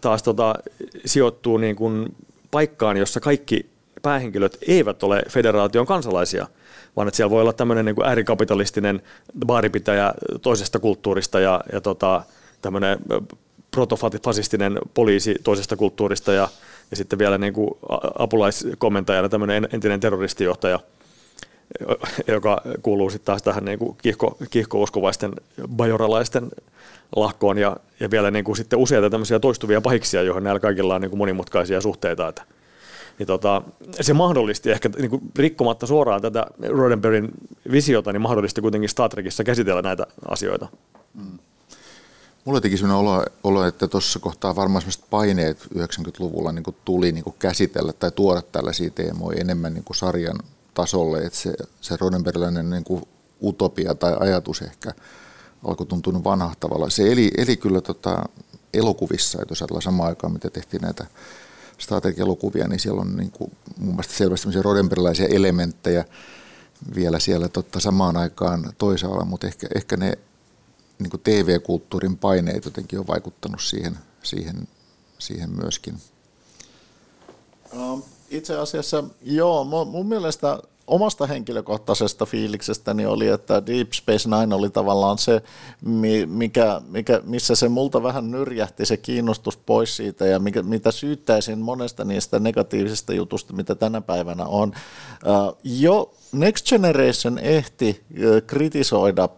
taas 0.00 0.22
tota, 0.22 0.54
sijoittuu 1.06 1.56
niin 1.56 1.76
kuin 1.76 2.16
paikkaan, 2.50 2.96
jossa 2.96 3.20
kaikki 3.20 3.70
päähenkilöt 4.02 4.58
eivät 4.68 5.02
ole 5.02 5.22
federaation 5.28 5.86
kansalaisia– 5.86 6.46
vaan 6.96 7.08
että 7.08 7.16
siellä 7.16 7.30
voi 7.30 7.42
olla 7.42 7.52
tämmöinen 7.52 7.84
niin 7.84 7.94
kuin 7.94 8.06
äärikapitalistinen 8.06 9.02
baaripitäjä 9.46 10.14
toisesta 10.42 10.78
kulttuurista 10.78 11.40
ja, 11.40 11.60
ja 11.72 11.80
tota, 11.80 12.22
tämmöinen 12.62 12.98
protofasistinen 13.70 14.78
poliisi 14.94 15.36
toisesta 15.44 15.76
kulttuurista 15.76 16.32
ja, 16.32 16.48
ja 16.90 16.96
sitten 16.96 17.18
vielä 17.18 17.38
niin 17.38 17.52
kuin 17.52 17.70
apulaiskomentajana 18.18 19.28
tämmöinen 19.28 19.68
entinen 19.72 20.00
terroristijohtaja, 20.00 20.80
joka 22.26 22.62
kuuluu 22.82 23.10
sitten 23.10 23.26
taas 23.26 23.42
tähän 23.42 23.64
niin 23.64 23.78
kuin 23.78 23.96
kiihko, 24.02 24.36
kiihkouskovaisten 24.50 25.32
bajoralaisten 25.76 26.50
lahkoon 27.16 27.58
ja, 27.58 27.76
ja 28.00 28.10
vielä 28.10 28.30
niin 28.30 28.44
kuin 28.44 28.56
sitten 28.56 28.78
useita 28.78 29.10
tämmöisiä 29.10 29.38
toistuvia 29.38 29.80
pahiksia, 29.80 30.22
joihin 30.22 30.44
näillä 30.44 30.60
kaikilla 30.60 30.94
on 30.94 31.00
niin 31.00 31.10
kuin 31.10 31.18
monimutkaisia 31.18 31.80
suhteita. 31.80 32.28
Että 32.28 32.42
niin 33.18 33.26
tota, 33.26 33.62
se 34.00 34.12
mahdollisti 34.12 34.70
ehkä 34.70 34.90
niin 34.98 35.10
kuin 35.10 35.22
rikkomatta 35.36 35.86
suoraan 35.86 36.22
tätä 36.22 36.46
Roddenberryn 36.68 37.28
visiota, 37.72 38.12
niin 38.12 38.20
mahdollisti 38.20 38.60
kuitenkin 38.60 38.88
Star 38.88 39.10
Trekissa 39.10 39.44
käsitellä 39.44 39.82
näitä 39.82 40.06
asioita. 40.28 40.68
Mm. 41.14 41.38
Mulla 42.44 42.60
teki 42.60 42.76
sellainen 42.76 42.98
olo, 42.98 43.24
olo 43.44 43.64
että 43.64 43.88
tuossa 43.88 44.18
kohtaa 44.18 44.56
varmaan 44.56 44.82
sellaiset 44.82 45.04
paineet 45.10 45.68
90-luvulla 45.78 46.52
niin 46.52 46.62
kuin 46.62 46.76
tuli 46.84 47.12
niin 47.12 47.24
kuin 47.24 47.36
käsitellä 47.38 47.92
tai 47.92 48.10
tuoda 48.10 48.42
tällaisia 48.42 48.90
teemoja 48.90 49.40
enemmän 49.40 49.74
niin 49.74 49.84
kuin 49.84 49.96
sarjan 49.96 50.38
tasolle, 50.74 51.18
että 51.18 51.38
se, 51.38 51.54
se 51.80 51.96
Roddenberryläinen 52.00 52.70
niin 52.70 52.84
kuin 52.84 53.02
utopia 53.42 53.94
tai 53.94 54.16
ajatus 54.20 54.62
ehkä 54.62 54.92
alkoi 55.64 55.86
tuntua 55.86 56.24
vanhahtavalla. 56.24 56.90
Se 56.90 57.12
eli, 57.12 57.30
eli 57.36 57.56
kyllä 57.56 57.80
tota, 57.80 58.24
elokuvissa, 58.74 59.42
että 59.42 59.52
jos 59.52 59.62
ajatellaan 59.62 59.82
samaan 59.82 60.08
aikaan, 60.08 60.32
mitä 60.32 60.50
tehtiin 60.50 60.82
näitä 60.82 61.06
Star 61.84 62.00
Trek-elokuvia, 62.00 62.68
niin 62.68 62.80
siellä 62.80 63.00
on 63.00 63.16
niin 63.16 63.30
kuin, 63.30 63.52
mun 63.78 63.94
mielestä 63.94 64.14
selvästi 64.14 64.62
Roddenberrylaisia 64.62 65.26
elementtejä 65.26 66.04
vielä 66.94 67.18
siellä 67.18 67.48
totta 67.48 67.80
samaan 67.80 68.16
aikaan 68.16 68.72
toisaalla, 68.78 69.24
mutta 69.24 69.46
ehkä, 69.46 69.66
ehkä 69.74 69.96
ne 69.96 70.18
niin 70.98 71.10
kuin 71.10 71.20
TV-kulttuurin 71.24 72.16
paineet 72.16 72.64
jotenkin 72.64 72.98
on 72.98 73.06
vaikuttanut 73.06 73.62
siihen, 73.62 73.98
siihen, 74.22 74.68
siihen 75.18 75.50
myöskin. 75.50 75.94
Itse 78.30 78.56
asiassa 78.56 79.04
joo, 79.22 79.64
mun 79.64 80.06
mielestä 80.06 80.58
omasta 80.86 81.26
henkilökohtaisesta 81.26 82.26
fiiliksestäni 82.26 83.06
oli, 83.06 83.28
että 83.28 83.66
Deep 83.66 83.92
Space 83.92 84.28
Nine 84.28 84.54
oli 84.54 84.70
tavallaan 84.70 85.18
se, 85.18 85.42
mikä, 86.26 86.80
mikä, 86.88 87.20
missä 87.24 87.54
se 87.54 87.68
multa 87.68 88.02
vähän 88.02 88.30
nyrjähti 88.30 88.86
se 88.86 88.96
kiinnostus 88.96 89.56
pois 89.56 89.96
siitä 89.96 90.26
ja 90.26 90.38
mikä, 90.38 90.62
mitä 90.62 90.90
syyttäisin 90.90 91.58
monesta 91.58 92.04
niistä 92.04 92.38
negatiivisista 92.38 93.12
jutusta, 93.12 93.52
mitä 93.52 93.74
tänä 93.74 94.00
päivänä 94.00 94.44
on. 94.44 94.72
Jo 95.64 96.14
Next 96.34 96.66
Generation 96.66 97.38
ehti 97.38 98.04
kritisoida 98.46 99.28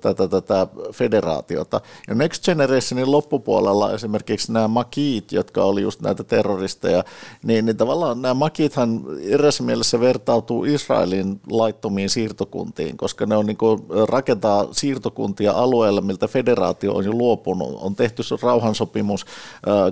tätä, 0.00 0.28
tätä 0.28 0.66
federaatiota. 0.92 1.80
Ja 2.08 2.14
Next 2.14 2.44
Generationin 2.44 3.10
loppupuolella 3.10 3.92
esimerkiksi 3.92 4.52
nämä 4.52 4.68
makiit, 4.68 5.32
jotka 5.32 5.64
oli 5.64 5.82
just 5.82 6.00
näitä 6.00 6.24
terroristeja, 6.24 7.04
niin, 7.44 7.66
niin 7.66 7.76
tavallaan 7.76 8.22
nämä 8.22 8.34
makithan 8.34 9.02
erässä 9.28 9.62
mielessä 9.62 10.00
vertautuu 10.00 10.64
Israel 10.64 10.94
Israelin 10.94 11.40
laittomiin 11.50 12.10
siirtokuntiin, 12.10 12.96
koska 12.96 13.26
ne 13.26 13.36
on 13.36 13.46
niin 13.46 13.56
kuin, 13.56 13.80
rakentaa 14.08 14.66
siirtokuntia 14.72 15.52
alueelle, 15.52 16.00
miltä 16.00 16.28
federaatio 16.28 16.94
on 16.94 17.04
jo 17.04 17.12
luopunut. 17.12 17.78
On 17.80 17.96
tehty 17.96 18.22
rauhansopimus 18.42 19.26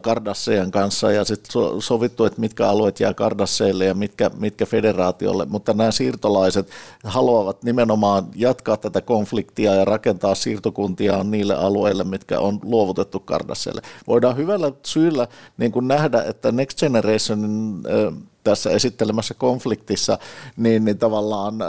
Kardassejan 0.02 0.70
kanssa 0.70 1.12
ja 1.12 1.24
sitten 1.24 1.62
sovittu, 1.78 2.24
että 2.24 2.40
mitkä 2.40 2.68
alueet 2.68 3.00
jää 3.00 3.14
Kardasseille 3.14 3.84
ja 3.84 3.94
mitkä, 3.94 4.30
mitkä 4.38 4.66
federaatiolle, 4.66 5.44
mutta 5.44 5.74
nämä 5.74 5.90
siirtolaiset 5.90 6.41
haluavat 7.04 7.64
nimenomaan 7.64 8.26
jatkaa 8.34 8.76
tätä 8.76 9.00
konfliktia 9.00 9.74
ja 9.74 9.84
rakentaa 9.84 10.34
siirtokuntia 10.34 11.24
niille 11.24 11.54
alueille, 11.54 12.04
mitkä 12.04 12.40
on 12.40 12.58
luovutettu 12.62 13.20
Kardasseille. 13.20 13.82
Voidaan 14.06 14.36
hyvällä 14.36 14.72
syyllä 14.86 15.28
niin 15.56 15.72
kuin 15.72 15.88
nähdä, 15.88 16.22
että 16.22 16.52
Next 16.52 16.78
Generationin 16.80 17.82
tässä 18.44 18.70
esittelemässä 18.70 19.34
konfliktissa, 19.34 20.18
niin, 20.56 20.84
niin 20.84 20.98
tavallaan 20.98 21.62
äh, 21.62 21.68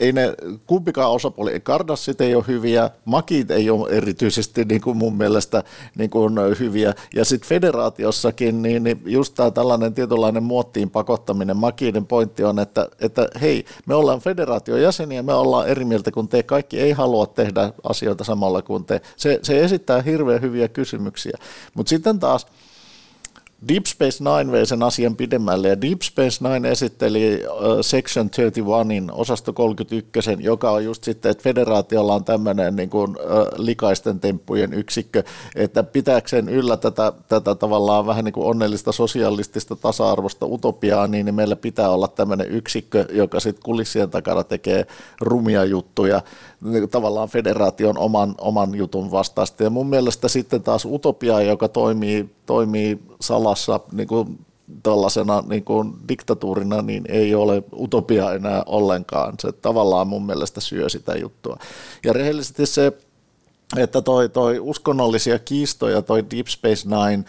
ei 0.00 0.12
ne, 0.12 0.34
kumpikaan 0.66 1.10
osapuoli, 1.10 1.60
Kardassit 1.60 2.20
ei 2.20 2.34
ole 2.34 2.44
hyviä, 2.48 2.90
Makit 3.04 3.50
ei 3.50 3.70
ole 3.70 3.90
erityisesti 3.90 4.64
niin 4.64 4.80
kuin 4.80 4.96
mun 4.96 5.16
mielestä 5.16 5.62
niin 5.98 6.10
kuin 6.10 6.34
hyviä, 6.58 6.94
ja 7.14 7.24
sitten 7.24 7.48
federaatiossakin, 7.48 8.62
niin, 8.62 8.84
niin 8.84 9.02
just 9.06 9.34
tämä 9.34 9.50
tällainen 9.50 9.94
tietynlainen 9.94 10.42
muottiin 10.42 10.90
pakottaminen, 10.90 11.56
Makiden 11.56 12.06
pointti 12.06 12.44
on, 12.44 12.58
että, 12.58 12.88
että 13.00 13.28
hei, 13.40 13.64
me 13.86 13.94
ollaan 13.94 14.20
federaation 14.20 14.82
jäseniä, 14.82 15.22
me 15.22 15.34
ollaan 15.34 15.68
eri 15.68 15.84
mieltä 15.84 16.10
kuin 16.10 16.28
te, 16.28 16.42
kaikki 16.42 16.80
ei 16.80 16.92
halua 16.92 17.26
tehdä 17.26 17.72
asioita 17.82 18.24
samalla 18.24 18.62
kuin 18.62 18.84
te. 18.84 19.00
Se, 19.16 19.38
se 19.42 19.64
esittää 19.64 20.02
hirveän 20.02 20.40
hyviä 20.40 20.68
kysymyksiä, 20.68 21.38
mutta 21.74 21.90
sitten 21.90 22.18
taas, 22.18 22.46
Deep 23.68 23.86
Space 23.86 24.24
Nine 24.24 24.52
vei 24.52 24.66
sen 24.66 24.82
asian 24.82 25.16
pidemmälle 25.16 25.68
ja 25.68 25.80
Deep 25.80 26.02
Space 26.02 26.48
Nine 26.48 26.70
esitteli 26.70 27.42
Section 27.80 28.30
31, 28.30 29.12
osasto 29.12 29.52
31, 29.52 30.36
joka 30.38 30.70
on 30.70 30.84
just 30.84 31.04
sitten, 31.04 31.30
että 31.30 31.42
federaatiolla 31.42 32.14
on 32.14 32.24
tämmöinen 32.24 32.76
niin 32.76 32.90
kuin, 32.90 33.16
likaisten 33.56 34.20
temppujen 34.20 34.74
yksikkö, 34.74 35.22
että 35.54 35.82
pitääkseen 35.82 36.48
yllä 36.48 36.76
tätä, 36.76 37.12
tätä 37.28 37.54
tavallaan 37.54 38.06
vähän 38.06 38.24
niin 38.24 38.32
kuin 38.32 38.46
onnellista 38.46 38.92
sosialistista 38.92 39.76
tasa-arvosta 39.76 40.46
utopiaa, 40.46 41.06
niin, 41.06 41.26
niin 41.26 41.34
meillä 41.34 41.56
pitää 41.56 41.90
olla 41.90 42.08
tämmöinen 42.08 42.50
yksikkö, 42.50 43.06
joka 43.12 43.40
sitten 43.40 43.62
kulissien 43.62 44.10
takana 44.10 44.44
tekee 44.44 44.86
rumia 45.20 45.64
juttuja 45.64 46.22
niin 46.64 46.88
tavallaan 46.88 47.28
federaation 47.28 47.98
oman, 47.98 48.34
oman 48.38 48.74
jutun 48.74 49.10
vastaista. 49.10 49.62
Ja 49.62 49.70
mun 49.70 49.86
mielestä 49.86 50.28
sitten 50.28 50.62
taas 50.62 50.84
utopia, 50.84 51.40
joka 51.40 51.68
toimii, 51.68 52.30
toimii 52.46 52.98
salassa 53.20 53.80
niin 53.92 54.08
kuin 54.08 54.38
tällaisena 54.82 55.44
niin 55.46 55.64
kuin 55.64 55.92
diktatuurina, 56.08 56.82
niin 56.82 57.04
ei 57.08 57.34
ole 57.34 57.62
utopia 57.76 58.32
enää 58.32 58.62
ollenkaan. 58.66 59.34
Se 59.40 59.52
tavallaan 59.52 60.08
mun 60.08 60.26
mielestä 60.26 60.60
syö 60.60 60.88
sitä 60.88 61.16
juttua. 61.16 61.56
Ja 62.04 62.12
rehellisesti 62.12 62.66
se, 62.66 62.92
että 63.76 64.02
toi, 64.02 64.28
toi 64.28 64.58
uskonnollisia 64.58 65.38
kiistoja, 65.38 66.02
toi 66.02 66.24
Deep 66.30 66.46
Space 66.46 66.88
Nine, 66.88 67.24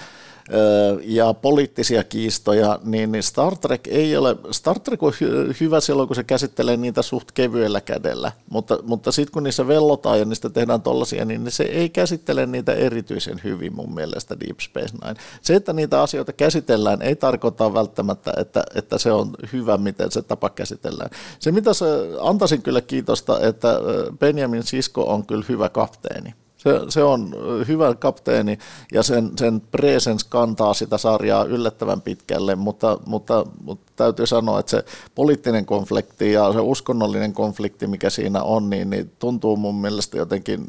ja 1.04 1.34
poliittisia 1.34 2.04
kiistoja, 2.04 2.80
niin 2.84 3.18
Star 3.20 3.58
Trek 3.58 3.88
ei 3.88 4.18
ole, 4.18 4.36
Star 4.52 4.80
Trek 4.80 5.04
on 5.04 5.14
hy- 5.14 5.56
hyvä 5.60 5.80
silloin, 5.80 6.08
kun 6.08 6.16
se 6.16 6.24
käsittelee 6.24 6.78
niitä 6.78 7.02
suht 7.02 7.32
kevyellä 7.32 7.82
kädellä, 7.82 8.32
mutta, 8.50 8.80
mutta 8.84 9.12
sitten 9.12 9.34
kun 9.34 9.44
niissä 9.44 9.68
vellotaan 9.68 10.20
ja 10.20 10.26
niistä 10.26 10.50
tehdään 10.50 10.82
tollaisia, 10.82 11.26
niin 11.26 11.52
se 11.52 11.64
ei 11.64 11.90
käsittele 11.90 12.46
niitä 12.46 12.74
erityisen 12.74 13.42
hyvin 13.44 13.76
mun 13.76 13.94
mielestä 13.94 14.40
Deep 14.40 14.60
Space 14.60 14.98
Nine. 15.04 15.20
Se, 15.42 15.56
että 15.56 15.74
niitä 15.74 16.02
asioita 16.02 16.34
käsitellään, 16.34 17.02
ei 17.02 17.16
tarkoita 17.16 17.74
välttämättä, 17.74 18.34
että, 18.38 18.64
että 18.76 18.98
se 18.98 19.12
on 19.12 19.32
hyvä, 19.54 19.78
miten 19.78 20.12
se 20.12 20.22
tapa 20.22 20.50
käsitellään. 20.50 21.10
Se, 21.40 21.52
mitä 21.52 21.74
se, 21.74 21.86
antaisin 22.22 22.62
kyllä 22.62 22.82
kiitosta, 22.82 23.40
että 23.40 23.80
Benjamin 24.20 24.64
Sisko 24.64 25.04
on 25.04 25.26
kyllä 25.26 25.46
hyvä 25.50 25.70
kapteeni. 25.70 26.34
Se, 26.64 26.70
se 26.90 27.04
on 27.04 27.36
hyvä 27.68 27.96
kapteeni 27.96 28.58
ja 28.94 29.04
sen, 29.04 29.32
sen 29.38 29.62
presence 29.62 30.26
kantaa 30.30 30.74
sitä 30.74 30.98
sarjaa 30.98 31.44
yllättävän 31.44 32.02
pitkälle, 32.02 32.56
mutta, 32.56 32.98
mutta, 33.06 33.46
mutta 33.64 33.92
täytyy 33.96 34.28
sanoa, 34.28 34.60
että 34.60 34.70
se 34.70 34.86
poliittinen 35.16 35.66
konflikti 35.66 36.32
ja 36.32 36.54
se 36.54 36.60
uskonnollinen 36.60 37.34
konflikti, 37.34 37.88
mikä 37.88 38.10
siinä 38.10 38.44
on, 38.44 38.70
niin, 38.70 38.90
niin 38.90 39.12
tuntuu 39.20 39.58
mun 39.58 39.76
mielestä 39.76 40.18
jotenkin 40.18 40.66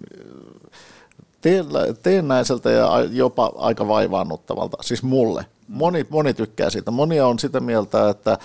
teennäiseltä 2.03 2.71
ja 2.71 2.89
jopa 3.11 3.53
aika 3.57 3.89
vaivaannuttavalta, 3.89 4.77
siis 4.81 5.03
mulle. 5.03 5.47
Moni, 5.69 6.07
moni 6.11 6.35
tykkää 6.35 6.71
siitä. 6.71 6.91
Monia 6.91 7.27
on 7.27 7.39
sitä 7.39 7.61
mieltä, 7.61 8.09
että 8.09 8.39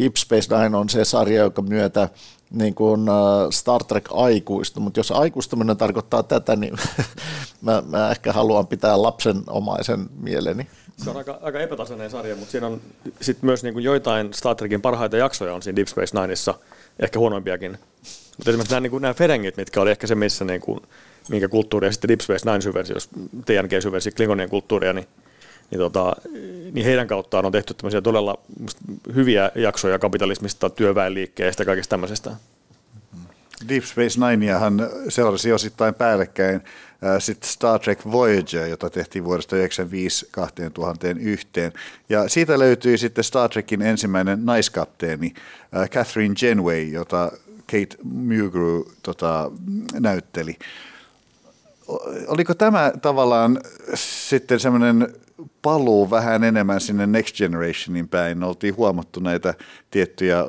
Deep 0.00 0.16
Space 0.16 0.56
Nine 0.56 0.76
on 0.76 0.88
se 0.88 1.04
sarja, 1.04 1.42
joka 1.42 1.62
myötä 1.62 2.08
niin 2.54 2.74
kuin 2.74 3.08
äh, 3.08 3.14
Star 3.50 3.84
Trek 3.84 4.08
aikuistu, 4.12 4.80
mutta 4.80 5.00
jos 5.00 5.10
aikuistuminen 5.10 5.76
tarkoittaa 5.76 6.22
tätä, 6.22 6.56
niin 6.56 6.74
mä, 7.60 7.82
mä 7.86 8.10
ehkä 8.10 8.32
haluan 8.32 8.66
pitää 8.66 9.02
lapsenomaisen 9.02 10.06
mieleni. 10.20 10.66
Se 10.96 11.10
on 11.10 11.16
aika, 11.16 11.38
aika 11.42 11.60
epätasainen 11.60 12.10
sarja, 12.10 12.36
mutta 12.36 12.50
siinä 12.50 12.66
on 12.66 12.80
sit 13.20 13.42
myös 13.42 13.62
niin 13.62 13.74
kuin 13.74 13.84
joitain 13.84 14.34
Star 14.34 14.56
Trekin 14.56 14.82
parhaita 14.82 15.16
jaksoja 15.16 15.54
on 15.54 15.62
siinä 15.62 15.76
Deep 15.76 15.88
Space 15.88 16.20
Nineissa, 16.20 16.54
ehkä 17.00 17.18
huonompiakin. 17.18 17.78
Mutta 18.36 18.50
esimerkiksi 18.50 18.72
nämä, 18.72 18.80
niin 18.80 18.90
kuin, 18.90 19.02
nämä 19.02 19.14
Ferengit, 19.14 19.56
mitkä 19.56 19.80
oli 19.80 19.90
ehkä 19.90 20.06
se, 20.06 20.14
missä 20.14 20.44
niin 20.44 20.60
kuin, 20.60 20.80
minkä 21.28 21.48
kulttuuria 21.48 21.92
sitten 21.92 22.08
Deep 22.08 22.20
Space 22.20 22.50
Nine 22.50 22.60
syversi, 22.60 22.92
jos 22.92 23.08
TNG 23.44 23.82
syversi 23.82 24.12
Klingonien 24.12 24.50
kulttuuria, 24.50 24.92
niin 24.92 25.06
niin, 25.70 25.78
tota, 25.78 26.16
niin 26.72 26.84
heidän 26.84 27.06
kauttaan 27.06 27.46
on 27.46 27.52
tehty 27.52 27.74
tämmöisiä 27.74 28.00
todella 28.00 28.38
hyviä 29.14 29.50
jaksoja 29.54 29.98
kapitalismista, 29.98 30.70
työväenliikkeestä 30.70 31.62
ja 31.62 31.66
kaikesta 31.66 31.90
tämmöisestä. 31.90 32.30
Deep 33.68 33.84
Space 33.84 34.20
Nineahan 34.20 34.88
seurasi 35.08 35.52
osittain 35.52 35.94
päällekkäin 35.94 36.60
sitten 37.18 37.50
Star 37.50 37.80
Trek 37.80 37.98
Voyager, 38.12 38.66
jota 38.66 38.90
tehtiin 38.90 39.24
vuodesta 39.24 39.50
1995 39.50 40.28
2001. 40.30 41.48
Ja 42.08 42.28
siitä 42.28 42.58
löytyi 42.58 42.98
sitten 42.98 43.24
Star 43.24 43.50
Trekin 43.50 43.82
ensimmäinen 43.82 44.46
naiskapteeni 44.46 45.34
Catherine 45.90 46.34
Genway, 46.34 46.82
jota 46.82 47.32
Kate 47.66 47.96
Mulgrew 48.02 48.82
tota, 49.02 49.50
näytteli. 50.00 50.56
Oliko 52.26 52.54
tämä 52.54 52.92
tavallaan 53.02 53.60
sitten 53.94 54.60
semmoinen 54.60 55.14
paluu 55.62 56.10
vähän 56.10 56.44
enemmän 56.44 56.80
sinne 56.80 57.06
Next 57.06 57.36
Generationin 57.36 58.08
päin. 58.08 58.44
Oltiin 58.44 58.76
huomattu 58.76 59.20
näitä 59.20 59.54
tiettyjä 59.90 60.44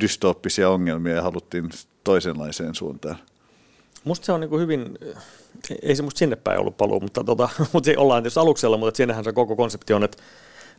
dystooppisia 0.00 0.70
ongelmia 0.70 1.14
ja 1.14 1.22
haluttiin 1.22 1.68
toisenlaiseen 2.04 2.74
suuntaan. 2.74 3.16
Musta 4.04 4.26
se 4.26 4.32
on 4.32 4.40
niin 4.40 4.60
hyvin, 4.60 4.98
ei 5.82 5.96
se 5.96 6.02
musta 6.02 6.18
sinne 6.18 6.36
päin 6.36 6.60
ollut 6.60 6.76
paluu, 6.76 7.00
mutta, 7.00 7.24
tota, 7.24 7.48
mutta 7.72 7.86
se 7.86 7.98
ollaan 7.98 8.22
tietysti 8.22 8.40
aluksella, 8.40 8.76
mutta 8.76 8.96
siinähän 8.96 9.24
se 9.24 9.32
koko 9.32 9.56
konsepti 9.56 9.92
on, 9.92 10.04
että 10.04 10.22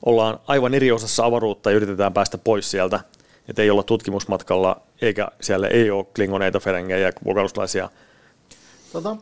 ollaan 0.05 0.39
aivan 0.47 0.73
eri 0.73 0.91
osassa 0.91 1.25
avaruutta 1.25 1.71
ja 1.71 1.77
yritetään 1.77 2.13
päästä 2.13 2.37
pois 2.37 2.71
sieltä. 2.71 2.99
Että 3.49 3.61
ei 3.61 3.69
olla 3.69 3.83
tutkimusmatkalla, 3.83 4.81
eikä 5.01 5.27
siellä 5.41 5.67
ei 5.67 5.91
ole 5.91 6.05
klingoneita, 6.15 6.59
ferengejä 6.59 7.07
ja 7.07 7.11
vokaluslaisia. 7.25 7.89
Tota, 8.93 9.17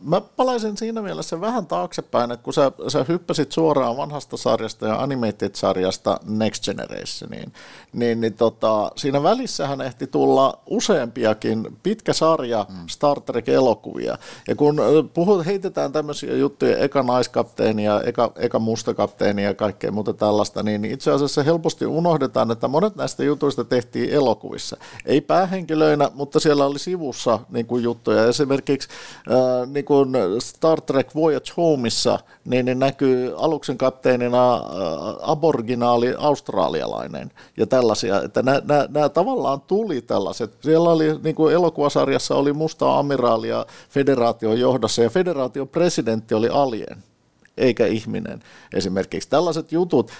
mä 0.00 0.20
palaisin 0.20 0.76
siinä 0.76 1.02
mielessä 1.02 1.40
vähän 1.40 1.66
taaksepäin, 1.66 2.30
että 2.30 2.44
kun 2.44 2.54
sä, 2.54 2.72
sä 2.88 3.04
hyppäsit 3.08 3.52
suoraan 3.52 3.96
vanhasta 3.96 4.36
sarjasta 4.36 4.86
ja 4.86 5.02
animated-sarjasta 5.02 6.20
Next 6.28 6.64
Generationiin, 6.64 7.52
niin, 7.92 8.20
niin 8.20 8.34
tota, 8.34 8.92
siinä 8.96 9.22
välissähän 9.22 9.80
ehti 9.80 10.06
tulla 10.06 10.58
useampiakin 10.66 11.76
pitkä 11.82 12.12
sarja 12.12 12.66
mm. 12.68 12.76
Star 12.88 13.20
Trek-elokuvia. 13.20 14.18
Ja 14.48 14.54
kun 14.56 14.76
puhut, 15.14 15.46
heitetään 15.46 15.92
tämmöisiä 15.92 16.36
juttuja, 16.36 16.78
eka 16.78 17.02
naiskapteeni 17.02 17.84
ja 17.84 18.00
eka, 18.00 18.32
eka 18.36 18.58
mustakapteeni 18.58 19.44
ja 19.44 19.54
kaikkea 19.54 19.92
muuta 19.92 20.12
tällaista, 20.12 20.62
niin 20.62 20.84
itse 20.84 21.10
asiassa 21.10 21.42
helposti 21.42 21.86
unohdetaan, 21.86 22.50
että 22.50 22.68
monet 22.68 22.96
näistä 22.96 23.24
jutuista 23.24 23.64
tehtiin 23.64 24.10
elokuvissa. 24.10 24.76
Ei 25.06 25.20
päähenkilöinä, 25.20 26.10
mutta 26.14 26.40
siellä 26.40 26.66
oli 26.66 26.78
sivussa 26.78 27.38
niin 27.50 27.66
kuin 27.66 27.82
juttuja. 27.82 28.26
Esimerkiksi 28.26 28.88
äh, 29.30 29.68
niin 29.68 29.84
kuin 29.84 30.10
Star 30.38 30.80
Trek 30.80 31.14
Voyage 31.14 31.52
Homeissa 31.56 32.18
niin, 32.44 32.66
niin 32.66 32.78
näkyy 32.78 33.34
aluksen 33.36 33.78
kapteenina 33.78 34.54
äh, 34.54 34.62
aboriginaali 35.20 36.14
australialainen 36.18 37.30
ja 37.56 37.66
tällaisia, 37.66 38.22
että 38.22 38.42
nämä 38.42 39.08
tavallaan 39.08 39.60
tuli 39.60 40.02
tällaiset. 40.02 40.52
Siellä 40.60 40.90
oli 40.90 41.18
niin 41.22 41.34
kuin 41.34 41.54
elokuvasarjassa 41.54 42.34
oli 42.34 42.52
musta 42.52 42.98
amiraalia 42.98 43.66
federaation 43.90 44.60
johdossa 44.60 45.02
ja 45.02 45.10
federaation 45.10 45.68
presidentti 45.68 46.34
oli 46.34 46.48
alien 46.48 47.04
eikä 47.56 47.86
ihminen 47.86 48.42
esimerkiksi. 48.72 49.28
Tällaiset 49.28 49.72
jutut, 49.72 50.10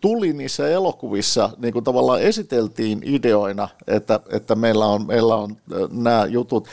tuli 0.00 0.32
niissä 0.32 0.68
elokuvissa, 0.68 1.50
niin 1.58 1.72
kuin 1.72 1.84
tavallaan 1.84 2.22
esiteltiin 2.22 3.02
ideoina, 3.04 3.68
että, 3.86 4.20
että 4.30 4.54
meillä 4.54 4.86
on, 4.86 5.06
meillä 5.06 5.36
on 5.36 5.56
nämä 5.90 6.26
jutut, 6.26 6.68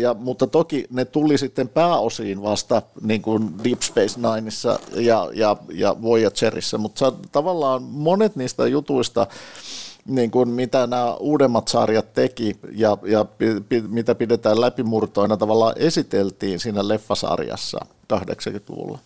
ja, 0.00 0.14
mutta 0.14 0.46
toki 0.46 0.86
ne 0.90 1.04
tuli 1.04 1.38
sitten 1.38 1.68
pääosiin 1.68 2.42
vasta 2.42 2.82
niin 3.02 3.22
kuin 3.22 3.64
Deep 3.64 3.80
Space 3.82 4.20
Nineissa 4.20 4.78
ja, 4.94 5.28
ja, 5.34 5.56
ja 5.72 5.96
Voyagerissa, 6.02 6.78
mutta 6.78 7.12
tavallaan 7.32 7.82
monet 7.82 8.36
niistä 8.36 8.66
jutuista, 8.66 9.26
niin 10.06 10.30
kuin 10.30 10.48
mitä 10.48 10.86
nämä 10.86 11.14
uudemmat 11.14 11.68
sarjat 11.68 12.14
teki 12.14 12.56
ja, 12.72 12.98
ja 13.02 13.24
pi, 13.68 13.80
mitä 13.88 14.14
pidetään 14.14 14.60
läpimurtoina 14.60 15.36
tavallaan 15.36 15.74
esiteltiin 15.76 16.60
siinä 16.60 16.88
leffasarjassa 16.88 17.78
80-luvulla. 18.12 18.98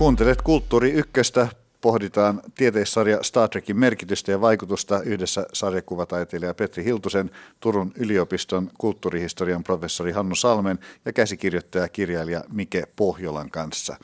Kuuntelet 0.00 0.42
Kulttuuri 0.42 0.90
Ykköstä, 0.90 1.48
pohditaan 1.80 2.40
tieteissarja 2.54 3.22
Star 3.22 3.48
Trekin 3.48 3.78
merkitystä 3.78 4.32
ja 4.32 4.40
vaikutusta 4.40 5.02
yhdessä 5.02 5.46
sarjakuvataiteilija 5.52 6.54
Petri 6.54 6.84
Hiltusen, 6.84 7.30
Turun 7.60 7.92
yliopiston 7.96 8.70
kulttuurihistorian 8.78 9.64
professori 9.64 10.12
Hannu 10.12 10.34
Salmen 10.34 10.78
ja 11.04 11.12
käsikirjoittaja 11.12 11.88
kirjailija 11.88 12.44
Mike 12.52 12.84
Pohjolan 12.96 13.50
kanssa. 13.50 13.96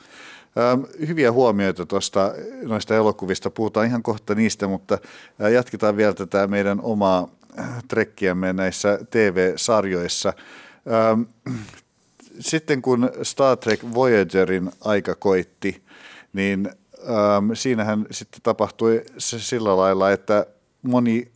Ähm, 0.57 0.81
hyviä 1.07 1.31
huomioita 1.31 1.85
tuosta 1.85 2.33
noista 2.63 2.95
elokuvista, 2.95 3.49
puhutaan 3.49 3.87
ihan 3.87 4.03
kohta 4.03 4.35
niistä, 4.35 4.67
mutta 4.67 4.97
äh, 5.43 5.51
jatketaan 5.51 5.97
vielä 5.97 6.13
tätä 6.13 6.47
meidän 6.47 6.79
omaa 6.81 7.27
äh, 7.59 7.83
trekkiämme 7.87 8.53
näissä 8.53 8.99
TV-sarjoissa. 9.09 10.33
Ähm, 10.87 11.21
sitten 12.39 12.81
kun 12.81 13.11
Star 13.23 13.57
Trek 13.57 13.79
Voyagerin 13.93 14.71
aika 14.81 15.15
koitti, 15.15 15.86
niin 16.33 16.69
ähm, 16.99 17.51
siinähän 17.53 18.05
sitten 18.11 18.41
tapahtui 18.43 19.03
se 19.17 19.39
sillä 19.39 19.77
lailla, 19.77 20.11
että 20.11 20.45
moni 20.81 21.31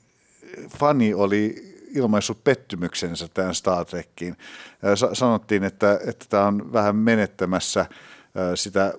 fani 0.78 1.14
oli 1.14 1.72
ilmaissut 1.96 2.44
pettymyksensä 2.44 3.28
tähän 3.34 3.56
Star 3.56 3.86
Trekkiin. 3.86 4.38
Sanottiin, 5.14 5.64
että, 5.64 6.00
että 6.08 6.26
tämä 6.30 6.46
on 6.46 6.74
vähän 6.74 6.96
menettämässä 6.96 7.86
sitä 8.56 8.94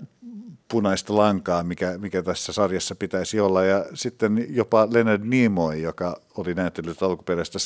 punaista 0.72 1.16
lankaa, 1.16 1.62
mikä, 1.62 1.98
mikä 1.98 2.22
tässä 2.22 2.52
sarjassa 2.52 2.94
pitäisi 2.94 3.40
olla. 3.40 3.64
Ja 3.64 3.84
sitten 3.94 4.46
jopa 4.48 4.88
Leonard 4.90 5.22
Nimoy, 5.24 5.76
joka 5.76 6.20
oli 6.36 6.54
näytellyt 6.54 7.02
alkuperäistä 7.02 7.58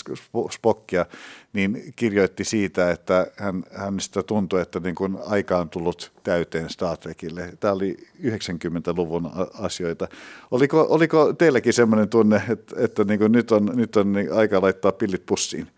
Spockia, 0.51 1.07
niin 1.53 1.93
kirjoitti 1.97 2.45
siitä, 2.45 2.91
että 2.91 3.27
hän, 3.37 3.65
hänestä 3.71 4.23
tuntui, 4.23 4.61
että 4.61 4.81
niin 4.81 4.95
kuin 4.95 5.19
aika 5.27 5.59
on 5.59 5.69
tullut 5.69 6.13
täyteen 6.23 6.71
Star 6.71 6.97
Trekille. 6.97 7.53
Tämä 7.61 7.73
oli 7.75 7.97
90-luvun 8.23 9.31
asioita. 9.59 10.09
Oliko, 10.51 10.87
oliko 10.89 11.33
teilläkin 11.33 11.73
sellainen 11.73 12.09
tunne, 12.09 12.43
että, 12.49 12.77
että 12.79 13.05
niin 13.05 13.19
kuin 13.19 13.33
nyt 13.33 13.53
on, 13.53 13.71
nyt 13.75 13.97
on 13.97 14.13
niin 14.13 14.33
aika 14.33 14.63
laittaa 14.63 14.93
pillit 14.93 15.27
pussiin? 15.27 15.69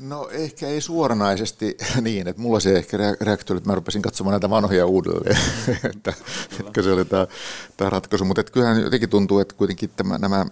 No 0.00 0.28
ehkä 0.30 0.68
ei 0.68 0.80
suoranaisesti 0.80 1.76
niin, 2.00 2.28
että 2.28 2.42
mulla 2.42 2.60
se 2.60 2.76
ehkä 2.76 2.96
reaktio, 3.20 3.56
että 3.56 3.68
mä 3.68 3.74
rupesin 3.74 4.02
katsomaan 4.02 4.32
näitä 4.32 4.50
vanhoja 4.50 4.86
uudelleen, 4.86 5.38
että, 5.90 6.14
että 6.60 6.82
se 6.82 6.92
oli 6.92 7.04
tämä, 7.04 7.26
tämä 7.76 7.90
ratkaisu, 7.90 8.24
mutta 8.24 8.40
että 8.40 8.52
kyllähän 8.52 8.82
jotenkin 8.82 9.08
tuntuu, 9.08 9.38
että 9.38 9.54
kuitenkin 9.54 9.90
tämä, 9.96 10.18
nämä, 10.18 10.46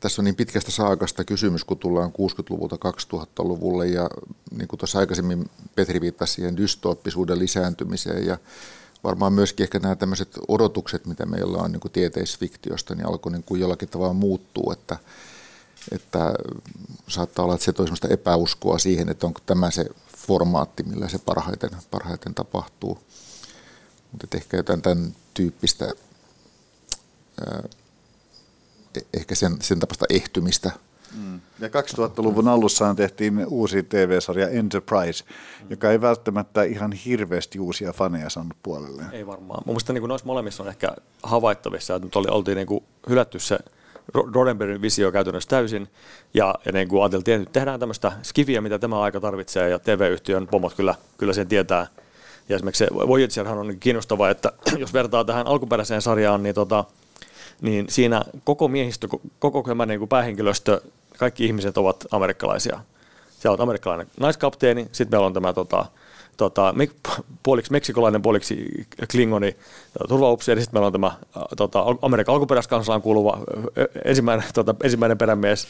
tässä 0.00 0.22
on 0.22 0.24
niin 0.24 0.36
pitkästä 0.36 0.70
saakasta 0.70 1.24
kysymys, 1.24 1.64
kun 1.64 1.78
tullaan 1.78 2.10
60-luvulta 2.10 2.76
2000-luvulle 2.76 3.86
ja 3.86 4.10
niin 4.50 4.68
kuin 4.68 4.78
tuossa 4.78 4.98
aikaisemmin 4.98 5.50
Petri 5.74 6.00
viittasi 6.00 6.32
siihen 6.32 6.56
dystooppisuuden 6.56 7.38
lisääntymiseen 7.38 8.26
ja 8.26 8.38
varmaan 9.04 9.32
myöskin 9.32 9.64
ehkä 9.64 9.78
nämä 9.78 9.96
tämmöiset 9.96 10.28
odotukset, 10.48 11.06
mitä 11.06 11.26
meillä 11.26 11.58
on 11.58 11.72
niin 11.72 11.80
kuin 11.80 11.92
tieteisfiktiosta, 11.92 12.94
niin 12.94 13.06
alkoi 13.06 13.32
niin 13.32 13.42
kuin 13.42 13.60
jollakin 13.60 13.88
tavalla 13.88 14.14
muuttuu, 14.14 14.72
että 14.72 14.96
että 15.92 16.34
saattaa 17.08 17.44
olla, 17.44 17.54
että 17.54 17.64
se 17.64 17.72
toi 17.72 17.86
sellaista 17.86 18.08
epäuskoa 18.08 18.78
siihen, 18.78 19.08
että 19.08 19.26
onko 19.26 19.40
tämä 19.46 19.70
se 19.70 19.86
formaatti, 20.16 20.82
millä 20.82 21.08
se 21.08 21.18
parhaiten, 21.18 21.70
parhaiten 21.90 22.34
tapahtuu. 22.34 22.98
Mutta 24.12 24.36
ehkä 24.36 24.56
jotain 24.56 24.82
tämän 24.82 25.14
tyyppistä, 25.34 25.92
e-, 28.96 29.00
ehkä 29.14 29.34
sen, 29.34 29.56
sen 29.60 29.80
tapasta 29.80 30.06
ehtymistä. 30.10 30.70
Mm. 31.14 31.40
Ja 31.58 31.68
2000-luvun 31.68 32.48
alussa 32.48 32.94
tehtiin 32.94 33.46
uusi 33.46 33.82
TV-sarja 33.82 34.48
Enterprise, 34.48 35.24
mm. 35.24 35.66
joka 35.70 35.90
ei 35.90 36.00
välttämättä 36.00 36.62
ihan 36.62 36.92
hirveästi 36.92 37.60
uusia 37.60 37.92
faneja 37.92 38.30
saanut 38.30 38.56
puolelle. 38.62 39.02
Ei 39.12 39.26
varmaan. 39.26 39.62
Mun 39.66 39.74
mielestä 39.74 39.92
niin 39.92 40.08
noissa 40.08 40.26
molemmissa 40.26 40.62
on 40.62 40.68
ehkä 40.68 40.96
havaittavissa, 41.22 41.94
että 41.94 42.06
nyt 42.06 42.16
oli, 42.16 42.28
oltiin 42.30 42.56
niin 42.56 42.84
hylätty 43.08 43.38
se– 43.38 43.58
Roddenbergin 44.14 44.82
visio 44.82 45.12
käytännössä 45.12 45.48
täysin, 45.48 45.88
ja, 46.34 46.54
ja 46.64 46.72
niin 46.72 46.88
kuin 46.88 47.02
ajateltiin, 47.02 47.34
että 47.34 47.48
nyt 47.48 47.52
tehdään 47.52 47.80
tämmöistä 47.80 48.12
skiviä, 48.22 48.60
mitä 48.60 48.78
tämä 48.78 49.00
aika 49.00 49.20
tarvitsee, 49.20 49.68
ja 49.68 49.78
TV-yhtiön 49.78 50.46
pomot 50.46 50.74
kyllä, 50.74 50.94
kyllä 51.18 51.32
sen 51.32 51.48
tietää. 51.48 51.86
Ja 52.48 52.56
esimerkiksi 52.56 52.86
Voyagerhan 52.92 53.58
on 53.58 53.76
kiinnostava, 53.80 54.30
että 54.30 54.52
jos 54.78 54.92
vertaa 54.92 55.24
tähän 55.24 55.46
alkuperäiseen 55.46 56.02
sarjaan, 56.02 56.42
niin, 56.42 56.54
tota, 56.54 56.84
niin 57.60 57.86
siinä 57.88 58.22
koko 58.44 58.68
miehistö, 58.68 59.08
koko 59.38 59.62
tämä 59.62 59.86
niin 59.86 59.98
kuin 59.98 60.08
päähenkilöstö, 60.08 60.80
kaikki 61.18 61.44
ihmiset 61.44 61.78
ovat 61.78 62.06
amerikkalaisia. 62.10 62.80
Siellä 63.38 63.54
on 63.54 63.60
amerikkalainen 63.60 64.06
naiskapteeni, 64.20 64.88
sitten 64.92 65.16
meillä 65.16 65.26
on 65.26 65.34
tämä 65.34 65.52
tota, 65.52 65.86
tota, 66.38 66.74
puoliksi 67.42 67.72
meksikolainen, 67.72 68.22
puoliksi 68.22 68.86
klingoni 69.10 69.56
turvaupsi, 70.08 70.50
ja 70.50 70.56
sitten 70.60 70.74
meillä 70.74 70.86
on 70.86 70.92
tämä 70.92 71.12
tota, 71.56 71.84
Amerikan 72.02 72.32
alkuperäiskansalaan 72.34 73.02
kuuluva 73.02 73.38
ensimmäinen, 74.04 74.46
tota, 74.54 74.74
ensimmäinen 74.82 75.18
perämies, 75.18 75.66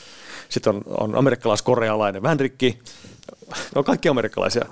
sitten 0.48 0.74
on, 0.74 0.82
on 1.00 1.14
amerikkalais-korealainen 1.16 2.22
vänrikki, 2.22 2.78
ne 3.50 3.56
on 3.74 3.84
kaikki 3.84 4.08
amerikkalaisia. 4.08 4.64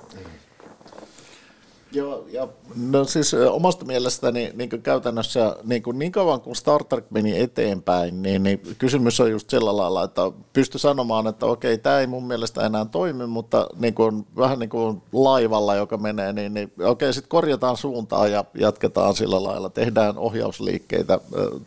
Joo, 1.91 2.25
ja 2.31 2.47
no 2.75 3.03
siis 3.05 3.33
omasta 3.33 3.85
mielestäni 3.85 4.51
niin 4.55 4.69
käytännössä 4.69 5.55
niin, 5.63 5.83
kuin 5.83 5.99
niin 5.99 6.11
kauan 6.11 6.41
kuin 6.41 6.55
Star 6.55 6.83
Trek 6.83 7.05
meni 7.09 7.41
eteenpäin, 7.41 8.21
niin, 8.21 8.43
niin 8.43 8.61
kysymys 8.77 9.19
on 9.19 9.31
just 9.31 9.49
sillä 9.49 9.77
lailla, 9.77 10.03
että 10.03 10.21
pysty 10.53 10.79
sanomaan, 10.79 11.27
että 11.27 11.45
okei, 11.45 11.77
tämä 11.77 11.99
ei 11.99 12.07
mun 12.07 12.27
mielestä 12.27 12.65
enää 12.65 12.85
toimi, 12.85 13.27
mutta 13.27 13.67
niin 13.79 13.93
kuin, 13.93 14.27
vähän 14.37 14.59
niin 14.59 14.69
kuin 14.69 15.01
laivalla, 15.13 15.75
joka 15.75 15.97
menee, 15.97 16.33
niin, 16.33 16.53
niin 16.53 16.71
okei, 16.83 17.13
sitten 17.13 17.29
korjataan 17.29 17.77
suuntaa 17.77 18.27
ja 18.27 18.45
jatketaan 18.53 19.15
sillä 19.15 19.43
lailla, 19.43 19.69
tehdään 19.69 20.17
ohjausliikkeitä. 20.17 21.19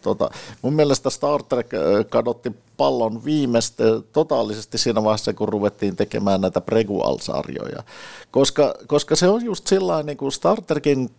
Tota, 0.02 0.30
mun 0.62 0.72
mielestä 0.72 1.10
Star 1.10 1.42
Trek 1.42 1.70
kadotti 2.10 2.52
pallon 2.80 3.24
viimeistä 3.24 3.84
totaalisesti 4.12 4.78
siinä 4.78 5.04
vaiheessa, 5.04 5.32
kun 5.34 5.48
ruvettiin 5.48 5.96
tekemään 5.96 6.40
näitä 6.40 6.60
prequel-sarjoja. 6.60 7.82
Koska, 8.30 8.74
koska 8.86 9.16
se 9.16 9.28
on 9.28 9.44
just 9.44 9.66
sellainen 9.66 10.06
niin 10.06 10.16
kuin 10.16 10.32
Star 10.32 10.62
Trekin 10.62 11.10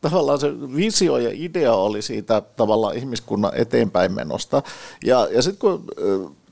tavallaan 0.00 0.40
se 0.40 0.48
visio 0.76 1.16
ja 1.16 1.30
idea 1.32 1.74
oli 1.74 2.02
siitä 2.02 2.40
tavallaan 2.40 2.96
ihmiskunnan 2.96 3.52
eteenpäin 3.54 4.12
menosta. 4.12 4.62
Ja, 5.04 5.28
ja 5.30 5.42
sitten 5.42 5.60
kun 5.60 5.84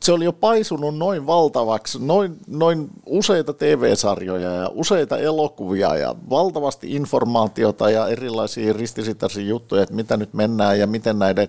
se 0.07 0.13
oli 0.13 0.25
jo 0.25 0.33
paisunut 0.33 0.97
noin 0.99 1.27
valtavaksi, 1.27 1.99
noin, 2.05 2.37
noin 2.47 2.91
useita 3.07 3.53
TV-sarjoja 3.53 4.51
ja 4.51 4.71
useita 4.75 5.19
elokuvia 5.19 5.97
ja 5.97 6.15
valtavasti 6.31 6.95
informaatiota 6.95 7.91
ja 7.91 8.09
erilaisia 8.09 8.73
ristisitaisia 8.73 9.45
juttuja, 9.45 9.83
että 9.83 9.95
mitä 9.95 10.17
nyt 10.17 10.35
mennään 10.35 10.79
ja 10.79 10.87
miten 10.87 11.19
näiden 11.19 11.49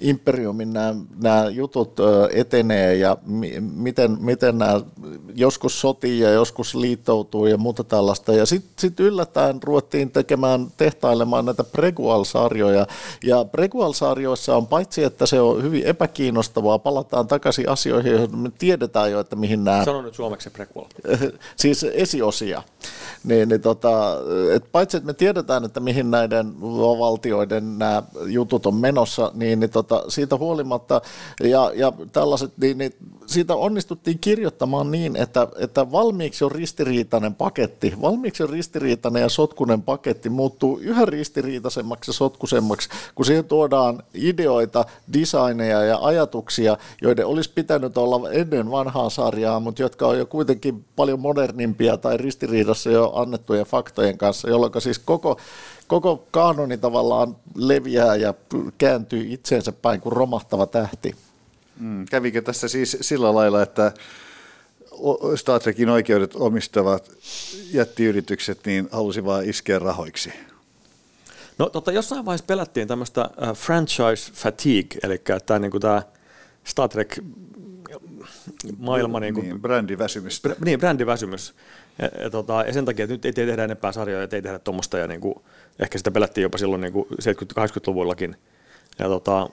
imperiumin 0.00 0.72
nämä, 0.72 0.94
nämä 1.22 1.48
jutut 1.48 1.96
etenee 2.32 2.94
ja 2.94 3.16
mi, 3.26 3.60
miten, 3.60 4.16
miten 4.20 4.58
nämä 4.58 4.80
joskus 5.34 5.80
sotii 5.80 6.20
ja 6.20 6.30
joskus 6.30 6.74
liittoutuu 6.74 7.46
ja 7.46 7.56
muuta 7.56 7.84
tällaista. 7.84 8.32
Ja 8.32 8.46
sitten 8.46 8.72
sit 8.78 9.00
yllättäen 9.00 9.62
ruvettiin 9.62 10.10
tekemään, 10.10 10.66
tehtailemaan 10.76 11.44
näitä 11.44 11.64
prequel-sarjoja. 11.64 12.86
Ja 13.24 13.44
prequel-sarjoissa 13.44 14.56
on 14.56 14.66
paitsi, 14.66 15.04
että 15.04 15.26
se 15.26 15.40
on 15.40 15.62
hyvin 15.62 15.86
epäkiinnostavaa, 15.86 16.78
palataan 16.78 17.26
takaisin 17.26 17.68
asioihin, 17.68 17.93
joihin 17.94 18.38
me 18.38 18.50
tiedetään 18.58 19.10
jo, 19.10 19.20
että 19.20 19.36
mihin 19.36 19.64
nämä... 19.64 19.84
Sano 19.84 20.02
nyt 20.02 20.14
suomeksi 20.14 20.50
prequel. 20.50 20.84
siis 21.56 21.84
esiosia. 21.84 22.62
Niin, 23.24 23.48
niin 23.48 23.60
tota, 23.60 24.16
et 24.54 24.72
paitsi, 24.72 24.96
että 24.96 25.06
me 25.06 25.14
tiedetään, 25.14 25.64
että 25.64 25.80
mihin 25.80 26.10
näiden 26.10 26.60
valtioiden 26.98 27.78
nämä 27.78 28.02
jutut 28.26 28.66
on 28.66 28.74
menossa, 28.74 29.30
niin, 29.34 29.60
niin 29.60 29.70
tota, 29.70 30.04
siitä 30.08 30.36
huolimatta 30.36 31.00
ja, 31.40 31.72
ja 31.74 31.92
tällaiset, 32.12 32.52
niin, 32.58 32.78
niin 32.78 32.94
siitä 33.26 33.54
onnistuttiin 33.54 34.18
kirjoittamaan 34.18 34.90
niin, 34.90 35.16
että, 35.16 35.48
että 35.58 35.92
valmiiksi 35.92 36.44
on 36.44 36.52
ristiriitainen 36.52 37.34
paketti, 37.34 37.94
valmiiksi 38.00 38.42
on 38.42 38.50
ristiriitainen 38.50 39.22
ja 39.22 39.28
sotkunen 39.28 39.82
paketti 39.82 40.28
muuttuu 40.30 40.78
yhä 40.78 41.04
ristiriitaisemmaksi 41.04 42.10
ja 42.10 42.14
sotkusemmaksi, 42.14 42.88
kun 43.14 43.26
siihen 43.26 43.44
tuodaan 43.44 44.02
ideoita, 44.14 44.84
designeja 45.12 45.84
ja 45.84 45.98
ajatuksia, 46.02 46.76
joiden 47.02 47.26
olisi 47.26 47.52
pitänyt 47.54 47.83
olla 47.96 48.30
ennen 48.30 48.70
vanhaa 48.70 49.10
sarjaa, 49.10 49.60
mutta 49.60 49.82
jotka 49.82 50.06
on 50.06 50.18
jo 50.18 50.26
kuitenkin 50.26 50.84
paljon 50.96 51.20
modernimpia 51.20 51.96
tai 51.96 52.16
ristiriidassa 52.16 52.90
jo 52.90 53.12
annettujen 53.14 53.66
faktojen 53.66 54.18
kanssa, 54.18 54.50
jolloin 54.50 54.72
siis 54.78 54.98
koko 54.98 55.38
koko 55.86 56.26
kanoni 56.30 56.78
tavallaan 56.78 57.36
leviää 57.54 58.16
ja 58.16 58.34
kääntyy 58.78 59.26
itseensä 59.28 59.72
päin 59.72 60.00
kuin 60.00 60.12
romahtava 60.12 60.66
tähti. 60.66 61.16
Mm, 61.80 62.04
kävikö 62.04 62.42
tässä 62.42 62.68
siis 62.68 62.96
sillä 63.00 63.34
lailla, 63.34 63.62
että 63.62 63.92
Star 65.36 65.60
Trekin 65.60 65.88
oikeudet 65.88 66.34
omistavat 66.34 67.10
jättiyritykset 67.72 68.60
niin 68.66 68.88
halusi 68.92 69.24
vaan 69.24 69.48
iskeä 69.48 69.78
rahoiksi. 69.78 70.32
No 71.58 71.68
tota, 71.68 71.92
jossain 71.92 72.24
vaiheessa 72.24 72.46
pelättiin 72.46 72.88
tämmöistä 72.88 73.20
äh, 73.42 73.54
franchise 73.54 74.32
fatigue, 74.32 74.98
eli 75.02 75.20
tämä 75.46 75.58
niin 75.58 75.80
tämä 75.80 76.02
Star 76.64 76.88
Trek 76.88 77.18
maailma. 78.78 79.20
Niin, 79.20 79.34
kuin, 79.34 79.48
niin 79.48 79.60
brändiväsymys. 79.60 80.42
Br- 80.48 80.64
niin, 80.64 80.78
brändiväsymys. 80.78 81.54
Ja, 81.98 82.08
ja, 82.22 82.30
tota, 82.30 82.64
ja 82.66 82.72
sen 82.72 82.84
takia, 82.84 83.04
että 83.04 83.14
nyt 83.14 83.24
ei 83.24 83.32
tehdä 83.32 83.64
enempää 83.64 83.92
sarjoja, 83.92 84.22
ei 84.22 84.28
tehdä 84.28 84.58
tuommoista, 84.58 84.98
ja 84.98 85.06
niin 85.06 85.20
kuin, 85.20 85.34
ehkä 85.78 85.98
sitä 85.98 86.10
pelättiin 86.10 86.42
jopa 86.42 86.58
silloin 86.58 86.80
niin 86.80 86.92
70-80-luvullakin. 86.94 88.36
Ja 88.98 89.08
tota, 89.08 89.48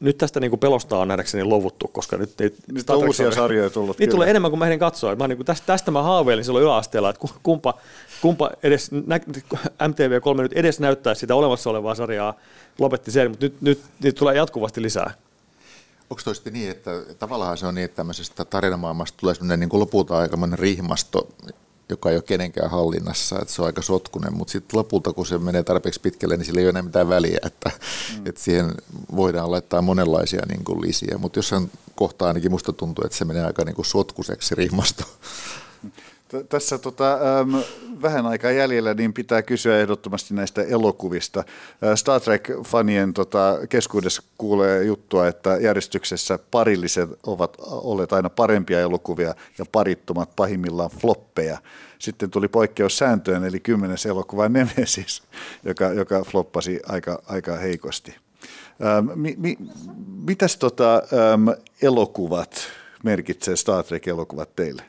nyt 0.00 0.18
tästä 0.18 0.40
niin 0.40 0.50
kuin 0.50 0.60
pelosta 0.60 0.98
on 0.98 1.08
nähdäkseni 1.08 1.44
luvuttu, 1.44 1.88
koska 1.88 2.16
nyt, 2.16 2.30
nyt, 2.40 2.54
nyt 2.72 2.90
on 2.90 3.06
uusia 3.06 3.30
sarjoja 3.30 3.70
tullut. 3.70 3.98
Niitä 3.98 4.10
tulee 4.10 4.30
enemmän 4.30 4.50
kuin 4.50 4.58
mä 4.58 4.64
ehdin 4.64 4.78
katsoa. 4.78 5.16
Mä 5.16 5.28
niin 5.28 5.38
kuin 5.38 5.46
tästä, 5.46 5.66
tästä 5.66 5.90
mä 5.90 6.02
haaveilin 6.02 6.44
silloin 6.44 6.64
yläasteella, 6.64 7.10
että 7.10 7.28
kumpa, 7.42 7.74
kumpa 8.22 8.50
edes, 8.62 8.90
nä, 8.92 9.18
MTV3 9.82 10.42
nyt 10.42 10.52
edes 10.52 10.80
näyttää 10.80 11.14
sitä 11.14 11.34
olemassa 11.34 11.70
olevaa 11.70 11.94
sarjaa, 11.94 12.34
lopetti 12.78 13.10
sen, 13.10 13.30
mutta 13.30 13.46
nyt, 13.46 13.62
nyt 13.62 13.80
niitä 14.02 14.18
tulee 14.18 14.36
jatkuvasti 14.36 14.82
lisää. 14.82 15.14
Onko 16.10 16.22
toi 16.24 16.34
sitten 16.34 16.52
niin, 16.52 16.70
että 16.70 16.90
tavallaan 17.18 17.58
se 17.58 17.66
on 17.66 17.74
niin, 17.74 17.84
että 17.84 17.96
tämmöisestä 17.96 18.44
tarinamaailmasta 18.44 19.18
tulee 19.20 19.34
sellainen 19.34 19.60
niin 19.60 19.80
lopulta 19.80 20.18
aikamoinen 20.18 20.58
rihmasto, 20.58 21.28
joka 21.88 22.10
ei 22.10 22.16
ole 22.16 22.22
kenenkään 22.22 22.70
hallinnassa, 22.70 23.38
että 23.42 23.54
se 23.54 23.62
on 23.62 23.66
aika 23.66 23.82
sotkunen, 23.82 24.36
mutta 24.36 24.52
sitten 24.52 24.78
lopulta, 24.78 25.12
kun 25.12 25.26
se 25.26 25.38
menee 25.38 25.62
tarpeeksi 25.62 26.00
pitkälle, 26.00 26.36
niin 26.36 26.44
sillä 26.44 26.60
ei 26.60 26.64
ole 26.64 26.70
enää 26.70 26.82
mitään 26.82 27.08
väliä, 27.08 27.38
että, 27.42 27.70
mm. 28.16 28.26
että 28.26 28.40
siihen 28.40 28.74
voidaan 29.16 29.50
laittaa 29.50 29.82
monenlaisia 29.82 30.42
niin 30.48 30.64
kuin 30.64 30.80
lisiä, 30.80 31.18
mutta 31.18 31.38
jossain 31.38 31.70
kohtaa 31.94 32.28
ainakin 32.28 32.50
musta 32.50 32.72
tuntuu, 32.72 33.04
että 33.04 33.18
se 33.18 33.24
menee 33.24 33.44
aika 33.44 33.64
niin 33.64 33.76
kuin 33.76 33.86
sotkuseksi 33.86 34.54
rihmasto. 34.54 35.04
Tässä 36.48 36.78
tota, 36.78 37.12
ähm, 37.12 37.56
vähän 38.02 38.26
aikaa 38.26 38.50
jäljellä, 38.50 38.94
niin 38.94 39.12
pitää 39.12 39.42
kysyä 39.42 39.78
ehdottomasti 39.78 40.34
näistä 40.34 40.62
elokuvista. 40.62 41.44
Star 41.94 42.20
Trek-fanien 42.20 43.12
tota, 43.14 43.58
keskuudessa 43.68 44.22
kuulee 44.38 44.84
juttua, 44.84 45.28
että 45.28 45.56
järjestyksessä 45.56 46.38
parilliset 46.50 47.10
ovat 47.26 47.56
olleet 47.60 48.12
aina 48.12 48.30
parempia 48.30 48.80
elokuvia 48.80 49.34
ja 49.58 49.64
parittomat 49.72 50.36
pahimmillaan 50.36 50.90
floppeja. 51.00 51.58
Sitten 51.98 52.30
tuli 52.30 52.48
poikkeus 52.48 52.98
sääntöön, 52.98 53.44
eli 53.44 53.60
kymmenes 53.60 54.06
elokuva 54.06 54.48
Nemesis, 54.48 55.22
joka, 55.64 55.92
joka 55.92 56.24
floppasi 56.24 56.80
aika, 56.88 57.22
aika 57.26 57.56
heikosti. 57.56 58.14
Ähm, 58.84 59.20
mi, 59.20 59.34
mi, 59.38 59.58
mitäs 60.26 60.56
tota, 60.56 60.94
ähm, 60.94 61.48
elokuvat 61.82 62.68
merkitsee 63.02 63.56
Star 63.56 63.84
Trek-elokuvat 63.84 64.56
teille? 64.56 64.82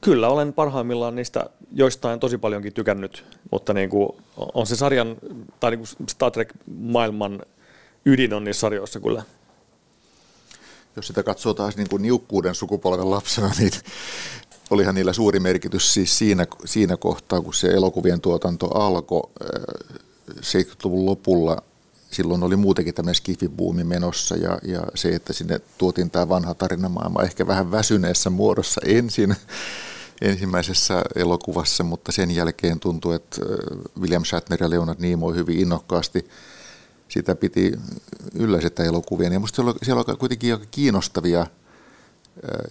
Kyllä 0.00 0.28
olen 0.28 0.52
parhaimmillaan 0.52 1.14
niistä 1.14 1.50
joistain 1.72 2.20
tosi 2.20 2.38
paljonkin 2.38 2.72
tykännyt, 2.72 3.24
mutta 3.50 3.74
niin 3.74 3.90
kuin 3.90 4.08
on 4.54 4.66
se 4.66 4.76
sarjan, 4.76 5.16
tai 5.60 5.70
niin 5.70 5.78
kuin 5.78 6.08
Star 6.08 6.30
Trek-maailman 6.30 7.42
ydin 8.04 8.34
on 8.34 8.44
niissä 8.44 8.60
sarjoissa 8.60 9.00
kyllä. 9.00 9.22
Jos 10.96 11.06
sitä 11.06 11.22
katsoo 11.22 11.54
taas 11.54 11.76
niin 11.76 11.88
kuin 11.88 12.02
niukkuuden 12.02 12.54
sukupolven 12.54 13.10
lapsena, 13.10 13.50
niin 13.58 13.72
olihan 14.70 14.94
niillä 14.94 15.12
suuri 15.12 15.40
merkitys 15.40 15.94
siis 15.94 16.18
siinä, 16.18 16.46
siinä 16.64 16.96
kohtaa, 16.96 17.40
kun 17.40 17.54
se 17.54 17.68
elokuvien 17.68 18.20
tuotanto 18.20 18.66
alkoi 18.66 19.30
70-luvun 20.30 21.00
äh, 21.00 21.06
lopulla. 21.06 21.62
Silloin 22.16 22.42
oli 22.42 22.56
muutenkin 22.56 22.94
tämmöinen 22.94 23.14
skifibuumi 23.14 23.84
menossa 23.84 24.36
ja, 24.36 24.58
ja 24.62 24.82
se, 24.94 25.08
että 25.08 25.32
sinne 25.32 25.60
tuotiin 25.78 26.10
tämä 26.10 26.28
vanha 26.28 26.54
tarinamaailma 26.54 27.22
ehkä 27.22 27.46
vähän 27.46 27.70
väsyneessä 27.70 28.30
muodossa 28.30 28.80
ensin 28.84 29.36
ensimmäisessä 30.20 31.02
elokuvassa, 31.14 31.84
mutta 31.84 32.12
sen 32.12 32.30
jälkeen 32.30 32.80
tuntui, 32.80 33.14
että 33.14 33.40
William 34.00 34.24
Shatner 34.24 34.62
ja 34.62 34.70
Leonard 34.70 35.00
Nimoy 35.00 35.34
hyvin 35.34 35.58
innokkaasti 35.58 36.28
sitä 37.08 37.34
piti 37.34 37.72
yllä 38.34 38.60
sitä 38.60 38.84
elokuvia. 38.84 39.32
Ja 39.32 39.40
musta 39.40 39.62
siellä 39.82 40.04
on 40.08 40.18
kuitenkin 40.18 40.52
aika 40.52 40.66
kiinnostavia 40.70 41.46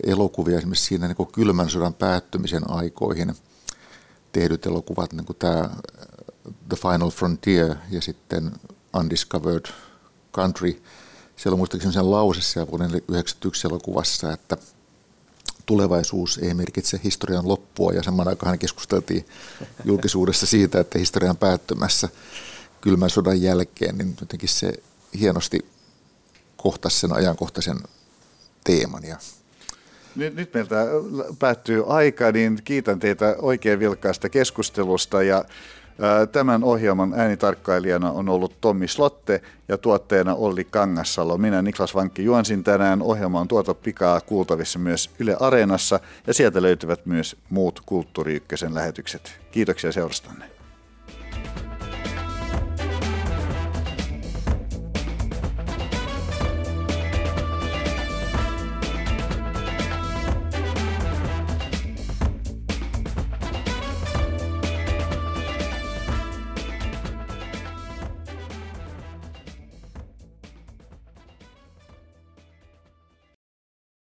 elokuvia 0.04 0.58
esimerkiksi 0.58 0.86
siinä 0.86 1.08
niin 1.08 1.28
kylmän 1.34 1.70
sodan 1.70 1.93
päättymisen 1.93 2.72
aikoihin 2.72 3.36
tehdyt 4.32 4.66
elokuvat, 4.66 5.14
niin 5.14 5.26
kuin 5.26 5.38
tämä 5.38 5.70
The 6.70 6.78
Final 6.78 7.10
Frontier 7.10 7.76
ja 7.91 8.02
sitten 8.02 8.52
Undiscovered 9.00 9.66
Country. 10.34 10.82
Siellä 11.36 11.54
on 11.54 11.60
muistaakseni 11.60 11.93
sen 11.93 12.12
lause 12.12 12.41
siellä 12.41 12.72
vuoden 12.72 12.89
1991 12.89 13.68
elokuvassa, 13.68 14.34
että– 14.34 14.58
tulevaisuus 15.66 16.38
ei 16.38 16.54
merkitse 16.54 17.00
historian 17.04 17.48
loppua 17.48 17.91
ja 17.91 18.04
saman 18.04 18.28
aikaan 18.28 18.60
keskusteltiin 18.60 19.26
julkisuudessa 19.86 20.46
siitä, 20.46 20.80
että 20.80 21.00
historian 21.00 21.38
päättymässä 21.38 22.10
kylmän 22.82 23.10
sodan 23.10 23.41
jälkeen, 23.41 23.98
niin 23.98 24.16
jotenkin 24.22 24.50
se 24.50 24.74
hienosti 25.20 25.66
kohtasi 26.58 27.00
sen 27.00 27.14
ajankohtaisen 27.14 27.78
teeman. 28.64 29.04
Ja 29.04 29.18
nyt, 30.16 30.36
nyt 30.36 30.54
meiltä 30.54 30.76
päättyy 31.39 31.84
aika, 31.88 32.32
niin 32.32 32.62
kiitän 32.64 33.00
teitä 33.00 33.36
oikein 33.41 33.80
vilkkaasta 33.80 34.30
keskustelusta 34.30 35.24
ja 35.24 35.46
Tämän 36.32 36.64
ohjelman 36.64 37.14
äänitarkkailijana 37.14 38.12
on 38.12 38.30
ollut 38.30 38.62
Tommi 38.62 38.88
Slotte 38.88 39.41
ja 39.68 39.78
tuotteena 39.78 40.36
Olli 40.36 40.64
Kangassalo. 40.64 41.38
Minä 41.38 41.62
Niklas 41.62 41.96
Vankki 41.96 42.24
juonsin 42.24 42.64
tänään. 42.64 43.02
Ohjelma 43.02 43.39
on 43.39 43.48
tuota 43.48 43.74
pikaa 43.74 44.22
kuultavissa 44.22 44.80
myös 44.80 45.10
Yle 45.20 45.38
Areenassa 45.39 46.00
ja 46.28 46.34
sieltä 46.34 46.62
löytyvät 46.62 47.06
myös 47.06 47.36
muut 47.50 47.82
Kulttuuri 47.86 48.36
Ykkösen 48.36 48.74
lähetykset. 48.74 49.39
Kiitoksia 49.52 49.91
seurastanne. 49.91 50.55